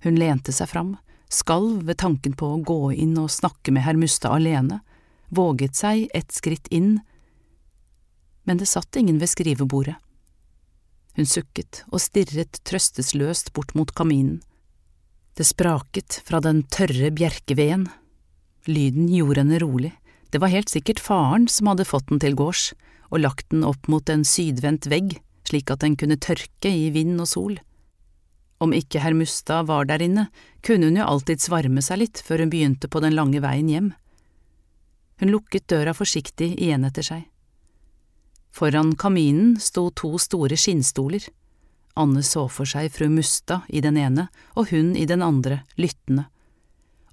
Hun 0.02 0.18
lente 0.18 0.52
seg 0.54 0.70
fram, 0.70 0.96
skalv 1.30 1.84
ved 1.86 2.00
tanken 2.02 2.34
på 2.38 2.54
å 2.54 2.62
gå 2.64 2.92
inn 2.94 3.16
og 3.20 3.30
snakke 3.30 3.74
med 3.74 3.84
herr 3.86 3.98
Mustad 3.98 4.34
alene, 4.34 4.80
våget 5.28 5.76
seg 5.78 6.08
et 6.16 6.32
skritt 6.34 6.70
inn, 6.74 6.98
men 8.48 8.60
det 8.60 8.70
satt 8.70 8.96
ingen 8.96 9.20
ved 9.20 9.30
skrivebordet. 9.30 9.98
Hun 11.18 11.26
sukket 11.28 11.82
og 11.90 12.00
stirret 12.00 12.60
trøstesløst 12.68 13.52
bort 13.52 13.74
mot 13.76 13.90
kaminen. 13.92 14.38
Det 15.36 15.46
spraket 15.46 16.20
fra 16.26 16.40
den 16.42 16.62
tørre 16.72 17.10
bjerkeveden. 17.14 17.88
Lyden 18.70 19.10
gjorde 19.10 19.42
henne 19.42 19.58
rolig, 19.62 19.92
det 20.32 20.40
var 20.42 20.52
helt 20.52 20.70
sikkert 20.70 21.00
faren 21.02 21.46
som 21.50 21.70
hadde 21.70 21.86
fått 21.88 22.08
den 22.10 22.20
til 22.22 22.36
gårds 22.38 22.72
og 23.08 23.22
lagt 23.22 23.48
den 23.50 23.64
opp 23.64 23.88
mot 23.88 24.08
en 24.12 24.24
sydvendt 24.26 24.86
vegg 24.92 25.18
slik 25.48 25.72
at 25.72 25.82
den 25.84 25.96
kunne 25.98 26.20
tørke 26.20 26.70
i 26.70 26.90
vind 26.94 27.18
og 27.22 27.28
sol. 27.30 27.56
Om 28.58 28.74
ikke 28.74 29.00
herr 29.02 29.16
Mustad 29.16 29.68
var 29.68 29.86
der 29.86 30.02
inne, 30.02 30.28
kunne 30.66 30.90
hun 30.90 30.98
jo 30.98 31.06
alltids 31.06 31.48
varme 31.52 31.82
seg 31.84 32.02
litt 32.02 32.22
før 32.26 32.42
hun 32.42 32.52
begynte 32.52 32.90
på 32.90 33.02
den 33.04 33.16
lange 33.16 33.40
veien 33.44 33.70
hjem. 33.70 33.90
Hun 35.22 35.32
lukket 35.34 35.68
døra 35.70 35.94
forsiktig 35.94 36.54
igjen 36.56 36.86
etter 36.86 37.06
seg. 37.06 37.26
Foran 38.54 38.94
kaminen 38.98 39.56
sto 39.62 39.88
to 39.94 40.16
store 40.18 40.58
skinnstoler. 40.58 41.22
Anne 41.98 42.22
så 42.26 42.46
for 42.50 42.66
seg 42.68 42.90
fru 42.94 43.08
Mustad 43.10 43.66
i 43.68 43.82
den 43.82 43.98
ene 43.98 44.28
og 44.54 44.72
hun 44.72 44.94
i 44.98 45.06
den 45.06 45.22
andre, 45.22 45.62
lyttende. 45.78 46.26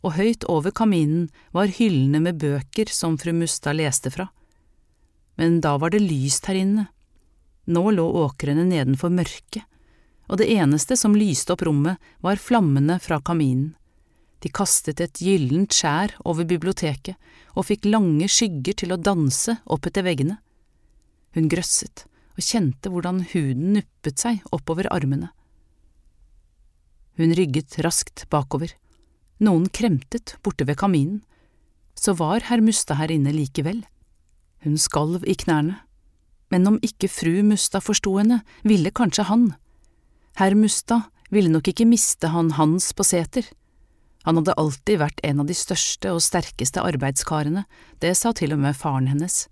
Og 0.06 0.18
høyt 0.18 0.46
over 0.50 0.74
kaminen 0.74 1.30
var 1.54 1.72
hyllene 1.74 2.22
med 2.22 2.42
bøker 2.42 2.90
som 2.94 3.18
fru 3.22 3.34
Mustad 3.34 3.78
leste 3.78 4.14
fra. 4.14 4.28
Men 5.36 5.62
da 5.62 5.76
var 5.78 5.92
det 5.92 6.04
lyst 6.04 6.48
her 6.50 6.60
inne. 6.60 6.88
Nå 7.66 7.90
lå 7.92 8.06
åkrene 8.26 8.64
nedenfor 8.68 9.12
mørket 9.12 9.66
og 10.28 10.40
det 10.42 10.48
eneste 10.56 10.98
som 10.98 11.16
lyste 11.18 11.54
opp 11.54 11.64
rommet, 11.66 12.00
var 12.22 12.42
flammene 12.42 12.98
fra 13.02 13.20
kaminen. 13.22 13.74
De 14.42 14.52
kastet 14.54 15.02
et 15.02 15.22
gyllent 15.22 15.74
skjær 15.74 16.16
over 16.28 16.46
biblioteket 16.46 17.18
og 17.56 17.68
fikk 17.70 17.88
lange 17.90 18.28
skygger 18.30 18.78
til 18.82 18.94
å 18.94 19.02
danse 19.02 19.58
opp 19.66 19.88
etter 19.90 20.06
veggene. 20.06 20.38
Hun 21.38 21.50
grøsset 21.52 22.06
og 22.36 22.44
kjente 22.44 22.92
hvordan 22.92 23.24
huden 23.32 23.74
nuppet 23.78 24.22
seg 24.22 24.44
oppover 24.56 24.90
armene. 24.94 25.32
Hun 27.16 27.32
rygget 27.38 27.78
raskt 27.86 28.26
bakover. 28.30 28.74
Noen 29.40 29.70
kremtet 29.72 30.36
borte 30.44 30.68
ved 30.68 30.78
kaminen. 30.80 31.22
Så 31.96 32.12
var 32.20 32.44
herr 32.50 32.60
Mustad 32.64 33.00
her 33.00 33.12
inne 33.14 33.32
likevel. 33.32 33.86
Hun 34.64 34.78
skalv 34.78 35.26
i 35.28 35.36
knærne. 35.36 35.82
Men 36.54 36.68
om 36.70 36.80
ikke 36.86 37.10
fru 37.10 37.42
Mustad 37.44 37.84
forsto 37.84 38.16
henne, 38.20 38.44
ville 38.64 38.94
kanskje 38.94 39.26
han. 39.28 39.50
Herr 40.40 40.56
Mustad 40.56 41.10
ville 41.34 41.52
nok 41.52 41.68
ikke 41.72 41.88
miste 41.90 42.30
han 42.32 42.54
Hans 42.60 42.92
på 42.94 43.04
seter. 43.04 43.48
Han 44.26 44.40
hadde 44.40 44.56
alltid 44.58 45.02
vært 45.02 45.20
en 45.26 45.42
av 45.44 45.50
de 45.50 45.58
største 45.58 46.14
og 46.14 46.24
sterkeste 46.24 46.82
arbeidskarene, 46.82 47.66
det 48.02 48.16
sa 48.18 48.32
til 48.34 48.56
og 48.56 48.62
med 48.64 48.78
faren 48.78 49.10
hennes. 49.12 49.46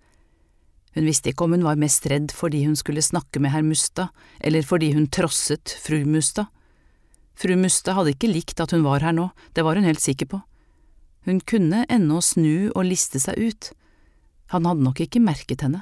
Hun 0.94 1.06
visste 1.10 1.32
ikke 1.32 1.46
om 1.46 1.54
hun 1.56 1.66
var 1.66 1.80
mest 1.82 2.06
redd 2.10 2.34
fordi 2.34 2.64
hun 2.68 2.78
skulle 2.78 3.02
snakke 3.06 3.42
med 3.42 3.54
herr 3.54 3.66
Mustad, 3.66 4.14
eller 4.42 4.66
fordi 4.66 4.92
hun 4.94 5.10
trosset 5.10 5.76
fru 5.82 6.04
Mustad. 6.06 6.50
Fru 7.38 7.56
Mustad 7.58 7.98
hadde 7.98 8.14
ikke 8.14 8.30
likt 8.30 8.62
at 8.62 8.74
hun 8.74 8.86
var 8.86 9.02
her 9.06 9.14
nå, 9.14 9.30
det 9.54 9.66
var 9.66 9.78
hun 9.78 9.88
helt 9.90 10.02
sikker 10.02 10.30
på. 10.30 10.42
Hun 11.26 11.40
kunne 11.48 11.86
ennå 11.90 12.20
snu 12.22 12.70
og 12.74 12.86
liste 12.86 13.22
seg 13.22 13.40
ut. 13.40 13.72
Han 14.54 14.68
hadde 14.70 14.86
nok 14.86 15.00
ikke 15.02 15.22
merket 15.24 15.64
henne. 15.66 15.82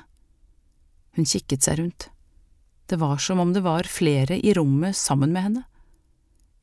Hun 1.17 1.27
kikket 1.27 1.65
seg 1.67 1.81
rundt. 1.81 2.07
Det 2.87 2.95
var 3.01 3.19
som 3.19 3.41
om 3.43 3.51
det 3.51 3.65
var 3.65 3.87
flere 3.87 4.37
i 4.39 4.53
rommet 4.55 4.95
sammen 4.95 5.33
med 5.35 5.43
henne. 5.43 5.63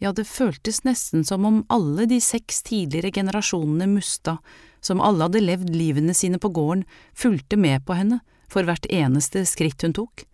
Ja, 0.00 0.14
det 0.16 0.24
føltes 0.30 0.84
nesten 0.86 1.26
som 1.26 1.44
om 1.44 1.62
alle 1.68 2.06
de 2.08 2.20
seks 2.22 2.62
tidligere 2.64 3.10
generasjonene 3.12 3.90
Musta, 3.90 4.38
som 4.80 5.02
alle 5.04 5.26
hadde 5.26 5.42
levd 5.42 5.72
livene 5.74 6.14
sine 6.14 6.40
på 6.40 6.48
gården, 6.54 6.86
fulgte 7.12 7.60
med 7.60 7.84
på 7.84 7.98
henne 7.98 8.20
for 8.48 8.64
hvert 8.64 8.86
eneste 8.88 9.44
skritt 9.44 9.84
hun 9.84 9.96
tok. 9.98 10.24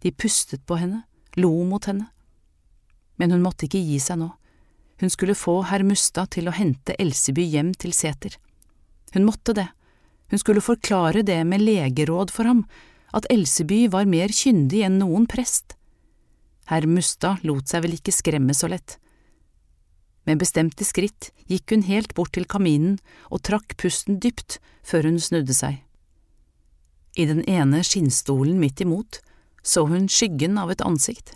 De 0.00 0.14
pustet 0.14 0.64
på 0.64 0.78
henne, 0.80 1.02
lo 1.36 1.52
mot 1.68 1.84
henne. 1.90 2.08
Men 3.20 3.34
hun 3.34 3.44
måtte 3.44 3.66
ikke 3.66 3.82
gi 3.82 3.98
seg 4.00 4.22
nå. 4.22 4.30
Hun 5.02 5.12
skulle 5.12 5.36
få 5.36 5.60
herr 5.68 5.84
Mustad 5.84 6.32
til 6.38 6.48
å 6.48 6.54
hente 6.56 6.96
Elseby 6.96 7.44
hjem 7.52 7.74
til 7.76 7.92
seter. 7.92 8.38
Hun 9.12 9.26
måtte 9.26 9.52
det. 9.58 9.68
Hun 10.28 10.40
skulle 10.40 10.64
forklare 10.64 11.22
det 11.24 11.40
med 11.48 11.64
legeråd 11.64 12.32
for 12.34 12.48
ham, 12.48 12.64
at 13.16 13.26
Elseby 13.32 13.86
var 13.88 14.08
mer 14.08 14.32
kyndig 14.32 14.82
enn 14.84 14.98
noen 15.00 15.26
prest. 15.26 15.74
Herr 16.68 16.84
Mustad 16.84 17.44
lot 17.48 17.70
seg 17.70 17.86
vel 17.86 17.96
ikke 17.96 18.12
skremme 18.12 18.56
så 18.56 18.68
lett. 18.68 18.98
Med 20.28 20.40
bestemte 20.42 20.84
skritt 20.84 21.30
gikk 21.48 21.72
hun 21.72 21.86
helt 21.88 22.12
bort 22.16 22.34
til 22.36 22.44
kaminen 22.44 22.98
og 23.32 23.40
trakk 23.48 23.78
pusten 23.80 24.18
dypt 24.20 24.58
før 24.84 25.08
hun 25.08 25.16
snudde 25.16 25.56
seg. 25.56 25.80
I 27.16 27.24
den 27.24 27.40
ene 27.48 27.80
skinnstolen 27.80 28.60
midt 28.60 28.84
imot 28.84 29.22
så 29.64 29.86
hun 29.88 30.06
skyggen 30.12 30.60
av 30.60 30.70
et 30.70 30.84
ansikt, 30.84 31.32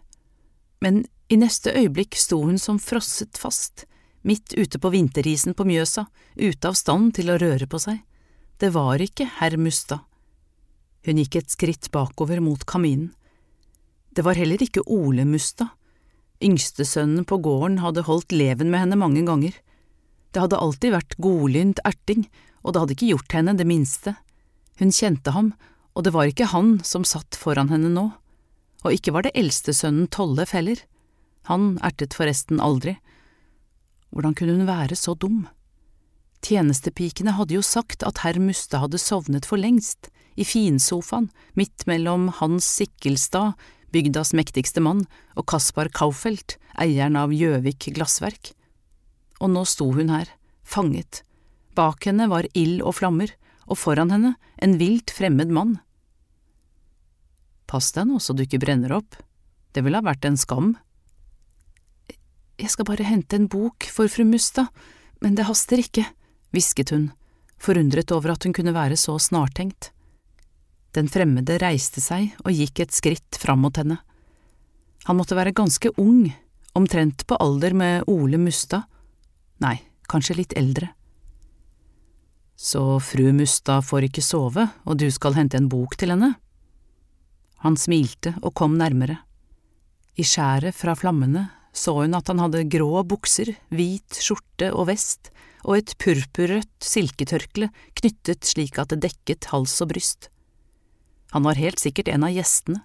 men 0.84 1.06
i 1.32 1.38
neste 1.40 1.72
øyeblikk 1.72 2.16
sto 2.20 2.42
hun 2.44 2.58
som 2.60 2.78
frosset 2.82 3.38
fast, 3.40 3.86
midt 4.22 4.52
ute 4.52 4.78
på 4.78 4.92
vinterisen 4.92 5.56
på 5.56 5.64
Mjøsa, 5.64 6.04
ute 6.36 6.68
av 6.68 6.76
stand 6.76 7.14
til 7.16 7.32
å 7.32 7.38
røre 7.40 7.66
på 7.66 7.80
seg. 7.80 8.02
Det 8.62 8.68
var 8.70 9.02
ikke 9.02 9.24
herr 9.40 9.56
Mustad. 9.58 10.04
Hun 11.02 11.18
gikk 11.18 11.34
et 11.40 11.50
skritt 11.50 11.88
bakover 11.90 12.38
mot 12.38 12.60
kaminen. 12.62 13.08
Det 14.14 14.22
var 14.22 14.38
heller 14.38 14.60
ikke 14.62 14.84
Ole 14.86 15.24
Mustad. 15.26 15.72
Yngstesønnen 16.38 17.24
på 17.26 17.40
gården 17.42 17.80
hadde 17.82 18.04
holdt 18.06 18.30
leven 18.30 18.70
med 18.70 18.84
henne 18.84 18.98
mange 19.00 19.24
ganger. 19.26 19.56
Det 20.30 20.44
hadde 20.44 20.60
alltid 20.62 20.94
vært 20.94 21.16
godlynt 21.18 21.82
erting, 21.82 22.28
og 22.62 22.70
det 22.70 22.82
hadde 22.84 22.94
ikke 22.94 23.08
gjort 23.10 23.34
henne 23.34 23.56
det 23.58 23.66
minste. 23.66 24.14
Hun 24.78 24.94
kjente 24.94 25.34
ham, 25.34 25.48
og 25.98 26.06
det 26.06 26.12
var 26.14 26.30
ikke 26.30 26.52
han 26.52 26.76
som 26.86 27.02
satt 27.02 27.34
foran 27.34 27.72
henne 27.72 27.90
nå. 27.90 28.12
Og 28.86 28.94
ikke 28.94 29.16
var 29.16 29.26
det 29.26 29.34
eldstesønnen 29.42 30.06
Tollef 30.06 30.54
heller. 30.54 30.78
Han 31.50 31.80
ertet 31.82 32.14
forresten 32.14 32.62
aldri. 32.62 32.94
Hvordan 34.14 34.38
kunne 34.38 34.54
hun 34.54 34.70
være 34.70 34.94
så 34.94 35.16
dum? 35.18 35.48
Tjenestepikene 36.42 37.36
hadde 37.36 37.54
jo 37.54 37.62
sagt 37.62 38.02
at 38.02 38.24
herr 38.24 38.40
Muste 38.42 38.80
hadde 38.82 38.98
sovnet 38.98 39.46
for 39.46 39.60
lengst, 39.62 40.10
i 40.34 40.44
finsofaen 40.48 41.28
midt 41.58 41.84
mellom 41.86 42.30
Hans 42.38 42.66
Sikkelstad, 42.78 43.52
bygdas 43.92 44.32
mektigste 44.34 44.80
mann, 44.82 45.04
og 45.36 45.46
Kaspar 45.52 45.90
Kaufelt, 45.92 46.56
eieren 46.80 47.18
av 47.20 47.34
Gjøvik 47.36 47.90
glassverk. 47.94 48.54
Og 49.38 49.52
nå 49.52 49.62
sto 49.68 49.90
hun 49.92 50.10
her, 50.10 50.30
fanget. 50.64 51.22
Bak 51.76 52.08
henne 52.08 52.26
var 52.32 52.48
ild 52.58 52.80
og 52.82 52.96
flammer, 52.98 53.30
og 53.68 53.78
foran 53.78 54.10
henne 54.10 54.34
en 54.64 54.78
vilt 54.80 55.12
fremmed 55.14 55.52
mann. 55.52 55.76
Pass 57.70 57.92
deg 57.94 58.08
nå 58.08 58.18
så 58.20 58.34
du 58.34 58.42
ikke 58.44 58.60
brenner 58.64 58.96
opp, 58.98 59.14
det 59.72 59.84
ville 59.84 60.00
ha 60.00 60.04
vært 60.04 60.26
en 60.28 60.40
skam. 60.40 60.74
Jeg 62.60 62.72
skal 62.72 62.88
bare 62.88 63.06
hente 63.06 63.38
en 63.38 63.48
bok 63.52 63.86
for 63.88 64.10
fru 64.12 64.26
Mustad, 64.28 64.68
men 65.22 65.38
det 65.38 65.46
haster 65.48 65.80
ikke, 65.80 66.04
hvisket 66.52 66.92
hun, 66.94 67.10
forundret 67.62 68.12
over 68.14 68.34
at 68.34 68.44
hun 68.46 68.54
kunne 68.56 68.74
være 68.74 68.98
så 69.00 69.16
snartenkt. 69.20 69.90
Den 70.92 71.08
fremmede 71.08 71.56
reiste 71.62 72.02
seg 72.04 72.34
og 72.44 72.52
gikk 72.52 72.84
et 72.84 72.94
skritt 72.94 73.38
fram 73.40 73.62
mot 73.64 73.76
henne. 73.80 73.98
Han 75.08 75.18
måtte 75.18 75.36
være 75.38 75.54
ganske 75.56 75.90
ung, 75.98 76.28
omtrent 76.78 77.24
på 77.26 77.38
alder 77.40 77.74
med 77.76 78.08
Ole 78.10 78.38
Mustad, 78.38 78.84
nei, 79.64 79.78
kanskje 80.08 80.38
litt 80.38 80.56
eldre. 80.58 80.92
Så 82.56 83.00
fru 83.02 83.32
Mustad 83.34 83.82
får 83.88 84.06
ikke 84.06 84.22
sove, 84.22 84.68
og 84.84 85.00
du 85.00 85.08
skal 85.10 85.34
hente 85.38 85.58
en 85.58 85.70
bok 85.72 85.96
til 85.98 86.12
henne? 86.14 86.34
Han 87.64 87.78
smilte 87.78 88.34
og 88.42 88.54
kom 88.58 88.76
nærmere. 88.78 89.16
I 90.18 90.24
skjæret 90.26 90.76
fra 90.76 90.94
flammene 90.98 91.48
så 91.72 91.94
hun 92.02 92.14
at 92.14 92.28
han 92.28 92.40
hadde 92.42 92.66
grå 92.68 93.00
bukser, 93.08 93.54
hvit 93.72 94.20
skjorte 94.20 94.68
og 94.76 94.90
vest 94.90 95.32
og 95.62 95.78
et 95.78 95.94
purpurrødt 96.02 96.84
silketørkle 96.84 97.70
knyttet 97.98 98.46
slik 98.46 98.78
at 98.82 98.92
det 98.92 99.02
dekket 99.06 99.50
hals 99.52 99.74
og 99.84 99.92
bryst. 99.94 100.28
Han 101.32 101.46
var 101.46 101.60
helt 101.60 101.80
sikkert 101.80 102.10
en 102.12 102.26
av 102.26 102.34
gjestene, 102.34 102.82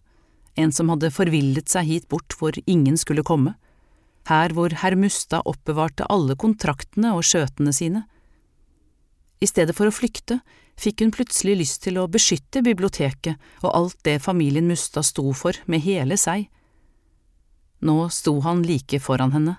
en 0.58 0.74
som 0.74 0.90
hadde 0.90 1.14
forvillet 1.14 1.70
seg 1.70 1.90
hit 1.90 2.08
bort 2.10 2.34
hvor 2.40 2.56
ingen 2.66 2.98
skulle 2.98 3.26
komme, 3.26 3.56
her 4.28 4.54
hvor 4.56 4.74
herr 4.82 4.98
Mustad 5.00 5.46
oppbevarte 5.48 6.08
alle 6.12 6.36
kontraktene 6.40 7.14
og 7.16 7.26
skjøtene 7.28 7.74
sine. 7.76 8.04
I 9.40 9.48
stedet 9.48 9.76
for 9.78 9.88
å 9.88 9.94
flykte 9.94 10.40
fikk 10.78 11.04
hun 11.04 11.14
plutselig 11.14 11.58
lyst 11.62 11.84
til 11.86 12.00
å 12.02 12.10
beskytte 12.12 12.64
biblioteket 12.66 13.38
og 13.64 13.74
alt 13.74 14.00
det 14.08 14.20
familien 14.24 14.68
Mustad 14.70 15.06
sto 15.06 15.26
for 15.38 15.58
med 15.66 15.86
hele 15.86 16.18
seg. 16.20 16.48
Nå 17.86 18.10
sto 18.14 18.40
han 18.46 18.64
like 18.66 19.00
foran 19.02 19.36
henne. 19.36 19.58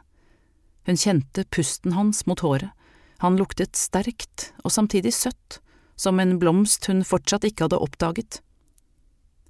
Hun 0.88 0.98
kjente 0.98 1.44
pusten 1.52 1.94
hans 1.94 2.24
mot 2.26 2.40
håret, 2.42 2.72
han 3.18 3.38
luktet 3.38 3.76
sterkt 3.78 4.52
og 4.62 4.72
samtidig 4.72 5.12
søtt, 5.14 5.58
som 5.98 6.20
en 6.22 6.36
blomst 6.38 6.86
hun 6.86 7.02
fortsatt 7.06 7.46
ikke 7.48 7.66
hadde 7.66 7.80
oppdaget. 7.82 8.40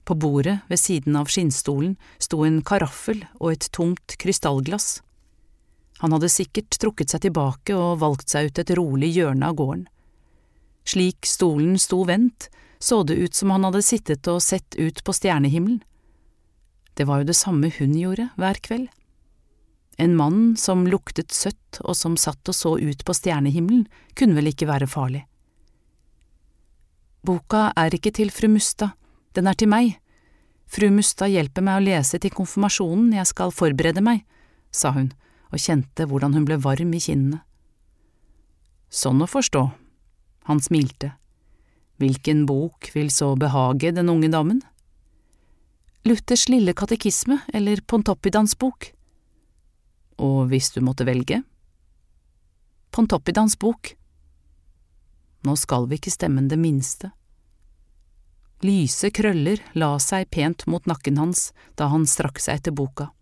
På 0.08 0.16
bordet 0.16 0.62
ved 0.70 0.80
siden 0.80 1.18
av 1.20 1.28
skinnstolen 1.28 1.98
sto 2.16 2.40
en 2.46 2.62
karaffel 2.64 3.26
og 3.36 3.52
et 3.52 3.68
tomt 3.76 4.16
krystallglass. 4.20 5.02
Han 6.00 6.14
hadde 6.14 6.30
sikkert 6.32 6.78
trukket 6.80 7.12
seg 7.12 7.26
tilbake 7.26 7.76
og 7.76 8.00
valgt 8.00 8.32
seg 8.32 8.48
ut 8.48 8.62
et 8.62 8.72
rolig 8.78 9.10
hjørne 9.12 9.50
av 9.50 9.58
gården. 9.58 9.84
Slik 10.88 11.28
stolen 11.28 11.76
sto 11.76 12.00
vendt, 12.08 12.48
så 12.80 13.02
det 13.04 13.18
ut 13.20 13.36
som 13.36 13.52
han 13.52 13.66
hadde 13.68 13.84
sittet 13.84 14.30
og 14.32 14.40
sett 14.40 14.78
ut 14.78 15.02
på 15.04 15.12
stjernehimmelen. 15.12 15.82
Det 16.96 17.04
var 17.06 17.20
jo 17.20 17.28
det 17.28 17.36
samme 17.36 17.68
hun 17.76 17.92
gjorde 17.98 18.30
hver 18.40 18.62
kveld. 18.64 18.88
En 19.98 20.14
mann 20.16 20.56
som 20.56 20.86
luktet 20.86 21.34
søtt 21.34 21.80
og 21.82 21.96
som 21.98 22.14
satt 22.16 22.48
og 22.48 22.54
så 22.54 22.76
ut 22.78 23.04
på 23.04 23.14
stjernehimmelen, 23.16 23.88
kunne 24.14 24.38
vel 24.38 24.52
ikke 24.52 24.68
være 24.70 24.86
farlig. 24.86 25.24
Boka 27.26 27.72
er 27.76 27.94
ikke 27.94 28.12
til 28.14 28.30
fru 28.30 28.46
Mustad, 28.48 28.94
den 29.34 29.50
er 29.50 29.58
til 29.58 29.68
meg. 29.68 29.96
Fru 30.70 30.86
Mustad 30.94 31.32
hjelper 31.34 31.64
meg 31.66 31.80
å 31.80 31.84
lese 31.84 32.20
til 32.22 32.32
konfirmasjonen, 32.32 33.10
jeg 33.18 33.26
skal 33.26 33.54
forberede 33.54 34.04
meg, 34.04 34.22
sa 34.70 34.94
hun 34.94 35.10
og 35.48 35.62
kjente 35.62 36.06
hvordan 36.08 36.34
hun 36.36 36.46
ble 36.46 36.58
varm 36.62 36.92
i 36.94 37.00
kinnene. 37.02 37.40
Sånn 38.88 39.20
å 39.24 39.28
forstå. 39.28 39.62
Han 40.48 40.60
smilte. 40.64 41.12
Hvilken 42.00 42.44
bok 42.48 42.90
vil 42.94 43.10
så 43.12 43.34
behage 43.36 43.90
den 43.96 44.08
unge 44.12 44.30
damen? 44.32 44.62
Luthers 46.08 46.46
lille 46.48 46.72
katekisme 46.76 47.40
eller 47.52 47.82
Pontoppidans 47.84 48.54
bok? 48.60 48.92
Og 50.18 50.48
hvis 50.50 50.72
du 50.74 50.80
måtte 50.82 51.06
velge? 51.06 51.42
Pontoppidans 52.90 53.58
bok. 53.58 53.94
Nå 55.46 55.54
skal 55.56 55.86
vi 55.86 55.98
ikke 55.98 56.12
stemme 56.14 56.42
det 56.50 56.58
minste. 56.58 57.12
Lyse 58.66 59.12
krøller 59.14 59.62
la 59.78 59.92
seg 60.02 60.26
pent 60.34 60.64
mot 60.66 60.82
nakken 60.90 61.20
hans 61.20 61.52
da 61.78 61.86
han 61.92 62.08
strakk 62.10 62.40
seg 62.42 62.58
etter 62.58 62.74
boka. 62.74 63.12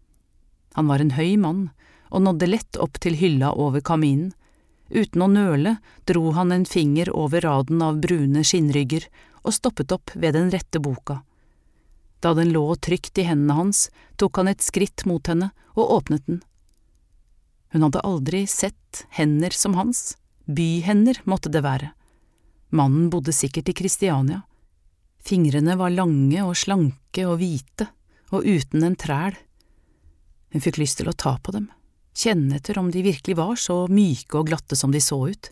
Han 0.77 0.89
var 0.89 1.05
en 1.05 1.13
høy 1.13 1.37
mann 1.37 1.69
og 2.09 2.25
nådde 2.25 2.49
lett 2.49 2.81
opp 2.81 2.97
til 3.03 3.19
hylla 3.21 3.53
over 3.53 3.85
kaminen. 3.85 4.33
Uten 4.89 5.23
å 5.25 5.29
nøle 5.29 5.77
dro 6.09 6.31
han 6.33 6.55
en 6.55 6.65
finger 6.65 7.11
over 7.13 7.45
raden 7.45 7.83
av 7.83 8.01
brune 8.01 8.45
skinnrygger 8.47 9.09
og 9.43 9.55
stoppet 9.57 9.93
opp 9.93 10.15
ved 10.15 10.39
den 10.39 10.49
rette 10.55 10.81
boka. 10.81 11.21
Da 12.25 12.33
den 12.35 12.55
lå 12.55 12.65
trygt 12.81 13.19
i 13.19 13.27
hendene 13.29 13.59
hans, 13.59 13.89
tok 14.17 14.41
han 14.41 14.49
et 14.49 14.65
skritt 14.65 15.05
mot 15.05 15.27
henne 15.29 15.51
og 15.75 15.99
åpnet 15.99 16.25
den. 16.31 16.41
Hun 17.75 17.87
hadde 17.87 18.05
aldri 18.07 18.45
sett 18.47 19.07
hender 19.11 19.51
som 19.51 19.75
hans, 19.75 20.17
byhender 20.47 21.21
måtte 21.25 21.51
det 21.53 21.65
være. 21.67 21.93
Mannen 22.71 23.11
bodde 23.11 23.35
sikkert 23.35 23.69
i 23.69 23.77
Kristiania. 23.77 24.43
Fingrene 25.27 25.75
var 25.79 25.95
lange 25.95 26.45
og 26.45 26.55
slanke 26.59 27.27
og 27.27 27.41
hvite, 27.41 27.89
og 28.31 28.47
uten 28.47 28.87
en 28.87 28.99
træl. 28.99 29.35
Hun 30.55 30.63
fikk 30.63 30.79
lyst 30.81 31.01
til 31.01 31.11
å 31.11 31.17
ta 31.17 31.37
på 31.43 31.55
dem, 31.55 31.67
kjenne 32.17 32.61
etter 32.61 32.79
om 32.79 32.93
de 32.95 33.03
virkelig 33.05 33.37
var 33.39 33.59
så 33.61 33.85
myke 33.91 34.39
og 34.39 34.51
glatte 34.51 34.79
som 34.79 34.95
de 34.95 35.03
så 35.03 35.19
ut. 35.27 35.51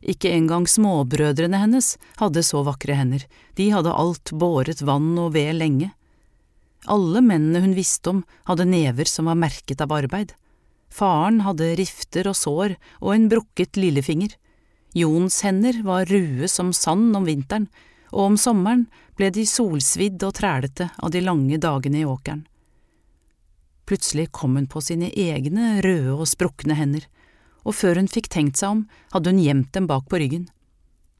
Ikke 0.00 0.32
engang 0.32 0.64
småbrødrene 0.68 1.60
hennes 1.60 1.94
hadde 2.18 2.42
så 2.46 2.62
vakre 2.64 2.96
hender, 2.96 3.26
de 3.56 3.68
hadde 3.70 3.92
alt 3.92 4.32
båret 4.32 4.80
vann 4.82 5.12
og 5.20 5.34
ved 5.36 5.54
lenge. 5.58 5.90
Alle 6.88 7.20
mennene 7.20 7.60
hun 7.60 7.76
visste 7.76 8.14
om, 8.14 8.22
hadde 8.48 8.68
never 8.68 9.08
som 9.08 9.28
var 9.28 9.36
merket 9.38 9.82
av 9.84 9.92
arbeid. 9.92 10.32
Faren 10.90 11.40
hadde 11.46 11.74
rifter 11.78 12.28
og 12.30 12.36
sår 12.38 12.76
og 13.00 13.14
en 13.14 13.28
brukket 13.30 13.78
lillefinger. 13.78 14.34
Jons 14.96 15.40
hender 15.46 15.82
var 15.86 16.10
røde 16.10 16.48
som 16.50 16.72
sand 16.74 17.14
om 17.16 17.28
vinteren, 17.28 17.68
og 18.10 18.32
om 18.32 18.36
sommeren 18.40 18.88
ble 19.16 19.30
de 19.30 19.46
solsvidd 19.46 20.22
og 20.26 20.34
trælete 20.40 20.90
av 20.98 21.12
de 21.14 21.22
lange 21.22 21.60
dagene 21.62 22.02
i 22.02 22.08
åkeren. 22.08 22.42
Plutselig 23.86 24.30
kom 24.34 24.58
hun 24.58 24.66
på 24.70 24.82
sine 24.82 25.12
egne 25.14 25.78
røde 25.84 26.16
og 26.16 26.28
sprukne 26.30 26.74
hender 26.78 27.06
og 27.64 27.76
før 27.76 28.00
hun 28.00 28.08
fikk 28.10 28.30
tenkt 28.32 28.60
seg 28.60 28.74
om, 28.74 28.80
hadde 29.12 29.32
hun 29.32 29.42
gjemt 29.42 29.72
dem 29.76 29.88
bak 29.90 30.08
på 30.10 30.20
ryggen. 30.20 30.48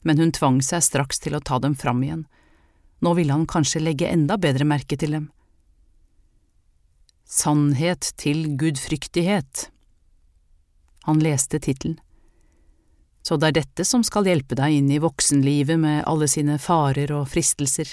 Men 0.07 0.21
hun 0.21 0.33
tvang 0.33 0.61
seg 0.65 0.85
straks 0.85 1.21
til 1.21 1.37
å 1.37 1.43
ta 1.45 1.61
dem 1.61 1.77
fram 1.77 2.01
igjen. 2.05 2.25
Nå 3.05 3.13
ville 3.17 3.35
han 3.35 3.49
kanskje 3.49 3.83
legge 3.83 4.09
enda 4.09 4.39
bedre 4.41 4.67
merke 4.69 4.97
til 5.01 5.17
dem. 5.17 5.29
Sannhet 7.31 8.09
til 8.19 8.57
gudfryktighet. 8.59 9.69
Han 11.07 11.21
leste 11.23 11.61
tittelen. 11.63 12.01
Så 13.23 13.37
det 13.39 13.53
er 13.53 13.57
dette 13.61 13.85
som 13.87 14.03
skal 14.03 14.27
hjelpe 14.27 14.57
deg 14.59 14.75
inn 14.81 14.89
i 14.91 14.99
voksenlivet 14.99 15.79
med 15.79 16.03
alle 16.11 16.27
sine 16.27 16.57
farer 16.59 17.13
og 17.15 17.29
fristelser. 17.31 17.93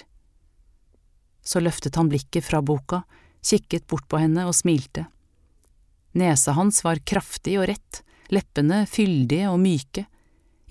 Så 1.45 1.61
løftet 1.61 1.99
han 2.01 2.09
blikket 2.09 2.47
fra 2.47 2.63
boka, 2.65 3.03
kikket 3.45 3.85
bort 3.85 4.07
på 4.09 4.17
henne 4.23 4.47
og 4.49 4.57
smilte. 4.57 5.05
Nesa 6.17 6.57
hans 6.57 6.81
var 6.81 7.03
kraftig 7.05 7.59
og 7.61 7.69
rett, 7.69 8.01
leppene 8.33 8.87
fyldige 8.89 9.53
og 9.53 9.61
myke, 9.61 10.07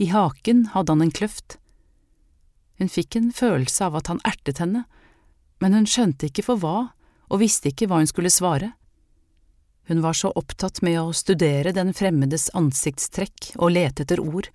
i 0.03 0.11
haken 0.11 0.73
hadde 0.75 0.91
han 0.91 1.07
en 1.07 1.15
kløft. 1.15 1.61
Hun 2.83 2.91
fikk 2.91 3.15
en 3.15 3.31
følelse 3.31 3.87
av 3.87 4.03
at 4.03 4.11
han 4.11 4.25
ertet 4.27 4.59
henne, 4.59 4.89
men 5.63 5.79
hun 5.79 5.87
skjønte 5.87 6.33
ikke 6.33 6.49
for 6.51 6.59
hva 6.59 6.77
og 7.31 7.41
visste 7.43 7.71
ikke 7.71 7.89
hva 7.91 8.01
hun 8.01 8.11
skulle 8.11 8.33
svare. 8.33 8.73
Hun 9.87 10.03
var 10.03 10.17
så 10.19 10.33
opptatt 10.35 10.83
med 10.83 10.99
å 11.01 11.15
studere 11.15 11.75
den 11.75 11.93
fremmedes 11.95 12.49
ansiktstrekk 12.59 13.53
og 13.57 13.71
lete 13.77 14.03
etter 14.03 14.23
ord, 14.23 14.49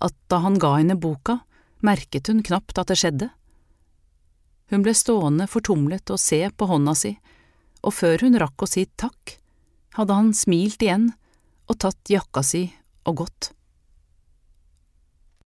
at 0.00 0.16
da 0.32 0.40
han 0.44 0.56
ga 0.60 0.76
henne 0.78 0.96
boka, 0.96 1.40
merket 1.84 2.30
hun 2.32 2.40
knapt 2.44 2.80
at 2.80 2.88
det 2.88 2.96
skjedde. 3.00 3.28
Hun 4.72 4.84
ble 4.86 4.94
stående 4.96 5.48
fortumlet 5.50 6.12
og 6.14 6.20
se 6.22 6.40
på 6.48 6.68
hånda 6.70 6.94
si, 6.96 7.14
og 7.84 7.96
før 7.96 8.24
hun 8.24 8.38
rakk 8.40 8.64
å 8.64 8.70
si 8.70 8.86
takk, 9.00 9.36
hadde 9.98 10.16
han 10.16 10.32
smilt 10.36 10.80
igjen 10.84 11.10
og 11.68 11.80
tatt 11.82 12.12
jakka 12.12 12.44
si 12.46 12.68
og 13.08 13.24
gått. 13.24 13.50